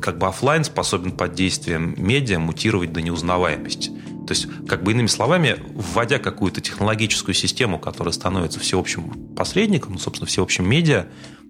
как 0.00 0.18
бы 0.18 0.26
офлайн 0.26 0.64
способен 0.64 1.12
под 1.12 1.34
действием 1.34 1.94
медиа 1.96 2.38
мутировать 2.38 2.92
до 2.92 3.02
неузнаваемости. 3.02 3.90
То 4.30 4.34
есть, 4.34 4.46
как 4.68 4.84
бы 4.84 4.92
иными 4.92 5.08
словами, 5.08 5.56
вводя 5.74 6.20
какую-то 6.20 6.60
технологическую 6.60 7.34
систему, 7.34 7.80
которая 7.80 8.12
становится 8.12 8.60
всеобщим 8.60 9.34
посредником, 9.34 9.94
ну, 9.94 9.98
собственно, 9.98 10.28
всеобщим 10.28 10.70
медиа, 10.70 11.06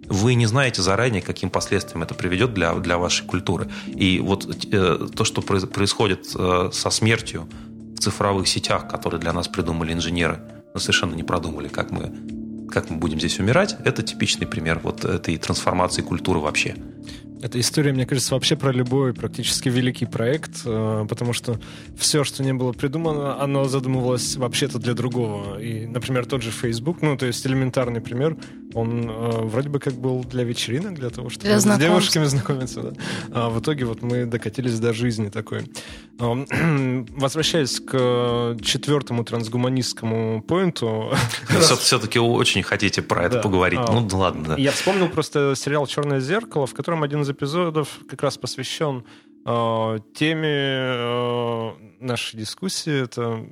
вы 0.07 0.33
не 0.33 0.47
знаете 0.47 0.81
заранее, 0.81 1.21
каким 1.21 1.51
последствиям 1.51 2.03
это 2.03 2.15
приведет 2.15 2.55
для, 2.55 2.73
для 2.77 2.97
вашей 2.97 3.27
культуры. 3.27 3.69
И 3.87 4.19
вот 4.19 4.49
э, 4.73 5.09
то, 5.15 5.25
что 5.25 5.43
происходит 5.43 6.29
э, 6.35 6.71
со 6.73 6.89
смертью 6.89 7.51
в 7.97 8.01
цифровых 8.01 8.49
сетях, 8.49 8.89
которые 8.89 9.21
для 9.21 9.35
нас 9.35 9.47
придумали 9.47 9.93
инженеры, 9.93 10.41
но 10.73 10.81
совершенно 10.81 11.15
не 11.15 11.23
продумали, 11.23 11.69
как 11.69 11.91
мы, 11.91 12.11
как 12.71 12.89
мы 12.89 12.97
будем 12.97 13.19
здесь 13.19 13.39
умирать, 13.41 13.77
это 13.85 14.03
типичный 14.03 14.47
пример 14.47 14.81
вот 14.83 15.05
этой 15.05 15.37
трансформации 15.37 16.01
культуры 16.01 16.41
вообще. 16.41 16.77
Эта 17.43 17.59
история, 17.59 17.93
мне 17.93 18.05
кажется, 18.05 18.35
вообще 18.35 18.55
про 18.55 18.71
любой 18.71 19.15
практически 19.15 19.71
великий 19.71 20.05
проект, 20.05 20.61
э, 20.65 21.07
потому 21.09 21.33
что 21.33 21.59
все, 21.97 22.23
что 22.23 22.43
не 22.43 22.53
было 22.53 22.73
придумано, 22.73 23.41
оно 23.41 23.65
задумывалось 23.65 24.37
вообще-то 24.37 24.79
для 24.79 24.93
другого. 24.93 25.59
И, 25.59 25.87
например, 25.87 26.27
тот 26.27 26.43
же 26.43 26.51
Facebook, 26.51 27.01
ну, 27.01 27.17
то 27.17 27.27
есть 27.27 27.47
элементарный 27.47 28.03
пример, 28.03 28.37
он 28.75 29.09
э, 29.09 29.41
вроде 29.45 29.71
бы 29.71 29.79
как 29.79 29.95
был 29.95 30.23
для 30.23 30.45
вечеринок, 30.45 30.95
для 30.95 31.09
того, 31.09 31.31
чтобы 31.31 31.47
для 31.47 31.61
с 31.61 31.79
девушками 31.79 32.25
знакомиться. 32.27 32.83
Да? 32.83 32.93
А 33.33 33.49
в 33.49 33.61
итоге 33.61 33.87
вот 33.87 34.03
мы 34.03 34.27
докатились 34.27 34.79
до 34.79 34.93
жизни 34.93 35.31
такой. 35.31 35.65
Возвращаясь 36.19 37.81
к 37.81 38.57
четвертому 38.63 39.25
трансгуманистскому 39.25 40.43
поинту... 40.43 41.13
Все-таки 41.81 42.19
очень 42.19 42.63
хотите 42.63 43.01
про 43.01 43.25
это 43.25 43.39
поговорить. 43.39 43.81
А, 43.83 43.93
ну, 43.93 44.07
ладно, 44.19 44.49
да. 44.49 44.57
Я 44.57 44.73
вспомнил 44.73 45.09
просто 45.09 45.55
сериал 45.57 45.87
«Черное 45.87 46.21
зеркало», 46.21 46.67
в 46.67 46.75
котором 46.75 47.03
один 47.03 47.23
из 47.23 47.30
эпизодов 47.31 48.01
как 48.09 48.23
раз 48.23 48.39
посвящен 48.39 49.05
э, 49.47 49.99
теме 50.15 50.49
э, 50.49 51.71
нашей 52.01 52.37
дискуссии. 52.39 53.05
Это 53.05 53.47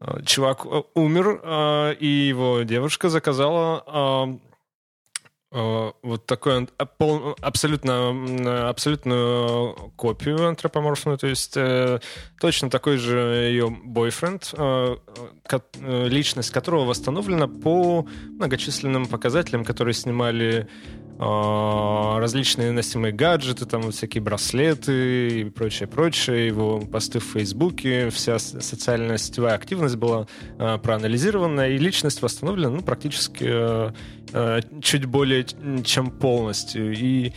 э, 0.00 0.22
чувак 0.24 0.66
умер, 0.94 1.40
э, 1.42 1.94
и 2.00 2.06
его 2.06 2.62
девушка 2.62 3.08
заказала 3.08 3.84
э, 3.86 4.51
вот 5.52 6.24
такую 6.26 6.68
абсолютно, 7.40 8.68
абсолютную 8.70 9.74
копию 9.96 10.48
антропоморфную, 10.48 11.18
то 11.18 11.26
есть 11.26 11.56
э, 11.56 12.00
точно 12.40 12.70
такой 12.70 12.96
же 12.96 13.18
ее 13.18 13.68
бойфренд, 13.70 14.54
э, 14.56 14.96
э, 15.50 16.08
личность 16.08 16.50
которого 16.50 16.86
восстановлена 16.86 17.48
по 17.48 18.06
многочисленным 18.30 19.06
показателям, 19.06 19.64
которые 19.64 19.94
снимали 19.94 20.68
а, 21.18 22.18
различные 22.18 22.72
носимые 22.72 23.12
гаджеты, 23.12 23.66
там 23.66 23.82
вот 23.82 23.94
всякие 23.94 24.22
браслеты 24.22 25.40
и 25.40 25.44
прочее, 25.44 25.86
прочее, 25.86 26.46
его 26.46 26.80
посты 26.80 27.20
в 27.20 27.24
Фейсбуке, 27.24 28.10
вся 28.10 28.38
социальная 28.38 29.18
сетевая 29.18 29.54
активность 29.54 29.96
была 29.96 30.26
проанализирована, 30.56 31.68
и 31.68 31.78
личность 31.78 32.22
восстановлена 32.22 32.76
ну, 32.76 32.82
практически 32.82 33.92
чуть 34.80 35.04
более 35.04 35.41
чем 35.84 36.10
полностью. 36.10 36.92
И 36.92 37.32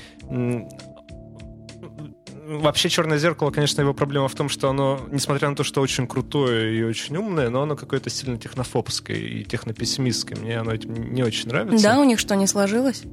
вообще 2.47 2.89
«Черное 2.89 3.17
зеркало», 3.17 3.51
конечно, 3.51 3.81
его 3.81 3.93
проблема 3.93 4.27
в 4.27 4.35
том, 4.35 4.49
что 4.49 4.69
оно, 4.69 4.99
несмотря 5.11 5.49
на 5.49 5.55
то, 5.55 5.63
что 5.63 5.81
очень 5.81 6.07
крутое 6.07 6.77
и 6.77 6.83
очень 6.83 7.17
умное, 7.17 7.49
но 7.49 7.63
оно 7.63 7.75
какое-то 7.75 8.09
сильно 8.09 8.37
технофобское 8.37 9.17
и 9.17 9.43
технопессимистское. 9.43 10.37
Мне 10.37 10.59
оно 10.59 10.71
этим 10.71 11.13
не 11.13 11.23
очень 11.23 11.49
нравится. 11.49 11.83
Да, 11.83 11.99
у 11.99 12.03
них 12.03 12.19
что, 12.19 12.35
не 12.35 12.47
сложилось? 12.47 13.03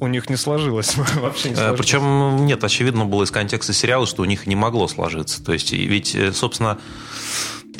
у 0.00 0.06
них 0.06 0.30
не 0.30 0.36
сложилось. 0.36 0.96
Вообще 1.16 1.50
не 1.50 1.54
э, 1.54 1.56
сложилось. 1.56 1.78
Причем, 1.78 2.46
нет, 2.46 2.64
очевидно 2.64 3.04
было 3.04 3.24
из 3.24 3.30
контекста 3.30 3.72
сериала, 3.72 4.06
что 4.06 4.22
у 4.22 4.24
них 4.24 4.46
не 4.46 4.56
могло 4.56 4.88
сложиться. 4.88 5.44
То 5.44 5.52
есть, 5.52 5.72
ведь, 5.72 6.14
э, 6.14 6.32
собственно, 6.32 6.78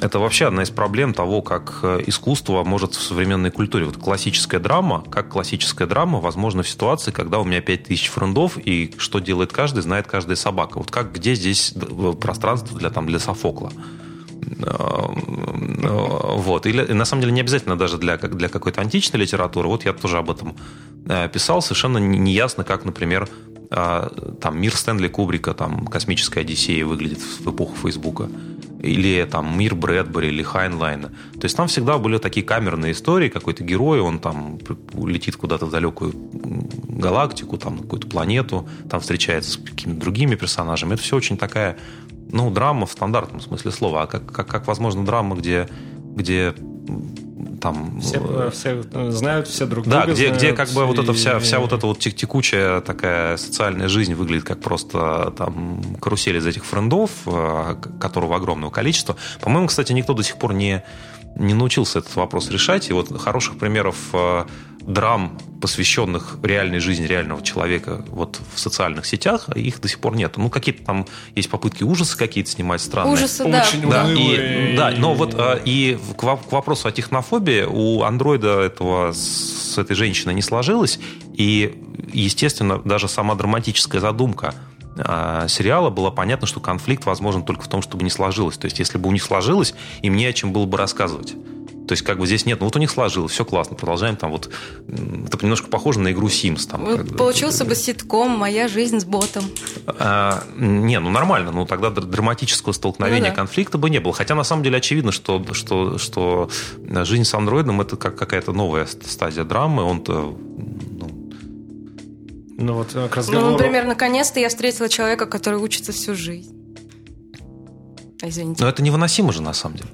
это 0.01 0.19
вообще 0.19 0.47
одна 0.47 0.63
из 0.63 0.71
проблем 0.71 1.15
того, 1.15 1.43
как 1.43 1.81
э, 1.83 2.01
искусство 2.07 2.65
может 2.65 2.95
в 2.95 3.03
современной 3.03 3.51
культуре. 3.51 3.85
Вот 3.85 3.97
классическая 3.97 4.59
драма, 4.59 5.05
как 5.11 5.29
классическая 5.29 5.87
драма, 5.87 6.21
возможно, 6.21 6.63
в 6.63 6.69
ситуации, 6.69 7.11
когда 7.11 7.39
у 7.39 7.45
меня 7.45 7.61
5000 7.61 8.09
френдов, 8.09 8.59
и 8.59 8.95
что 8.99 9.19
делает 9.19 9.53
каждый, 9.53 9.83
знает 9.83 10.07
каждая 10.07 10.37
собака. 10.37 10.79
Вот 10.79 10.91
как, 10.91 11.13
где 11.13 11.35
здесь 11.35 11.75
пространство 12.21 12.79
для, 12.79 12.91
там, 12.91 13.07
для 13.07 13.19
Софокла? 13.19 13.73
Вот. 16.41 16.67
Или, 16.67 16.93
на 16.93 17.05
самом 17.05 17.23
деле, 17.23 17.33
не 17.33 17.41
обязательно 17.41 17.77
даже 17.77 17.99
для, 17.99 18.17
для 18.17 18.49
какой-то 18.49 18.81
античной 18.81 19.21
литературы. 19.21 19.69
Вот 19.69 19.85
я 19.85 19.93
тоже 19.93 20.19
об 20.19 20.31
этом 20.31 20.57
э, 21.07 21.29
писал. 21.29 21.63
Совершенно 21.63 21.99
неясно, 21.99 22.65
как, 22.65 22.85
например, 22.85 23.29
там 23.71 24.61
мир 24.61 24.75
Стэнли 24.75 25.09
Кубрика, 25.09 25.55
там 25.55 25.87
«Космическая 25.87 26.41
Одиссея» 26.41 26.85
выглядит 26.85 27.21
в 27.21 27.51
эпоху 27.51 27.77
Фейсбука 27.77 28.29
или 28.83 29.25
там 29.31 29.59
мир 29.59 29.75
Брэдбери 29.75 30.29
или 30.29 30.43
Хайнлайна. 30.43 31.09
То 31.35 31.45
есть 31.45 31.57
там 31.57 31.69
всегда 31.69 31.99
были 31.99 32.19
такие 32.19 32.45
камерные 32.45 32.93
истории, 32.93 33.29
какой-то 33.29 33.63
герой, 33.63 34.01
он 34.01 34.19
там 34.19 34.59
летит 34.95 35.37
куда-то 35.37 35.67
в 35.67 35.71
далекую 35.71 36.13
галактику, 36.89 37.59
там 37.59 37.77
на 37.77 37.83
какую-то 37.83 38.09
планету, 38.09 38.69
там 38.89 39.01
встречается 39.01 39.53
с 39.53 39.57
какими-то 39.57 40.01
другими 40.01 40.35
персонажами. 40.35 40.95
Это 40.95 41.03
все 41.03 41.17
очень 41.17 41.37
такая, 41.37 41.79
ну, 42.33 42.51
драма 42.51 42.87
в 42.87 42.93
стандартном 42.93 43.41
смысле 43.41 43.71
слова. 43.71 44.03
А 44.03 44.07
как, 44.07 44.33
как, 44.33 44.49
как 44.49 44.67
возможно, 44.67 45.05
драма, 45.05 45.37
где, 45.37 45.69
где 46.17 46.55
там... 47.61 48.01
Все, 48.01 48.19
э, 48.19 48.51
все 48.53 48.83
э, 48.93 49.11
знают, 49.11 49.49
все 49.49 49.67
друг 49.67 49.87
да, 49.87 50.03
друга 50.03 50.13
где, 50.13 50.27
знают, 50.27 50.39
где 50.39 50.53
как 50.53 50.69
бы 50.71 50.83
и... 50.83 50.85
вот 50.85 50.99
эта 50.99 51.13
вся, 51.13 51.39
вся 51.39 51.59
вот 51.59 51.73
эта 51.73 51.87
вот 51.87 51.99
текучая 51.99 52.81
такая 52.81 53.37
социальная 53.37 53.89
жизнь 53.89 54.15
выглядит 54.15 54.45
как 54.45 54.61
просто 54.61 55.33
там 55.37 55.83
карусель 56.01 56.37
из 56.37 56.47
этих 56.47 56.65
френдов, 56.65 57.11
э, 57.27 57.77
которого 58.01 58.37
огромного 58.37 58.71
количества. 58.71 59.17
По-моему, 59.41 59.69
кстати, 59.69 59.93
никто 59.93 60.15
до 60.15 60.23
сих 60.23 60.37
пор 60.37 60.53
не, 60.53 60.83
не 61.37 61.55
научился 61.55 62.01
этот 62.01 62.15
вопрос 62.17 62.51
решать. 62.51 62.91
И 62.91 62.93
вот 62.93 63.17
хороших 63.21 63.59
примеров 63.59 63.97
драм, 64.81 65.39
посвященных 65.61 66.39
реальной 66.43 66.79
жизни 66.79 67.05
реального 67.05 67.43
человека 67.43 68.05
вот 68.09 68.41
в 68.55 68.59
социальных 68.59 69.05
сетях, 69.07 69.49
их 69.55 69.81
до 69.81 69.89
сих 69.89 69.99
пор 70.01 70.17
нет. 70.17 70.37
Ну, 70.37 70.49
какие-то 70.49 70.85
там 70.85 71.07
есть 71.35 71.51
попытки 71.51 71.83
ужасы 71.83 72.17
какие-то 72.17 72.51
снимать 72.51 72.81
странные. 72.81 73.15
Ужасы, 73.15 73.45
да. 73.45 73.63
Очень 73.63 73.89
Да, 73.89 74.05
унылые. 74.05 74.73
и, 74.73 74.77
да, 74.77 74.91
но 74.97 75.15
вот 75.15 75.35
а, 75.35 75.61
и 75.65 75.99
к 76.17 76.23
вопросу 76.51 76.89
о 76.89 76.93
технофобии 76.93 77.65
у 77.69 78.03
андроида 78.03 78.61
этого 78.61 79.13
с 79.13 79.77
этой 79.77 79.95
женщиной 79.95 80.35
не 80.35 80.43
сложилось, 80.43 80.99
и, 81.35 81.83
естественно, 82.13 82.79
даже 82.79 83.09
сама 83.09 83.35
драматическая 83.35 84.01
задумка 84.01 84.55
а, 84.99 85.47
сериала 85.49 85.91
было 85.91 86.11
понятно, 86.11 86.47
что 86.47 86.61
конфликт 86.61 87.05
возможен 87.05 87.43
только 87.43 87.63
в 87.63 87.69
том, 87.69 87.83
чтобы 87.83 88.03
не 88.05 88.11
сложилось. 88.11 88.57
То 88.57 88.65
есть, 88.65 88.79
если 88.79 88.99
бы 88.99 89.09
у 89.09 89.13
них 89.13 89.23
сложилось, 89.23 89.75
им 90.03 90.17
не 90.17 90.27
о 90.27 90.33
чем 90.33 90.53
было 90.53 90.65
бы 90.65 90.79
рассказывать. 90.79 91.35
То 91.91 91.95
есть, 91.95 92.05
как 92.05 92.19
бы 92.21 92.27
здесь 92.29 92.47
нет, 92.47 92.61
ну 92.61 92.67
вот 92.67 92.77
у 92.77 92.79
них 92.79 92.89
сложилось, 92.89 93.33
все 93.33 93.45
классно, 93.45 93.75
продолжаем 93.75 94.15
там 94.15 94.31
вот, 94.31 94.49
это 94.87 95.39
немножко 95.43 95.67
похоже 95.67 95.99
на 95.99 96.13
игру 96.13 96.29
Sims. 96.29 96.69
Там, 96.71 96.85
Вот. 96.85 97.17
Получился 97.17 97.65
бы 97.65 97.75
ситком 97.75 98.31
«Моя 98.31 98.69
жизнь 98.69 99.01
с 99.01 99.05
ботом». 99.05 99.43
А, 99.89 100.45
не, 100.57 101.01
ну 101.01 101.11
нормально, 101.11 101.51
ну 101.51 101.67
тогда 101.67 101.89
др- 101.89 102.05
драматического 102.07 102.73
столкновения, 102.73 103.23
Ну 103.23 103.29
да. 103.31 103.35
конфликта 103.35 103.77
бы 103.77 103.91
не 103.91 103.99
было. 103.99 104.15
Хотя 104.15 104.37
на 104.37 104.45
самом 104.45 104.63
деле 104.63 104.77
очевидно, 104.77 105.11
что, 105.11 105.45
что, 105.53 105.99
что 105.99 106.49
жизнь 107.03 107.25
с 107.25 107.35
андроидом 107.35 107.81
это 107.81 107.97
как 107.97 108.17
какая-то 108.17 108.53
новая 108.53 108.87
ст- 108.87 109.05
стадия 109.11 109.43
драмы. 109.43 109.83
Он-то 109.83 110.39
ну, 110.97 111.33
Ну 112.57 112.75
вот 112.75 112.91
э, 112.95 113.09
к 113.09 113.17
Ну, 113.17 113.17
разговору... 113.17 113.51
например, 113.51 113.85
наконец-то 113.87 114.39
я 114.39 114.49
встретила 114.49 114.89
человека, 114.89 115.27
который 115.27 115.59
учится 115.59 115.91
всю 115.91 116.15
жизнь. 116.15 116.57
Извините. 118.23 118.63
но 118.63 118.69
это 118.71 118.81
невыносимо 118.81 119.33
же 119.33 119.43
на 119.43 119.55
самом 119.55 119.79
деле. 119.79 119.91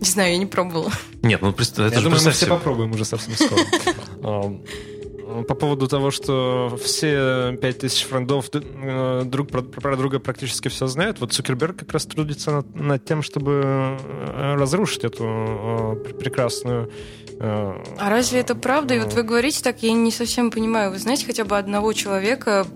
Не 0.00 0.06
знаю, 0.06 0.32
я 0.32 0.38
не 0.38 0.46
пробовала. 0.46 0.90
Нет, 1.22 1.40
ну 1.42 1.50
это 1.50 1.82
Я 1.82 1.88
же 1.90 2.02
думаю, 2.02 2.22
мы 2.24 2.30
все 2.30 2.46
попробуем 2.46 2.90
уже 2.92 3.04
совсем 3.04 3.34
скоро. 3.34 4.54
По 5.46 5.54
поводу 5.54 5.88
того, 5.88 6.10
что 6.10 6.78
все 6.82 7.54
5000 7.60 8.04
френдов 8.06 8.48
э, 8.54 9.22
друг 9.26 9.48
про, 9.48 9.60
про 9.62 9.94
друга 9.96 10.20
практически 10.20 10.68
все 10.68 10.86
знают, 10.86 11.20
вот 11.20 11.34
Цукерберг 11.34 11.76
как 11.80 11.92
раз 11.92 12.06
трудится 12.06 12.50
над, 12.50 12.74
над 12.74 13.04
тем, 13.04 13.22
чтобы 13.22 13.60
э, 13.62 14.54
разрушить 14.54 15.04
эту 15.04 15.24
э, 15.26 15.96
пр- 16.02 16.14
прекрасную... 16.14 16.90
э, 17.40 17.72
А 17.98 18.08
разве 18.10 18.40
это 18.40 18.54
правда? 18.54 18.94
И 18.94 19.00
вот 19.00 19.12
вы 19.12 19.22
говорите 19.22 19.62
так, 19.62 19.82
я 19.82 19.92
не 19.92 20.10
совсем 20.10 20.50
понимаю. 20.50 20.90
Вы 20.92 20.98
знаете 20.98 21.26
хотя 21.26 21.44
бы 21.44 21.58
одного 21.58 21.92
человека, 21.92 22.66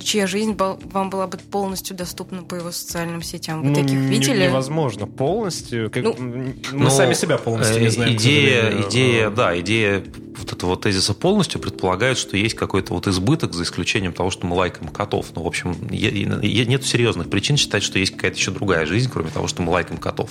чья 0.00 0.26
жизнь 0.26 0.52
был- 0.52 0.78
вам 0.92 1.10
была 1.10 1.26
бы 1.26 1.38
полностью 1.38 1.96
доступна 1.96 2.42
по 2.42 2.54
его 2.54 2.70
социальным 2.72 3.22
сетям? 3.22 3.62
Вы 3.62 3.68
ну, 3.70 3.74
таких 3.74 3.98
не- 3.98 4.06
видели? 4.08 4.44
Невозможно 4.48 5.06
полностью. 5.06 5.90
Как- 5.90 6.04
Ну, 6.04 6.12
м, 6.16 6.56
мы 6.72 6.84
Ну, 6.84 6.90
сами 6.90 7.14
себя 7.14 7.38
полностью 7.38 7.80
не 7.80 7.86
э, 7.86 7.90
знаем. 7.90 8.16
к 8.16 8.20
Идея, 8.20 8.82
идея, 8.88 9.30
да, 9.30 9.58
идея 9.60 10.04
вот 10.38 10.52
этого 10.52 10.76
тезиса 10.76 11.14
полностью 11.14 11.60
предполагает, 11.60 12.18
что 12.18 12.36
есть 12.36 12.54
какой-то 12.54 12.92
вот 12.94 13.06
избыток, 13.06 13.52
за 13.54 13.62
исключением 13.62 14.12
того, 14.12 14.30
что 14.30 14.46
мы 14.46 14.56
лайкаем 14.56 14.88
котов. 14.88 15.26
Ну, 15.34 15.42
в 15.42 15.46
общем, 15.46 15.76
нет 15.90 16.84
серьезных 16.84 17.30
причин 17.30 17.56
считать, 17.56 17.82
что 17.82 17.98
есть 17.98 18.12
какая-то 18.14 18.36
еще 18.36 18.50
другая 18.50 18.84
жизнь, 18.86 19.10
кроме 19.12 19.30
того, 19.30 19.46
что 19.48 19.62
мы 19.62 19.70
лайкаем 19.72 19.98
котов. 20.00 20.30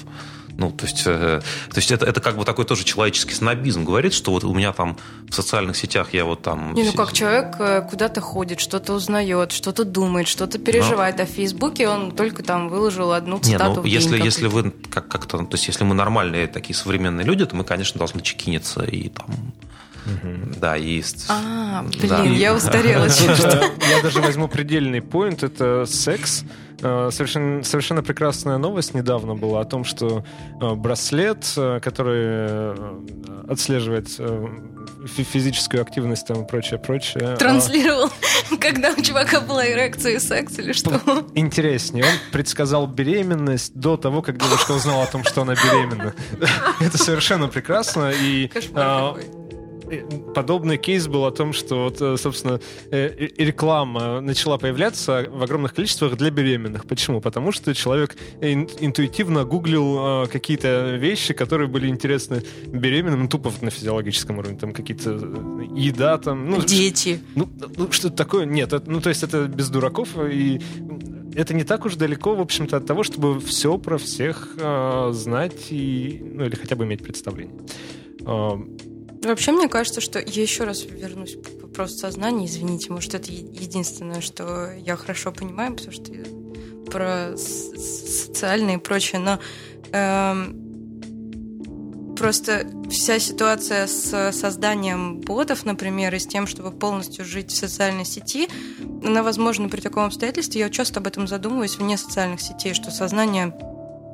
Ну, 0.58 0.72
то 0.72 0.86
есть, 0.86 1.04
э, 1.06 1.42
то 1.70 1.78
есть 1.78 1.92
это, 1.92 2.06
это 2.06 2.22
как 2.22 2.38
бы 2.38 2.46
такой 2.46 2.66
тоже 2.66 2.84
человеческий 2.84 3.34
снобизм. 3.34 3.84
Говорит, 3.86 4.14
что 4.14 4.32
вот 4.32 4.44
у 4.44 4.54
меня 4.54 4.72
там 4.72 4.98
в 5.30 5.34
социальных 5.34 5.76
сетях 5.76 6.14
я 6.14 6.26
вот 6.26 6.42
там... 6.44 6.74
Не, 6.76 6.84
ну 6.84 6.94
как 6.94 7.12
человек 7.14 7.56
э, 7.60 7.82
куда-то 7.90 8.22
ходит, 8.22 8.60
что-то 8.60 8.94
узнает, 8.94 9.52
что-то 9.52 9.84
думает, 9.84 10.28
что-то 10.28 10.60
переживает, 10.60 11.20
а 11.20 11.26
в 11.26 11.30
Фейсбуке 11.30 11.88
он 11.88 12.12
только 12.12 12.44
там 12.44 12.70
выложил 12.70 13.12
одну 13.14 13.38
Не, 13.38 13.44
цитату 13.44 13.76
ну, 13.78 13.82
в 13.82 13.84
день 13.86 13.94
если, 13.94 14.08
какую-то. 14.10 14.26
если 14.26 14.48
вы 14.48 14.72
как, 14.92 15.08
как-то, 15.08 15.38
то 15.40 15.54
есть 15.54 15.68
если 15.68 15.84
мы 15.86 15.96
нормальные 15.96 16.48
такие 16.48 16.76
современные 16.76 17.26
люди, 17.26 17.46
то 17.46 17.56
мы, 17.56 17.64
конечно, 17.64 17.98
должны 17.98 18.22
чекиниться 18.22 18.84
и 18.84 19.10
там, 19.10 19.54
да, 20.60 20.76
и... 20.78 21.02
с- 21.02 21.26
А, 21.30 21.84
блин, 21.84 22.10
Да. 22.10 22.24
я 22.24 22.54
устарела 22.54 23.10
чуть-чуть. 23.10 23.54
Я 23.90 24.02
даже 24.04 24.22
возьму 24.22 24.48
предельный 24.48 25.02
поинт, 25.02 25.44
это 25.44 25.86
секс. 25.86 26.44
Э, 26.84 27.10
Совершенно, 27.12 27.64
совершенно 27.64 28.04
прекрасная 28.04 28.58
новость 28.58 28.94
недавно 28.94 29.36
была 29.36 29.62
о 29.62 29.66
том, 29.66 29.84
что 29.86 30.24
э, 30.62 30.74
браслет, 30.76 31.46
э, 31.58 31.80
который 31.82 32.74
отслеживает 33.50 34.10
фи- 34.10 35.24
физическую 35.24 35.82
активность 35.82 36.28
там 36.28 36.44
и 36.44 36.48
прочее, 36.48 36.80
прочее. 36.80 37.34
э, 37.34 37.38
Транслировал, 37.38 38.10
когда 38.60 38.92
у 38.92 39.02
чувака 39.02 39.42
была 39.42 39.66
эрекция 39.68 40.14
и 40.16 40.20
секс 40.20 40.60
или 40.60 40.74
что? 40.74 41.00
Интереснее, 41.36 42.04
он 42.06 42.12
предсказал 42.32 42.88
беременность 42.88 43.74
до 43.76 43.98
того, 43.98 44.22
как 44.22 44.38
девушка 44.38 44.72
узнала 44.72 45.04
о 45.04 45.08
том, 45.08 45.24
что 45.24 45.42
она 45.44 45.56
беременна. 45.56 46.14
Это 46.82 46.98
совершенно 46.98 47.48
прекрасно. 47.48 48.12
И 48.12 48.50
Подобный 50.34 50.78
кейс 50.78 51.08
был 51.08 51.26
о 51.26 51.32
том, 51.32 51.54
что, 51.54 51.84
вот, 51.86 52.02
э, 52.02 52.18
собственно, 52.18 52.60
э, 52.92 53.28
реклама 53.38 54.22
начала 54.22 54.58
появляться 54.58 55.26
в 55.30 55.44
огромных 55.44 55.74
количествах 55.74 56.18
для 56.18 56.30
беременных. 56.32 56.86
Почему? 56.86 57.22
Потому 57.22 57.52
что 57.52 57.74
человек 57.74 58.16
ин- 58.42 58.70
интуитивно 58.80 59.44
гуглил 59.46 60.24
э, 60.24 60.28
какие-то 60.28 60.96
вещи, 60.96 61.34
которые 61.34 61.68
были 61.68 61.88
интересны 61.88 62.44
беременным, 62.68 63.22
ну, 63.24 63.28
тупо 63.28 63.52
на 63.62 63.70
физиологическом 63.70 64.40
уровне, 64.40 64.58
там 64.58 64.72
какие-то 64.74 65.12
еда, 65.76 66.18
там, 66.18 66.50
ну, 66.50 66.62
Дети. 66.62 67.20
ну, 67.36 67.50
ну 67.78 67.92
что-то 67.92 68.16
такое? 68.16 68.46
Нет, 68.46 68.74
это- 68.74 68.90
ну 68.90 69.02
то 69.02 69.10
есть 69.10 69.24
это 69.24 69.48
без 69.48 69.70
дураков, 69.70 70.10
и 70.18 70.62
это 71.36 71.54
не 71.54 71.64
так 71.64 71.86
уж 71.86 71.96
далеко, 71.96 72.36
в 72.36 72.42
общем-то, 72.42 72.78
от 72.78 72.86
того, 72.86 73.04
чтобы 73.04 73.40
все 73.40 73.78
про 73.78 73.98
всех 73.98 74.56
э, 74.60 75.10
знать 75.14 75.68
и, 75.72 76.22
ну 76.34 76.46
или 76.46 76.56
хотя 76.56 76.76
бы 76.76 76.86
иметь 76.86 77.04
представление. 77.04 77.56
Э, 78.26 78.52
Вообще, 79.24 79.52
мне 79.52 79.70
кажется, 79.70 80.02
что 80.02 80.20
я 80.20 80.42
еще 80.42 80.66
раз 80.66 80.84
вернусь 80.84 81.36
к 81.36 81.64
вопросу 81.64 81.98
сознания. 81.98 82.46
Извините, 82.46 82.92
может, 82.92 83.16
это 83.16 83.32
единственное, 83.32 84.22
что 84.22 84.72
я 84.74 84.98
хорошо 84.98 85.32
понимаю, 85.32 85.76
потому 85.76 85.94
что 85.94 86.12
про 86.92 87.36
социальные 87.38 88.78
и 88.78 88.80
прочее, 88.80 89.22
но 89.22 89.40
эм, 89.94 90.64
просто 92.16 92.68
вся 92.90 93.20
ситуация 93.20 93.88
с 93.88 94.32
созданием 94.34 95.22
ботов, 95.22 95.66
например, 95.66 96.14
и 96.14 96.20
с 96.20 96.28
тем, 96.28 96.46
чтобы 96.46 96.72
полностью 96.72 97.26
жить 97.26 97.52
в 97.52 97.58
социальной 97.58 98.06
сети, 98.06 98.50
она 99.04 99.24
возможна 99.24 99.70
при 99.70 99.82
таком 99.82 100.04
обстоятельстве. 100.04 100.62
Я 100.62 100.70
часто 100.70 101.00
об 101.00 101.08
этом 101.08 101.28
задумываюсь 101.28 101.78
вне 101.78 101.98
социальных 101.98 102.42
сетей, 102.42 102.74
что 102.74 102.92
сознание 102.92 103.56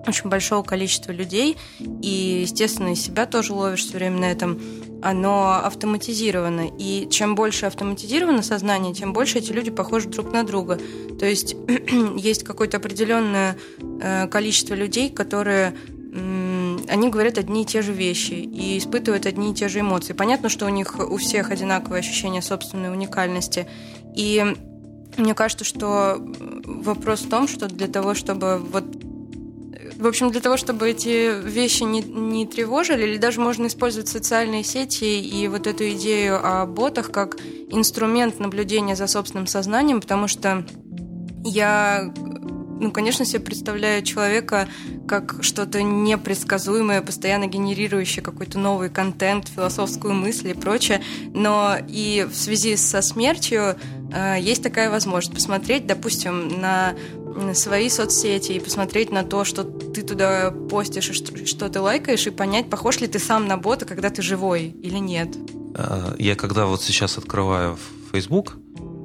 очень 0.08 0.30
большого 0.30 0.64
количества 0.64 1.12
людей, 1.12 1.58
и, 1.80 2.41
естественно, 2.41 2.93
и 2.93 2.95
себя 2.95 3.26
тоже 3.26 3.54
ловишь 3.54 3.86
все 3.86 3.97
время 3.97 4.20
на 4.20 4.32
этом, 4.32 4.60
оно 5.02 5.62
автоматизировано. 5.64 6.70
И 6.78 7.08
чем 7.10 7.36
больше 7.36 7.66
автоматизировано 7.66 8.41
сознание, 8.41 8.93
тем 8.93 9.14
больше 9.14 9.39
эти 9.39 9.52
люди 9.52 9.72
похожи 9.72 10.10
друг 10.10 10.32
на 10.32 10.43
друга. 10.43 10.80
То 11.20 11.26
есть 11.26 11.56
есть 12.18 12.43
какое-то 12.43 12.78
определенное 12.78 13.58
э, 14.02 14.28
количество 14.28 14.74
людей, 14.74 15.10
которые 15.10 15.74
они 16.89 17.10
говорят 17.10 17.38
одни 17.38 17.62
и 17.62 17.66
те 17.66 17.82
же 17.82 17.93
вещи 17.93 18.34
и 18.34 18.78
испытывают 18.78 19.26
одни 19.26 19.52
и 19.52 19.54
те 19.54 19.68
же 19.68 19.82
эмоции. 19.82 20.14
Понятно, 20.14 20.50
что 20.50 20.66
у 20.66 20.70
них 20.70 21.00
у 21.00 21.18
всех 21.18 21.52
одинаковое 21.52 22.00
ощущение 22.00 22.41
собственной 22.41 22.91
уникальности. 22.91 23.68
И 24.16 24.43
мне 25.18 25.34
кажется, 25.34 25.66
что 25.66 26.18
вопрос 26.66 27.22
в 27.22 27.30
том, 27.30 27.47
что 27.47 27.68
для 27.68 27.88
того, 27.88 28.16
чтобы 28.16 28.58
вот 28.58 28.86
В 30.00 30.08
общем, 30.08 30.32
для 30.32 30.39
того, 30.39 30.56
чтобы 30.56 30.89
эти 30.89 31.41
вещи 31.41 31.84
не, 31.84 32.02
не 32.02 32.47
тревожили, 32.47 33.04
или 33.04 33.18
даже 33.18 33.41
можно 33.41 33.68
использовать 33.68 34.08
социальные 34.08 34.64
сети 34.64 35.20
и 35.20 35.45
вот 35.50 35.68
эту 35.68 35.89
идею 35.89 36.39
о 36.41 36.66
ботах 36.66 37.12
как 37.12 37.36
инструмент 37.68 38.39
наблюдения 38.39 38.95
за 38.95 39.08
собственным 39.08 39.45
сознанием, 39.45 40.00
потому 40.00 40.30
что 40.30 40.66
я 41.43 42.14
ну, 42.80 42.91
конечно, 42.91 43.26
себе 43.26 43.41
представляю 43.41 44.02
человека 44.04 44.70
как 45.10 45.38
что-то 45.41 45.82
непредсказуемое, 45.82 47.01
постоянно 47.01 47.47
генерирующее 47.47 48.22
какой-то 48.22 48.60
новый 48.60 48.89
контент, 48.89 49.47
философскую 49.47 50.14
мысль 50.14 50.51
и 50.51 50.53
прочее. 50.53 51.01
Но 51.34 51.76
и 51.88 52.28
в 52.32 52.36
связи 52.36 52.76
со 52.76 53.01
смертью 53.01 53.76
э, 54.14 54.36
есть 54.39 54.62
такая 54.62 54.91
возможность 54.91 55.34
посмотреть, 55.34 55.88
допустим, 55.88 56.62
на 56.62 56.93
свои 57.53 57.89
соцсети 57.89 58.51
и 58.51 58.60
посмотреть 58.60 59.12
на 59.12 59.24
то, 59.24 59.45
что 59.45 59.64
ты 59.64 60.03
туда 60.03 60.51
постишь 60.51 61.10
и 61.10 61.14
что, 61.14 61.45
что 61.45 61.70
ты 61.70 61.80
лайкаешь, 61.80 62.28
и 62.28 62.30
понять, 62.30 62.70
похож 62.70 62.99
ли 62.99 63.07
ты 63.07 63.18
сам 63.18 63.47
на 63.47 63.57
бота, 63.57 63.86
когда 63.86 64.12
ты 64.12 64.22
живой 64.22 64.68
или 64.68 64.99
нет. 64.99 65.30
Э, 65.74 66.14
я 66.20 66.36
когда 66.36 66.68
вот 66.68 66.84
сейчас 66.84 67.18
открываю 67.18 67.80
Facebook, 68.12 68.57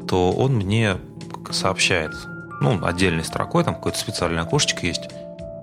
то 0.06 0.32
он 0.32 0.56
мне 0.56 0.98
сообщает, 1.50 2.12
ну, 2.60 2.84
отдельной 2.84 3.24
строкой, 3.24 3.64
там 3.64 3.74
какое-то 3.74 3.98
специальное 3.98 4.42
окошечко 4.42 4.84
есть. 4.86 5.02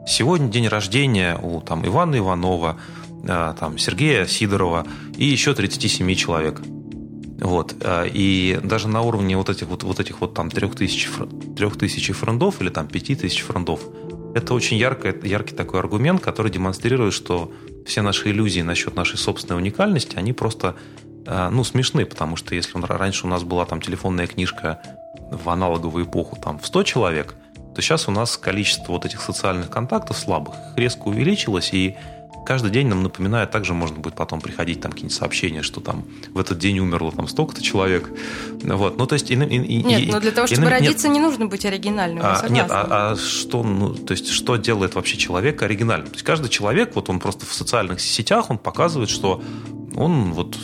Сегодня 0.06 0.50
день 0.50 0.68
рождения 0.68 1.38
у 1.42 1.62
там, 1.62 1.86
Ивана 1.86 2.18
Иванова, 2.18 2.78
э, 3.24 3.54
там, 3.60 3.78
Сергея 3.78 4.26
Сидорова 4.26 4.86
и 5.16 5.26
еще 5.26 5.54
37 5.54 6.16
человек. 6.16 6.62
Вот. 7.40 7.76
Э, 7.82 8.08
и 8.08 8.60
даже 8.64 8.88
на 8.88 9.02
уровне 9.02 9.38
вот 9.38 9.50
этих 9.50 9.68
вот, 9.68 9.84
вот 9.84 10.00
этих 10.00 10.22
вот 10.22 10.34
там 10.34 10.50
3000, 10.50 11.10
3000 11.56 12.14
френдов 12.14 12.62
или 12.62 12.70
там 12.70 12.88
5000 12.88 13.42
френдов, 13.42 13.82
это 14.34 14.54
очень 14.54 14.78
яркий, 14.78 15.28
яркий 15.28 15.56
такой 15.56 15.80
аргумент, 15.80 16.22
который 16.22 16.52
демонстрирует, 16.52 17.14
что 17.14 17.52
все 17.86 18.02
наши 18.02 18.32
иллюзии 18.32 18.62
насчет 18.62 18.96
нашей 18.96 19.18
собственной 19.18 19.60
уникальности, 19.60 20.16
они 20.16 20.34
просто 20.34 20.76
э, 21.26 21.50
ну, 21.52 21.64
смешны, 21.64 22.06
потому 22.06 22.38
что 22.38 22.56
если 22.56 22.80
раньше 22.80 23.28
у 23.28 23.30
нас 23.30 23.44
была 23.44 23.66
там 23.66 23.82
телефонная 23.82 24.28
книжка 24.28 24.82
в 25.32 25.50
аналоговую 25.50 26.06
эпоху 26.06 26.38
там 26.42 26.60
в 26.60 26.66
100 26.66 26.84
человек, 26.84 27.36
то 27.76 27.82
сейчас 27.82 28.08
у 28.08 28.12
нас 28.12 28.38
количество 28.38 28.94
вот 28.94 29.06
этих 29.06 29.22
социальных 29.22 29.70
контактов 29.70 30.18
слабых 30.18 30.56
резко 30.76 31.04
увеличилось, 31.04 31.74
и 31.74 31.96
каждый 32.46 32.72
день 32.72 32.88
нам 32.88 33.04
напоминает, 33.04 33.52
также 33.52 33.74
можно 33.74 33.98
будет 34.00 34.16
потом 34.16 34.42
приходить 34.42 34.82
там 34.82 34.92
какие-нибудь 34.92 35.18
сообщения, 35.18 35.62
что 35.62 35.80
там 35.80 36.06
в 36.34 36.40
этот 36.40 36.58
день 36.58 36.80
умерло 36.80 37.12
там 37.12 37.28
столько-то 37.28 37.62
человек. 37.64 38.10
Вот. 38.64 38.98
Ну, 38.98 39.06
то 39.06 39.14
есть, 39.14 39.32
и, 39.32 39.36
и, 39.36 39.84
нет, 39.84 40.02
и, 40.02 40.12
но 40.12 40.20
для 40.20 40.32
того, 40.32 40.48
чтобы 40.48 40.68
и, 40.68 40.70
родиться, 40.70 41.08
нет, 41.08 41.18
не 41.18 41.22
нужно 41.22 41.46
быть 41.46 41.66
оригинальным. 41.66 42.24
А, 42.24 42.46
нет, 42.50 42.68
а, 42.70 43.12
а 43.12 43.16
что, 43.16 43.64
ну, 43.64 43.94
то 43.94 44.12
есть, 44.12 44.30
что 44.30 44.56
делает 44.58 44.96
вообще 44.96 45.18
человек 45.18 45.62
оригинальным? 45.62 46.08
То 46.08 46.14
есть 46.14 46.26
каждый 46.26 46.50
человек, 46.50 46.96
вот 46.96 47.10
он 47.10 47.20
просто 47.20 47.46
в 47.46 47.54
социальных 47.54 48.02
сетях, 48.02 48.50
он 48.50 48.58
показывает, 48.58 49.10
что 49.10 49.42
он 49.96 50.34
вот 50.34 50.58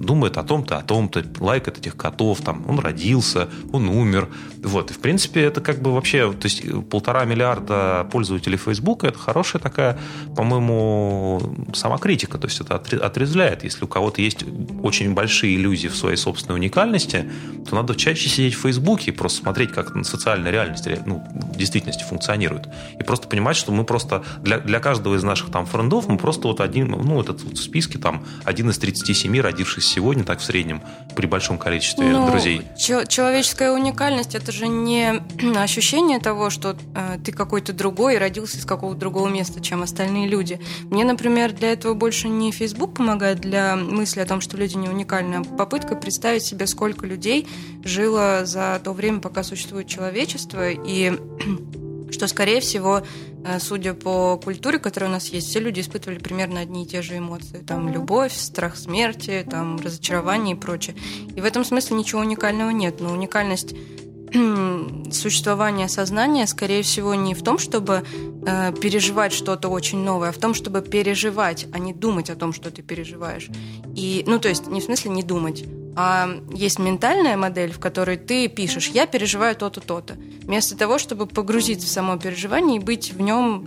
думает 0.00 0.38
о 0.38 0.42
том-то, 0.42 0.78
о 0.78 0.82
том-то, 0.82 1.24
лайкает 1.40 1.78
этих 1.78 1.96
котов, 1.96 2.40
там, 2.40 2.64
он 2.68 2.78
родился, 2.78 3.48
он 3.72 3.88
умер. 3.88 4.28
Вот. 4.62 4.90
И, 4.90 4.94
в 4.94 4.98
принципе, 4.98 5.42
это 5.42 5.60
как 5.60 5.80
бы 5.80 5.92
вообще, 5.92 6.32
то 6.32 6.46
есть 6.46 6.62
полтора 6.88 7.24
миллиарда 7.24 8.08
пользователей 8.10 8.56
Фейсбука, 8.56 9.08
это 9.08 9.18
хорошая 9.18 9.60
такая, 9.60 9.98
по-моему, 10.36 11.42
самокритика. 11.74 12.38
То 12.38 12.48
есть 12.48 12.60
это 12.60 12.76
отрезвляет. 12.76 13.64
Если 13.64 13.84
у 13.84 13.88
кого-то 13.88 14.22
есть 14.22 14.44
очень 14.82 15.12
большие 15.12 15.56
иллюзии 15.56 15.88
в 15.88 15.96
своей 15.96 16.16
собственной 16.16 16.58
уникальности, 16.58 17.30
то 17.68 17.74
надо 17.74 17.94
чаще 17.94 18.28
сидеть 18.28 18.54
в 18.54 18.60
Фейсбуке 18.60 19.10
и 19.10 19.14
просто 19.14 19.42
смотреть, 19.42 19.72
как 19.72 19.92
социальная 20.04 20.50
реальность 20.50 20.88
ну, 21.04 21.22
в 21.34 21.56
действительности 21.56 22.04
функционирует. 22.04 22.68
И 22.98 23.02
просто 23.02 23.28
понимать, 23.28 23.56
что 23.56 23.70
мы 23.70 23.84
просто 23.84 24.24
для, 24.40 24.58
для 24.58 24.80
каждого 24.80 25.16
из 25.16 25.22
наших 25.22 25.50
там 25.50 25.66
френдов 25.66 26.08
мы 26.08 26.16
просто 26.16 26.48
вот 26.48 26.60
один, 26.60 26.90
ну, 26.90 27.20
этот 27.20 27.42
вот 27.42 27.58
в 27.58 27.62
списке 27.62 27.98
там 27.98 28.24
один 28.44 28.70
из 28.70 28.78
37 28.78 29.40
родившихся 29.40 29.89
сегодня, 29.90 30.24
так 30.24 30.40
в 30.40 30.44
среднем, 30.44 30.82
при 31.14 31.26
большом 31.26 31.58
количестве 31.58 32.06
ну, 32.06 32.30
друзей. 32.30 32.62
Человеческая 32.76 33.72
уникальность 33.72 34.34
это 34.34 34.52
же 34.52 34.68
не 34.68 35.22
ощущение 35.56 36.18
того, 36.18 36.50
что 36.50 36.76
э, 36.94 37.18
ты 37.24 37.32
какой-то 37.32 37.72
другой 37.72 38.14
и 38.14 38.18
родился 38.18 38.58
из 38.58 38.64
какого-то 38.64 38.98
другого 38.98 39.28
места, 39.28 39.60
чем 39.60 39.82
остальные 39.82 40.28
люди. 40.28 40.60
Мне, 40.84 41.04
например, 41.04 41.52
для 41.52 41.72
этого 41.72 41.94
больше 41.94 42.28
не 42.28 42.52
Facebook 42.52 42.94
помогает 42.94 43.40
для 43.40 43.76
мысли 43.76 44.20
о 44.20 44.26
том, 44.26 44.40
что 44.40 44.56
люди 44.56 44.76
не 44.76 44.88
уникальны, 44.88 45.36
а 45.36 45.44
попытка 45.44 45.96
представить 45.96 46.44
себе, 46.44 46.66
сколько 46.66 47.06
людей 47.06 47.48
жило 47.84 48.42
за 48.44 48.80
то 48.82 48.92
время, 48.92 49.20
пока 49.20 49.42
существует 49.42 49.88
человечество, 49.88 50.70
и 50.70 51.12
что, 52.12 52.26
скорее 52.26 52.60
всего, 52.60 53.02
Э, 53.44 53.58
судя 53.58 53.94
по 53.94 54.36
культуре, 54.36 54.78
которая 54.78 55.10
у 55.10 55.12
нас 55.12 55.28
есть, 55.28 55.48
все 55.48 55.60
люди 55.60 55.80
испытывали 55.80 56.18
примерно 56.18 56.60
одни 56.60 56.84
и 56.84 56.86
те 56.86 57.02
же 57.02 57.18
эмоции. 57.18 57.58
Там 57.66 57.88
любовь, 57.88 58.34
страх 58.34 58.76
смерти, 58.76 59.46
там 59.48 59.78
разочарование 59.78 60.56
и 60.56 60.58
прочее. 60.58 60.96
И 61.34 61.40
в 61.40 61.44
этом 61.44 61.64
смысле 61.64 61.96
ничего 61.96 62.20
уникального 62.20 62.70
нет. 62.70 63.00
Но 63.00 63.12
уникальность 63.12 63.74
существования 65.12 65.88
сознания, 65.88 66.46
скорее 66.46 66.82
всего, 66.82 67.14
не 67.14 67.34
в 67.34 67.42
том, 67.42 67.58
чтобы 67.58 68.04
э, 68.46 68.72
переживать 68.80 69.32
что-то 69.32 69.68
очень 69.68 69.98
новое, 69.98 70.28
а 70.28 70.32
в 70.32 70.38
том, 70.38 70.52
чтобы 70.52 70.82
переживать, 70.82 71.66
а 71.72 71.78
не 71.78 71.94
думать 71.94 72.28
о 72.28 72.36
том, 72.36 72.52
что 72.52 72.70
ты 72.70 72.82
переживаешь. 72.82 73.48
И, 73.96 74.22
ну, 74.26 74.38
то 74.38 74.48
есть, 74.48 74.66
не 74.66 74.80
в 74.80 74.84
смысле 74.84 75.12
не 75.12 75.22
думать, 75.22 75.64
а 75.96 76.28
есть 76.52 76.78
ментальная 76.78 77.36
модель, 77.36 77.72
в 77.72 77.78
которой 77.78 78.16
ты 78.16 78.48
пишешь 78.48 78.88
«я 78.88 79.06
переживаю 79.06 79.56
то-то, 79.56 79.80
то-то», 79.80 80.14
вместо 80.42 80.76
того, 80.76 80.98
чтобы 80.98 81.26
погрузиться 81.26 81.86
в 81.86 81.90
само 81.90 82.16
переживание 82.16 82.76
и 82.76 82.80
быть 82.80 83.12
в 83.12 83.20
нем 83.20 83.66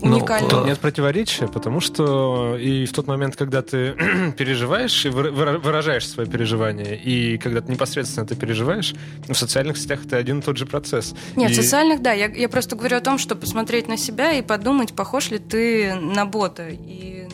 ну, 0.00 0.12
уникальным. 0.12 0.50
Тут 0.50 0.66
нет 0.66 0.78
противоречия, 0.78 1.48
потому 1.48 1.80
что 1.80 2.56
и 2.56 2.86
в 2.86 2.92
тот 2.92 3.06
момент, 3.06 3.36
когда 3.36 3.62
ты 3.62 3.92
переживаешь 4.38 5.04
и 5.06 5.08
выражаешь 5.08 6.08
свое 6.08 6.28
переживание, 6.28 6.96
и 6.96 7.38
когда 7.38 7.60
ты 7.60 7.72
непосредственно 7.72 8.24
это 8.24 8.36
переживаешь, 8.36 8.94
в 9.26 9.34
социальных 9.34 9.76
сетях 9.76 10.04
это 10.04 10.16
один 10.16 10.40
и 10.40 10.42
тот 10.42 10.56
же 10.56 10.66
процесс. 10.66 11.14
Нет, 11.36 11.50
и... 11.50 11.54
в 11.54 11.56
социальных, 11.56 12.02
да. 12.02 12.12
Я, 12.12 12.26
я 12.26 12.48
просто 12.48 12.76
говорю 12.76 12.96
о 12.96 13.00
том, 13.00 13.18
что 13.18 13.34
посмотреть 13.34 13.88
на 13.88 13.96
себя 13.96 14.32
и 14.32 14.42
подумать, 14.42 14.94
похож 14.94 15.30
ли 15.30 15.38
ты 15.38 15.94
на 15.94 16.26
бота. 16.26 16.68
И 16.68 17.26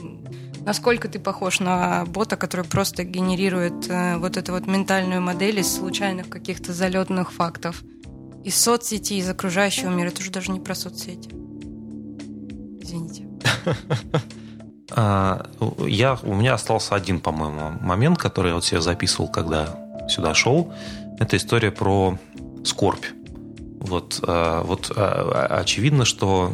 насколько 0.64 1.08
ты 1.08 1.18
похож 1.18 1.60
на 1.60 2.04
бота, 2.06 2.36
который 2.36 2.64
просто 2.64 3.04
генерирует 3.04 3.88
э, 3.88 4.16
вот 4.18 4.36
эту 4.36 4.52
вот 4.52 4.66
ментальную 4.66 5.20
модель 5.20 5.60
из 5.60 5.74
случайных 5.74 6.28
каких-то 6.28 6.72
залетных 6.72 7.32
фактов. 7.32 7.82
Из 8.44 8.60
соцсети, 8.60 9.14
из 9.14 9.28
окружающего 9.28 9.90
мира. 9.90 10.08
Это 10.08 10.20
уже 10.20 10.30
даже 10.30 10.52
не 10.52 10.60
про 10.60 10.74
соцсети. 10.74 11.30
Извините. 12.80 13.26
А, 14.96 15.46
я, 15.78 16.18
у 16.22 16.34
меня 16.34 16.54
остался 16.54 16.94
один, 16.94 17.18
по-моему, 17.18 17.78
момент, 17.80 18.18
который 18.18 18.48
я 18.48 18.54
вот 18.54 18.64
себе 18.64 18.80
записывал, 18.80 19.28
когда 19.28 19.80
сюда 20.08 20.34
шел. 20.34 20.72
Это 21.18 21.36
история 21.36 21.70
про 21.72 22.18
скорбь. 22.64 23.06
Вот, 23.80 24.22
а, 24.26 24.62
вот 24.62 24.92
а, 24.94 25.58
очевидно, 25.60 26.04
что 26.04 26.52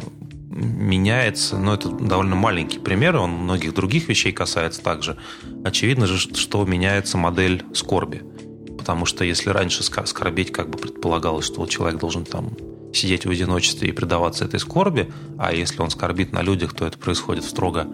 меняется, 0.61 1.57
но 1.57 1.73
это 1.73 1.89
довольно 1.89 2.35
маленький 2.35 2.79
пример, 2.79 3.17
он 3.17 3.31
многих 3.31 3.73
других 3.73 4.07
вещей 4.07 4.31
касается 4.31 4.81
также. 4.81 5.17
Очевидно 5.63 6.07
же, 6.07 6.17
что 6.17 6.65
меняется 6.65 7.17
модель 7.17 7.63
скорби. 7.73 8.23
Потому 8.77 9.05
что 9.05 9.23
если 9.23 9.49
раньше 9.49 9.83
скорбеть 9.83 10.51
как 10.51 10.69
бы 10.69 10.77
предполагалось, 10.77 11.45
что 11.45 11.65
человек 11.67 11.99
должен 11.99 12.25
там 12.25 12.51
сидеть 12.93 13.25
в 13.25 13.29
одиночестве 13.29 13.89
и 13.89 13.91
предаваться 13.91 14.45
этой 14.45 14.59
скорби, 14.59 15.11
а 15.37 15.53
если 15.53 15.81
он 15.81 15.89
скорбит 15.89 16.33
на 16.33 16.41
людях, 16.41 16.73
то 16.73 16.85
это 16.85 16.97
происходит 16.97 17.43
в 17.43 17.49
строго 17.49 17.87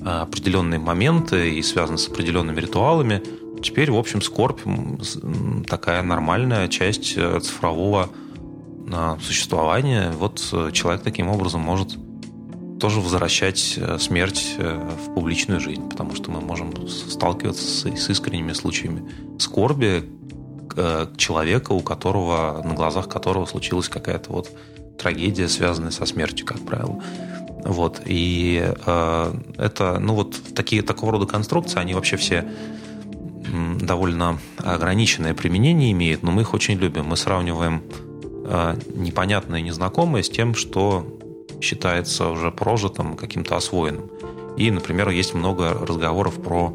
а, 0.00 0.22
определенные 0.22 0.80
моменты 0.80 1.54
и 1.54 1.62
связано 1.62 1.98
с 1.98 2.08
определенными 2.08 2.60
ритуалами. 2.60 3.22
Теперь, 3.62 3.90
в 3.90 3.96
общем, 3.96 4.20
скорбь 4.20 4.60
такая 5.66 6.02
нормальная 6.02 6.68
часть 6.68 7.14
э, 7.16 7.40
цифрового 7.40 8.10
на 8.86 9.18
существование, 9.20 10.10
вот 10.10 10.46
э, 10.52 10.70
человек 10.72 11.02
таким 11.02 11.28
образом 11.28 11.60
может 11.60 11.96
тоже 12.80 13.00
возвращать 13.00 13.74
э, 13.78 13.98
смерть 13.98 14.54
э, 14.58 14.96
в 15.06 15.14
публичную 15.14 15.60
жизнь, 15.60 15.88
потому 15.88 16.14
что 16.14 16.30
мы 16.30 16.40
можем 16.40 16.88
сталкиваться 16.88 17.64
с, 17.64 17.86
с 17.86 18.10
искренними 18.10 18.52
случаями 18.52 19.08
скорби 19.38 20.04
человека, 21.16 21.70
у 21.70 21.80
которого, 21.82 22.60
на 22.64 22.74
глазах 22.74 23.08
которого 23.08 23.46
случилась 23.46 23.88
какая-то 23.88 24.32
вот 24.32 24.50
трагедия, 24.98 25.48
связанная 25.48 25.92
со 25.92 26.04
смертью, 26.04 26.44
как 26.46 26.58
правило. 26.66 27.00
Вот. 27.64 28.02
И 28.04 28.74
э, 28.86 29.34
это, 29.56 29.98
ну 30.00 30.14
вот 30.14 30.36
такие, 30.54 30.82
такого 30.82 31.12
рода 31.12 31.26
конструкции, 31.26 31.78
они 31.78 31.94
вообще 31.94 32.16
все 32.16 32.44
довольно 33.80 34.38
ограниченное 34.58 35.34
применение 35.34 35.92
имеют, 35.92 36.22
но 36.22 36.32
мы 36.32 36.42
их 36.42 36.54
очень 36.54 36.76
любим. 36.76 37.06
Мы 37.06 37.16
сравниваем 37.16 37.82
непонятное, 38.94 39.60
незнакомое 39.60 40.22
с 40.22 40.28
тем, 40.28 40.54
что 40.54 41.06
считается 41.60 42.28
уже 42.28 42.50
прожитым, 42.50 43.16
каким-то 43.16 43.56
освоенным. 43.56 44.10
И, 44.56 44.70
например, 44.70 45.08
есть 45.10 45.34
много 45.34 45.72
разговоров 45.72 46.40
про 46.42 46.72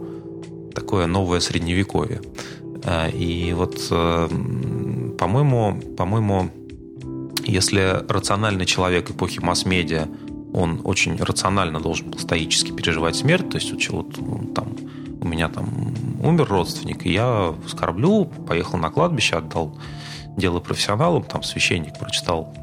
такое 0.74 1.08
новое 1.08 1.40
средневековье. 1.40 2.22
Э, 2.84 3.10
и 3.12 3.54
вот, 3.54 3.88
э, 3.92 4.28
по-моему, 5.18 5.82
по-моему, 5.98 6.50
если 7.46 8.04
рациональный 8.08 8.66
человек 8.66 9.10
эпохи 9.10 9.40
масс-медиа, 9.40 10.08
он 10.54 10.82
очень 10.84 11.18
рационально 11.18 11.80
должен 11.80 12.10
был 12.10 12.20
стоически 12.20 12.72
переживать 12.72 13.16
смерть, 13.16 13.50
то 13.50 13.58
есть 13.58 13.90
вот, 13.90 14.18
вот 14.18 14.54
там 14.54 14.76
у 15.22 15.28
меня 15.28 15.48
там 15.48 15.94
умер 16.24 16.48
родственник, 16.50 17.06
и 17.06 17.12
я 17.12 17.54
скорблю, 17.68 18.26
поехал 18.48 18.80
на 18.80 18.90
кладбище, 18.90 19.36
отдал 19.36 19.78
дело 20.40 20.60
профессионалам, 20.60 21.24
там 21.24 21.44
священник 21.44 21.98
прочитал 21.98 22.54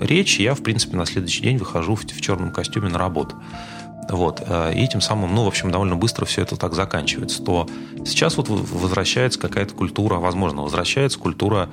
речь, 0.00 0.38
я, 0.38 0.54
в 0.54 0.62
принципе, 0.62 0.96
на 0.96 1.06
следующий 1.06 1.42
день 1.42 1.58
выхожу 1.58 1.94
в, 1.94 2.02
в 2.02 2.20
черном 2.20 2.52
костюме 2.52 2.88
на 2.88 2.98
работу. 2.98 3.36
Вот. 4.08 4.42
Э, 4.46 4.72
и 4.74 4.86
тем 4.86 5.00
самым, 5.00 5.34
ну, 5.34 5.44
в 5.44 5.48
общем, 5.48 5.70
довольно 5.70 5.96
быстро 5.96 6.24
все 6.24 6.42
это 6.42 6.56
так 6.56 6.74
заканчивается. 6.74 7.42
То 7.42 7.68
сейчас 8.04 8.36
вот 8.36 8.48
возвращается 8.48 9.38
какая-то 9.38 9.74
культура, 9.74 10.16
возможно, 10.16 10.62
возвращается 10.62 11.18
культура 11.18 11.68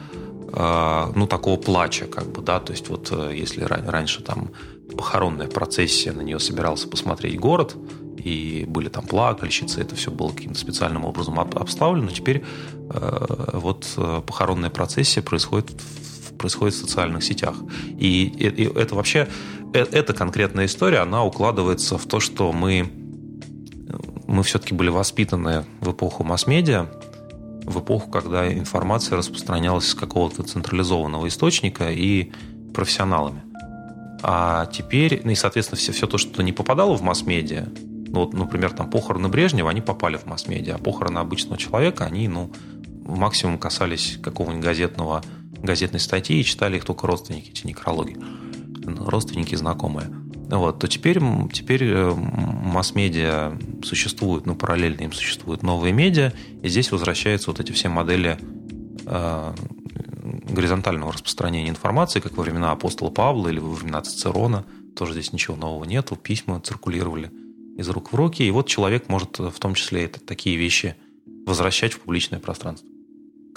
э, 0.52 1.12
ну, 1.16 1.28
такого 1.28 1.58
плача, 1.58 2.06
как 2.06 2.32
бы, 2.32 2.42
да, 2.42 2.60
то 2.60 2.72
есть 2.72 2.90
вот 2.90 3.10
э, 3.12 3.34
если 3.36 3.64
раньше 3.64 4.24
там 4.24 4.52
похоронная 4.96 5.48
процессия, 5.48 6.12
на 6.12 6.22
нее 6.22 6.40
собирался 6.40 6.88
посмотреть 6.88 7.40
город, 7.40 7.76
и 8.18 8.66
были 8.68 8.90
там 8.90 9.06
плакальщицы, 9.06 9.82
это 9.82 9.96
все 9.96 10.12
было 10.12 10.30
каким-то 10.30 10.60
специальным 10.60 11.06
образом 11.06 11.40
обставлено. 11.40 12.10
Теперь 12.10 12.44
э, 12.90 13.50
вот 13.54 13.88
похоронная 14.26 14.70
процессия 14.70 15.22
происходит 15.22 15.72
в, 15.72 16.34
происходит 16.36 16.76
в 16.76 16.80
социальных 16.80 17.24
сетях. 17.24 17.56
И, 17.98 18.26
и 18.26 18.66
это 18.78 18.96
вообще 18.96 19.28
Э, 19.74 19.86
эта 19.92 20.14
конкретная 20.14 20.66
история, 20.66 21.00
она 21.00 21.24
укладывается 21.26 21.98
в 21.98 22.06
то, 22.06 22.20
что 22.20 22.52
мы, 22.54 22.92
мы 24.28 24.44
все-таки 24.44 24.74
были 24.74 24.90
воспитаны 24.90 25.66
в 25.82 25.92
эпоху 25.92 26.24
масс-медиа, 26.24 26.88
в 27.66 27.80
эпоху, 27.80 28.10
когда 28.12 28.52
информация 28.52 29.18
распространялась 29.18 29.88
с 29.88 29.96
какого-то 29.96 30.44
централизованного 30.44 31.28
источника 31.28 31.92
и 31.92 32.32
профессионалами. 32.74 33.42
А 34.22 34.68
теперь, 34.68 35.22
ну 35.24 35.32
и, 35.32 35.36
соответственно, 35.36 35.78
все, 35.78 35.92
все 35.92 36.08
то, 36.08 36.18
что 36.18 36.42
не 36.44 36.54
попадало 36.54 36.96
в 36.96 37.02
масс-медиа, 37.02 37.68
ну, 38.14 38.20
вот, 38.20 38.34
например, 38.34 38.72
там 38.72 38.92
похороны 38.92 39.28
Брежнева, 39.28 39.72
они 39.72 39.82
попали 39.82 40.18
в 40.18 40.28
масс-медиа, 40.28 40.76
а 40.76 40.78
похороны 40.78 41.18
обычного 41.18 41.58
человека, 41.58 42.06
они, 42.06 42.28
ну, 42.28 42.52
максимум 43.06 43.58
касались 43.58 44.20
какого-нибудь 44.22 44.64
газетного, 44.64 45.24
газетной 45.58 46.00
статьи 46.00 46.40
и 46.40 46.44
читали 46.44 46.78
их 46.78 46.86
только 46.86 47.08
родственники, 47.08 47.50
эти 47.50 47.66
некрологи 47.66 48.16
родственники, 48.86 49.56
знакомые. 49.56 50.10
Вот, 50.50 50.78
то 50.78 50.88
теперь, 50.88 51.20
теперь 51.52 51.86
э, 51.86 52.14
масс-медиа 52.14 53.58
существуют, 53.82 54.46
ну, 54.46 54.56
параллельно 54.56 55.02
им 55.02 55.12
существуют 55.12 55.64
новые 55.64 55.92
медиа, 55.92 56.34
и 56.62 56.68
здесь 56.68 56.92
возвращаются 56.92 57.50
вот 57.50 57.60
эти 57.60 57.72
все 57.72 57.90
модели 57.90 58.38
э, 59.08 59.54
горизонтального 60.50 61.14
распространения 61.14 61.70
информации, 61.70 62.20
как 62.20 62.38
во 62.38 62.44
времена 62.44 62.74
апостола 62.74 63.10
Павла 63.10 63.48
или 63.48 63.58
во 63.58 63.72
времена 63.72 64.02
Цицерона. 64.02 64.66
Тоже 64.96 65.14
здесь 65.14 65.34
ничего 65.34 65.56
нового 65.56 65.86
нету, 65.86 66.16
письма 66.16 66.60
циркулировали 66.60 67.32
из 67.78 67.90
рук 67.90 68.14
в 68.14 68.16
руки, 68.16 68.44
и 68.44 68.52
вот 68.52 68.68
человек 68.68 69.10
может 69.10 69.40
в 69.40 69.60
том 69.60 69.76
числе 69.76 70.06
это, 70.06 70.20
такие 70.20 70.58
вещи 70.58 70.96
возвращать 71.46 71.94
в 71.94 72.00
публичное 72.00 72.40
пространство 72.40 72.88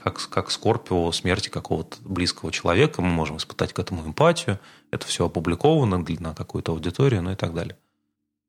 как, 0.07 0.29
как 0.31 0.51
Скорпио 0.53 1.11
смерти 1.11 1.49
какого-то 1.49 1.97
близкого 2.03 2.53
человека, 2.53 3.03
мы 3.03 3.09
можем 3.09 3.39
испытать 3.39 3.73
к 3.73 3.79
этому 3.81 4.07
эмпатию, 4.07 4.61
это 4.93 5.05
все 5.05 5.27
опубликовано 5.27 5.99
на 5.99 6.33
какую-то 6.33 6.71
аудиторию, 6.71 7.23
ну 7.23 7.33
и 7.33 7.35
так 7.35 7.55
далее. 7.55 7.77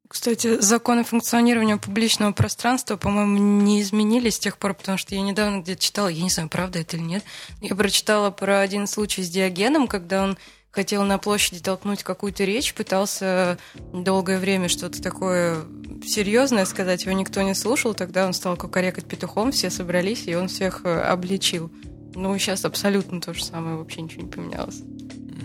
Кстати, 0.08 0.60
законы 0.62 1.03
функционирования 1.03 1.78
публичного 1.78 2.32
пространства, 2.32 2.95
по-моему, 2.95 3.62
не 3.62 3.82
изменились 3.82 4.36
с 4.36 4.39
тех 4.39 4.58
пор, 4.58 4.74
потому 4.74 4.97
что 4.97 5.16
я 5.16 5.22
недавно 5.22 5.62
где-то 5.62 5.82
читала, 5.82 6.08
я 6.08 6.24
не 6.24 6.30
знаю, 6.30 6.49
правда 6.49 6.80
это 6.80 6.95
или 6.95 7.03
нет, 7.03 7.24
я 7.62 7.76
прочитала 7.76 8.32
про 8.32 8.62
один 8.62 8.88
случай 8.88 9.24
с 9.24 9.30
Диогеном, 9.30 9.88
когда 9.88 10.24
он 10.24 10.38
хотел 10.72 11.03
на 11.03 11.18
площади 11.18 11.60
толкнуть 11.60 12.03
какую-то 12.03 12.43
речь, 12.43 12.74
пытался 12.74 13.58
долгое 13.93 14.39
время 14.39 14.70
что-то 14.70 15.01
такое 15.01 15.66
серьезное 16.05 16.66
сказать, 16.66 17.03
его 17.03 17.14
никто 17.14 17.41
не 17.41 17.55
слушал, 17.55 17.93
тогда 17.93 18.26
он 18.28 18.34
стал 18.34 18.55
кукарекать 18.55 19.05
петухом, 19.05 19.51
все 19.51 19.70
собрались, 19.70 20.28
и 20.28 20.36
он 20.36 20.47
всех 20.47 20.82
э, 20.84 21.01
обличил. 21.01 21.72
Ну, 22.14 22.38
сейчас 22.38 22.64
абсолютно 22.64 23.20
то 23.22 23.34
же 23.34 23.43
самое, 23.43 23.76
вообще 23.76 24.01
ничего 24.01 24.24
не 24.24 24.30
поменялось. 24.30 24.82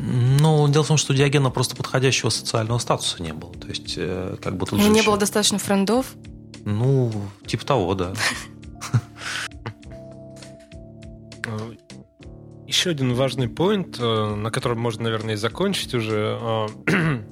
Ну, 0.04 0.66
дело 0.66 0.82
в 0.82 0.88
том, 0.88 0.96
что 0.96 1.12
у 1.12 1.16
Диогена 1.16 1.50
просто 1.50 1.76
подходящего 1.76 2.28
социального 2.28 2.78
статуса 2.78 3.22
не 3.22 3.32
было. 3.32 3.52
То 3.52 3.68
есть, 3.68 3.94
э, 3.96 4.36
как 4.42 4.56
бы 4.56 4.66
тут 4.66 4.80
же... 4.80 4.88
Не 4.88 4.98
еще... 4.98 5.06
было 5.06 5.16
достаточно 5.16 5.58
френдов? 5.58 6.14
Ну, 6.64 7.12
типа 7.46 7.64
того, 7.64 7.94
да. 7.94 8.12
Еще 12.66 12.90
один 12.90 13.14
важный 13.14 13.48
поинт, 13.48 13.96
э, 14.00 14.34
на 14.34 14.50
котором 14.50 14.80
можно, 14.80 15.04
наверное, 15.04 15.34
и 15.34 15.36
закончить 15.36 15.94
уже. 15.94 16.68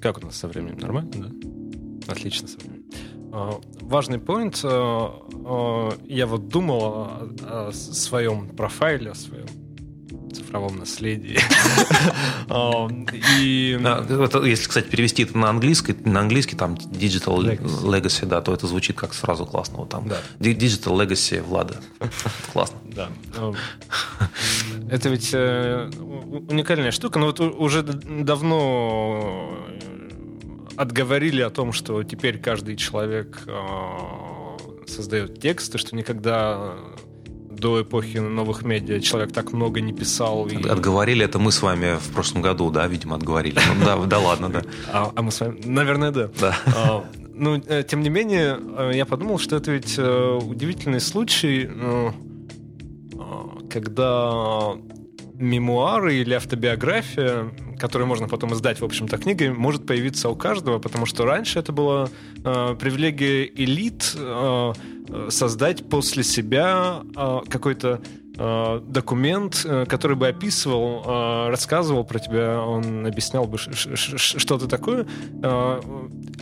Как 0.00 0.18
у 0.18 0.20
нас 0.20 0.36
со 0.36 0.48
временем? 0.48 0.76
Нормально, 0.78 1.12
да? 1.14 2.12
Отлично 2.12 2.46
со 2.46 2.58
временем. 2.58 2.84
Важный 3.80 4.18
поинт. 4.18 4.62
Я 4.62 6.26
вот 6.26 6.48
думал 6.48 7.08
о 7.42 7.70
своем 7.72 8.48
профайле, 8.50 9.12
о 9.12 9.14
своем 9.14 9.46
цифровом 10.46 10.78
наследии. 10.78 11.38
И... 13.40 13.78
Если, 14.48 14.68
кстати, 14.68 14.88
перевести 14.88 15.24
это 15.24 15.36
на 15.36 15.50
английский, 15.50 15.94
на 16.04 16.20
английский 16.20 16.56
там 16.56 16.74
Digital 16.74 17.58
Legacy, 17.82 18.26
да, 18.26 18.40
то 18.40 18.54
это 18.54 18.66
звучит 18.66 18.96
как 18.96 19.14
сразу 19.14 19.46
классно. 19.46 19.78
Вот 19.78 19.90
там 19.90 20.08
Digital 20.38 20.96
Legacy 20.96 21.42
Влада. 21.42 21.76
Классно. 22.52 22.78
Да. 22.84 23.08
Это 24.90 25.08
ведь 25.08 25.30
э, 25.32 25.90
уникальная 26.48 26.90
штука, 26.90 27.18
но 27.18 27.26
вот 27.26 27.40
уже 27.40 27.82
давно 27.82 29.56
отговорили 30.76 31.42
о 31.42 31.50
том, 31.50 31.72
что 31.72 32.02
теперь 32.02 32.38
каждый 32.38 32.76
человек 32.76 33.42
э, 33.46 34.86
создает 34.86 35.40
тексты, 35.40 35.78
что 35.78 35.96
никогда 35.96 36.74
до 37.56 37.82
эпохи 37.82 38.18
новых 38.18 38.64
медиа 38.64 39.00
человек 39.00 39.32
так 39.32 39.52
много 39.52 39.80
не 39.80 39.92
писал. 39.92 40.46
И... 40.46 40.68
Отговорили 40.68 41.24
это 41.24 41.38
мы 41.38 41.52
с 41.52 41.62
вами 41.62 41.96
в 41.98 42.12
прошлом 42.12 42.42
году, 42.42 42.70
да, 42.70 42.86
видимо, 42.86 43.16
отговорили. 43.16 43.58
Ну, 43.78 43.84
да, 43.84 43.96
да 43.96 44.18
ладно, 44.18 44.48
да. 44.48 44.62
А, 44.92 45.12
а 45.14 45.22
мы 45.22 45.30
с 45.30 45.40
вами, 45.40 45.60
наверное, 45.64 46.10
да. 46.10 46.30
Да. 46.40 46.56
А, 46.66 47.04
ну, 47.34 47.62
э, 47.66 47.82
тем 47.82 48.00
не 48.02 48.10
менее, 48.10 48.58
э, 48.78 48.92
я 48.94 49.04
подумал, 49.04 49.38
что 49.38 49.56
это 49.56 49.70
ведь 49.72 49.94
э, 49.98 50.38
удивительный 50.42 51.00
случай, 51.00 51.68
когда 53.70 54.74
мемуары 55.38 56.16
или 56.16 56.34
автобиография, 56.34 57.50
которые 57.78 58.08
можно 58.08 58.28
потом 58.28 58.54
издать, 58.54 58.80
в 58.80 58.84
общем-то, 58.84 59.18
книгой, 59.18 59.52
может 59.52 59.86
появиться 59.86 60.28
у 60.28 60.36
каждого, 60.36 60.78
потому 60.78 61.06
что 61.06 61.24
раньше 61.24 61.58
это 61.58 61.72
была 61.72 62.08
э, 62.44 62.76
привилегия 62.78 63.44
элит 63.44 64.14
э, 64.16 64.72
создать 65.28 65.88
после 65.88 66.22
себя 66.22 67.02
э, 67.16 67.40
какой-то 67.48 68.00
э, 68.36 68.80
документ, 68.86 69.62
э, 69.64 69.86
который 69.86 70.16
бы 70.16 70.28
описывал, 70.28 71.02
э, 71.04 71.50
рассказывал 71.50 72.04
про 72.04 72.18
тебя, 72.18 72.60
он 72.60 73.06
объяснял 73.06 73.46
бы 73.46 73.58
что-то 73.58 74.68
такое. 74.68 75.06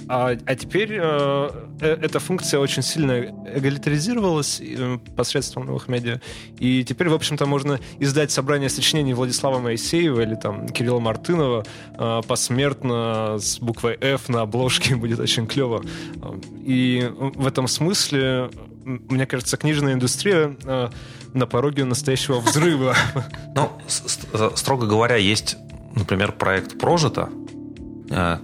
Э, 0.05 0.07
а, 0.09 0.37
а 0.47 0.55
теперь 0.57 0.93
э, 0.93 1.51
э, 1.81 1.99
эта 2.03 2.19
функция 2.19 2.61
очень 2.61 2.83
сильно 2.83 3.13
эгалитаризировалась 3.47 4.61
э, 4.61 4.99
посредством 5.17 5.67
новых 5.67 5.89
медиа. 5.89 6.21
И 6.59 6.85
теперь, 6.85 7.09
в 7.09 7.15
общем-то, 7.15 7.47
можно 7.47 7.81
издать 7.99 8.31
собрание 8.31 8.69
сочинений 8.69 9.15
Владислава 9.15 9.59
Моисеева 9.59 10.21
или 10.21 10.35
там 10.35 10.69
Кирилла 10.69 11.01
Мартынова 11.01 11.65
э, 11.99 12.21
посмертно 12.27 13.37
с 13.39 13.59
буквой 13.59 13.97
F 14.01 14.29
на 14.29 14.43
обложке 14.43 14.97
будет 14.97 15.21
очень 15.21 15.47
клево. 15.47 15.83
И 16.61 17.11
в 17.19 17.47
этом 17.47 17.69
смысле, 17.69 18.51
мне 18.85 19.27
кажется, 19.27 19.57
книжная 19.57 19.95
индустрия 19.95 20.57
э, 20.65 20.91
на 21.33 21.47
пороге 21.47 21.85
настоящего 21.85 22.41
взрыва. 22.41 22.95
Ну, 23.55 23.71
строго 24.57 24.87
говоря, 24.87 25.15
есть, 25.15 25.57
например, 25.95 26.33
проект 26.33 26.79
«Прожито», 26.79 27.29
Э, 27.31 27.44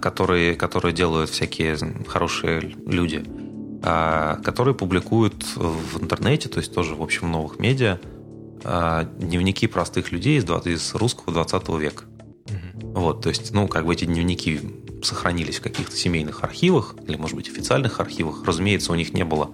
которые, 0.01 0.55
которые 0.55 0.93
делают 0.93 1.29
всякие 1.29 1.77
хорошие 2.07 2.59
люди, 2.85 3.23
а, 3.83 4.37
которые 4.43 4.75
публикуют 4.75 5.43
в 5.55 6.01
интернете, 6.01 6.49
то 6.49 6.59
есть 6.59 6.73
тоже, 6.73 6.93
в 6.93 7.01
общем, 7.01 7.27
в 7.27 7.31
новых 7.31 7.59
медиа, 7.59 7.99
а, 8.63 9.03
дневники 9.03 9.65
простых 9.67 10.11
людей 10.11 10.37
из, 10.37 10.45
из 10.65 10.93
русского 10.93 11.33
20 11.33 11.79
века. 11.79 12.03
Угу. 12.45 12.99
Вот, 12.99 13.21
то 13.23 13.29
есть, 13.29 13.53
ну, 13.53 13.67
как 13.67 13.85
бы 13.85 13.93
эти 13.93 14.05
дневники 14.05 14.59
сохранились 15.03 15.57
в 15.57 15.61
каких-то 15.61 15.95
семейных 15.95 16.43
архивах 16.43 16.95
или, 17.07 17.15
может 17.15 17.35
быть, 17.35 17.49
официальных 17.49 17.99
архивах. 17.99 18.43
Разумеется, 18.45 18.91
у 18.91 18.95
них 18.95 19.13
не 19.13 19.25
было 19.25 19.51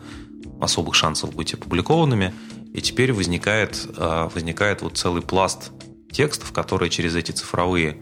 особых 0.59 0.95
шансов 0.95 1.33
быть 1.33 1.53
опубликованными, 1.53 2.33
и 2.73 2.81
теперь 2.81 3.13
возникает, 3.13 3.87
э, 3.95 4.29
возникает 4.33 4.81
вот 4.81 4.97
целый 4.97 5.21
пласт 5.21 5.71
текстов, 6.11 6.51
которые 6.51 6.89
через 6.89 7.15
эти 7.15 7.31
цифровые 7.31 7.97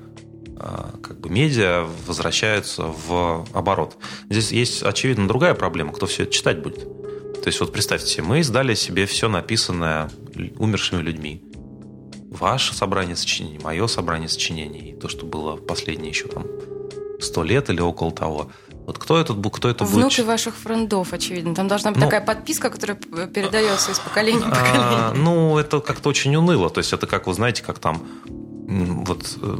как 0.57 1.19
бы 1.19 1.29
медиа 1.29 1.85
возвращаются 2.07 2.83
в 2.85 3.45
оборот. 3.53 3.97
Здесь 4.29 4.51
есть, 4.51 4.83
очевидно, 4.83 5.27
другая 5.27 5.53
проблема, 5.53 5.91
кто 5.91 6.05
все 6.05 6.23
это 6.23 6.31
читать 6.31 6.61
будет. 6.61 6.79
То 7.41 7.47
есть 7.47 7.59
вот 7.59 7.71
представьте 7.71 8.21
мы 8.21 8.39
издали 8.39 8.73
себе 8.73 9.05
все 9.05 9.27
написанное 9.27 10.09
умершими 10.57 11.01
людьми. 11.01 11.43
ваше 12.31 12.73
собрание 12.75 13.15
сочинений, 13.15 13.59
мое 13.63 13.87
собрание 13.87 14.29
сочинений, 14.29 14.95
то, 14.99 15.07
что 15.07 15.25
было 15.25 15.55
последние 15.55 16.09
еще 16.09 16.27
там 16.27 16.45
сто 17.19 17.43
лет 17.43 17.69
или 17.69 17.79
около 17.81 18.11
того. 18.11 18.51
Вот 18.85 18.99
кто 18.99 19.19
этот, 19.19 19.37
кто 19.53 19.69
это 19.69 19.83
Внуки 19.83 19.93
будет? 19.95 20.13
Внуки 20.15 20.21
ваших 20.21 20.55
френдов, 20.55 21.11
очевидно. 21.13 21.55
Там 21.55 21.67
должна 21.67 21.91
быть 21.91 21.99
Ну, 21.99 22.05
такая 22.05 22.21
подписка, 22.21 22.69
которая 22.69 22.97
передается 22.97 23.91
из 23.91 23.99
поколения 23.99 24.41
в 24.41 24.47
А, 24.47 24.49
поколение. 24.51 25.23
ну, 25.23 25.57
это 25.57 25.79
как-то 25.79 26.09
очень 26.09 26.35
уныло. 26.35 26.69
То 26.69 26.79
есть 26.79 26.93
это 26.93 27.07
как, 27.07 27.25
вы 27.27 27.33
знаете, 27.33 27.63
как 27.63 27.79
там 27.79 28.03
вот, 28.75 29.37
э, 29.41 29.57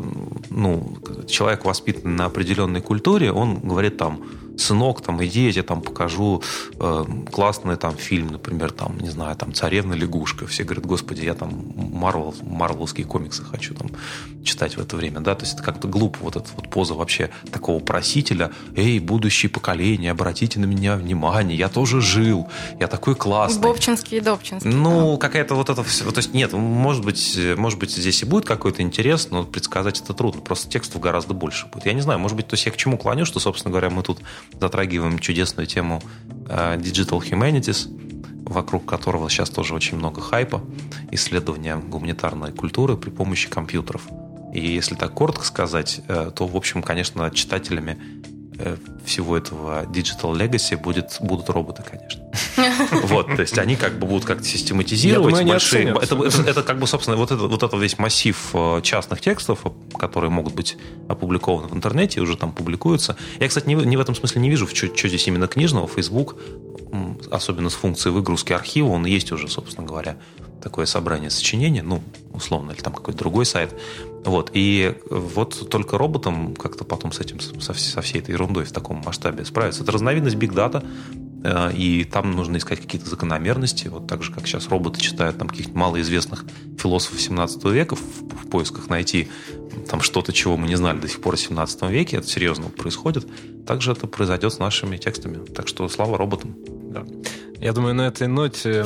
ну, 0.49 0.97
человек 1.28 1.66
воспитан 1.66 2.16
на 2.16 2.26
определенной 2.26 2.82
культуре, 2.82 3.32
он 3.32 3.59
говорит 3.59 3.97
там, 3.97 4.22
сынок, 4.58 5.01
там, 5.01 5.24
иди, 5.24 5.45
я 5.45 5.51
тебе 5.51 5.64
там 5.64 5.82
покажу 5.82 6.41
э, 6.80 7.06
классный 7.32 7.76
там 7.78 7.95
фильм, 7.95 8.28
например, 8.28 8.72
там, 8.72 8.97
не 8.99 9.10
знаю, 9.10 9.36
там, 9.36 9.53
«Царевна 9.53 9.93
лягушка». 9.93 10.47
Все 10.47 10.64
говорят, 10.64 10.86
господи, 10.86 11.24
я 11.24 11.34
там 11.34 11.74
Марвел, 11.76 12.34
марвеловские 12.41 13.06
комиксы 13.06 13.43
хочу 13.43 13.74
там 13.74 13.89
читать 14.43 14.78
в 14.78 14.82
это 14.82 14.95
время, 14.95 15.22
да, 15.22 15.36
то 15.36 15.43
есть 15.43 15.56
это 15.56 15.64
как-то 15.64 15.88
глупо, 15.88 16.20
вот 16.22 16.36
эта 16.36 16.47
вот 16.56 16.70
поза 16.70 16.93
вообще 16.93 17.32
такого 17.51 17.80
просителя, 17.80 18.51
эй, 18.76 18.99
будущее 18.99 19.49
поколение, 19.49 20.12
обратите 20.12 20.60
на 20.60 20.66
меня 20.66 20.95
внимание, 20.95 21.58
я 21.58 21.68
тоже 21.68 22.01
жил, 22.01 22.47
я 22.80 22.88
такой 22.88 23.16
классный. 23.16 23.64
Бобчинский 23.64 24.18
и 24.18 24.22
Добчинский. 24.22 24.70
Ну, 24.70 25.18
какая-то 25.18 25.56
вот 25.56 25.70
это 25.70 25.84
все. 25.84 26.10
То 26.12 26.20
есть, 26.20 26.34
нет, 26.34 26.53
может 26.53 27.03
быть, 27.03 27.39
может 27.58 27.80
быть, 27.80 27.91
здесь 27.91 28.22
и 28.22 28.26
будет 28.26 28.45
какой-то 28.45 28.82
интерес, 28.82 29.30
но 29.32 29.43
предсказать 29.43 29.99
это 29.99 30.14
трудно. 30.14 30.41
Просто 30.41 30.70
текстов 30.70 31.01
гораздо 31.01 31.34
больше 31.34 31.68
будет. 31.68 31.86
Я 31.86 31.93
не 31.93 32.01
знаю, 32.01 32.20
может 32.20 32.38
быть, 32.38 32.47
то 32.47 32.53
есть 32.53 32.66
я 32.66 32.72
к 32.72 32.78
чему 32.78 32.97
клоню, 32.97 33.26
что, 33.26 33.39
собственно 33.39 33.72
говоря, 33.72 33.89
мы 33.89 34.03
тут 34.03 34.20
затрагиваем 34.59 35.19
чудесную 35.19 35.67
тему 35.67 36.01
э, 36.47 36.77
Digital 36.77 37.19
Humanities, 37.19 37.87
вокруг 38.45 38.85
которого 38.85 39.29
сейчас 39.29 39.49
тоже 39.49 39.73
очень 39.73 39.97
много 39.97 40.21
хайпа, 40.21 40.63
исследования 41.11 41.77
гуманитарной 41.77 42.51
культуры 42.51 42.95
при 42.97 43.09
помощи 43.09 43.49
компьютеров. 43.49 44.03
И 44.53 44.65
если 44.65 44.95
так 44.95 45.13
коротко 45.13 45.43
сказать, 45.43 46.01
э, 46.07 46.31
то, 46.33 46.47
в 46.47 46.55
общем, 46.55 46.81
конечно, 46.81 47.29
читателями 47.31 47.97
всего 49.06 49.38
этого 49.38 49.84
Digital 49.86 50.34
Legacy 50.36 50.78
будет, 50.78 51.18
будут 51.20 51.49
роботы, 51.49 51.84
конечно. 51.84 52.22
Вот, 53.03 53.28
то 53.36 53.41
есть 53.41 53.58
они 53.58 53.76
как 53.76 53.99
бы 53.99 54.08
будут 54.08 54.26
как-то 54.26 54.43
систематизировать 54.45 55.34
большие... 55.53 55.84
Это, 56.03 56.16
это- 56.41 56.49
это 56.49 56.64
как 56.64 56.80
бы, 56.80 56.88
собственно, 56.88 57.18
вот, 57.18 57.32
это, 57.32 57.47
вот 57.47 57.64
это 57.64 57.78
весь 57.78 57.97
массив 57.99 58.38
э, 58.53 58.82
частных 58.84 59.22
текстов, 59.22 59.60
которые 59.97 60.30
могут 60.32 60.53
быть 60.56 60.78
опубликованы 61.08 61.68
в 61.68 61.76
интернете 61.76 62.20
и 62.20 62.24
уже 62.24 62.36
там 62.38 62.51
публикуются. 62.51 63.16
Я, 63.39 63.47
кстати, 63.47 63.68
не, 63.68 63.76
в- 63.76 63.86
не 63.86 63.97
в 63.97 63.99
этом 63.99 64.16
смысле 64.16 64.41
не 64.41 64.49
вижу, 64.49 64.68
что, 64.68 65.08
здесь 65.08 65.28
именно 65.28 65.47
книжного. 65.47 65.88
Facebook, 65.88 66.36
особенно 67.32 67.70
с 67.70 67.74
функцией 67.74 68.14
выгрузки 68.14 68.53
архива, 68.53 68.88
он 68.89 69.06
есть 69.06 69.32
уже, 69.32 69.47
собственно 69.49 69.86
говоря, 69.86 70.18
такое 70.64 70.86
собрание 70.86 71.30
сочинений, 71.30 71.82
ну, 71.82 72.01
условно, 72.34 72.72
или 72.72 72.82
там 72.82 72.93
какой-то 72.93 73.20
другой 73.20 73.45
сайт. 73.45 73.74
Вот, 74.26 74.49
и 74.53 74.95
вот 75.09 75.69
только 75.69 75.99
роботам 75.99 76.55
как-то 76.55 76.84
потом 76.84 77.11
с 77.11 77.19
этим, 77.19 77.39
со, 77.39 77.73
со 77.73 78.01
всей 78.01 78.21
этой 78.21 78.32
ерундой 78.32 78.65
в 78.65 78.71
таком 78.71 79.03
масштабе 79.05 79.45
справиться. 79.45 79.84
Это 79.84 79.91
разновидность 79.91 80.36
биг 80.36 80.51
дата, 80.51 80.84
э, 81.43 81.73
и 81.73 82.03
там 82.05 82.32
нужно 82.32 82.57
искать 82.57 82.82
какие-то 82.82 83.07
закономерности, 83.07 83.88
вот 83.88 84.07
так 84.07 84.23
же, 84.23 84.34
как 84.34 84.47
сейчас 84.47 84.67
роботы 84.69 84.99
читают 84.99 85.38
там 85.38 85.47
каких-то 85.47 85.78
малоизвестных 85.78 86.43
философов 86.80 87.21
17 87.21 87.63
века 87.65 87.95
в, 87.95 87.99
в 87.99 88.49
поисках 88.49 88.89
найти 88.89 89.30
там 89.89 90.01
что-то, 90.01 90.34
чего 90.34 90.57
мы 90.57 90.67
не 90.67 90.76
знали 90.76 90.99
до 90.99 91.07
сих 91.07 91.21
пор 91.21 91.36
в 91.36 91.39
17 91.39 91.84
веке, 91.84 92.17
это 92.17 92.28
серьезно 92.28 92.69
происходит, 92.69 93.28
также 93.67 93.91
это 93.91 94.07
произойдет 94.07 94.53
с 94.53 94.57
нашими 94.57 94.97
текстами. 94.97 95.45
Так 95.45 95.67
что 95.67 95.88
слава 95.88 96.17
роботам. 96.17 96.55
Да. 96.67 97.05
Я 97.59 97.73
думаю, 97.73 97.93
на 97.93 98.07
этой 98.07 98.28
ноте 98.28 98.86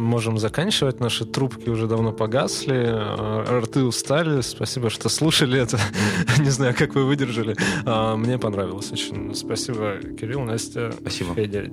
можем 0.00 0.38
заканчивать. 0.38 1.00
Наши 1.00 1.24
трубки 1.24 1.68
уже 1.68 1.86
давно 1.86 2.12
погасли, 2.12 2.84
а, 2.86 3.60
рты 3.60 3.82
устали. 3.82 4.40
Спасибо, 4.40 4.90
что 4.90 5.08
слушали 5.08 5.60
это. 5.60 5.78
Не 6.38 6.50
знаю, 6.50 6.74
как 6.76 6.94
вы 6.94 7.04
выдержали. 7.04 7.56
А, 7.84 8.16
Мне 8.16 8.38
понравилось 8.38 8.90
очень. 8.92 9.34
Спасибо, 9.34 9.96
Кирилл, 10.18 10.40
Настя, 10.42 10.92
Спасибо. 11.00 11.34
Федя, 11.34 11.66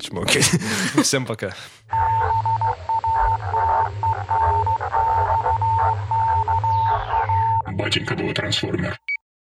Чмоки. 0.00 0.40
Всем 1.02 1.26
пока. 1.26 1.54
Батенька 7.72 8.14
был 8.14 8.32
трансформер. 8.34 8.98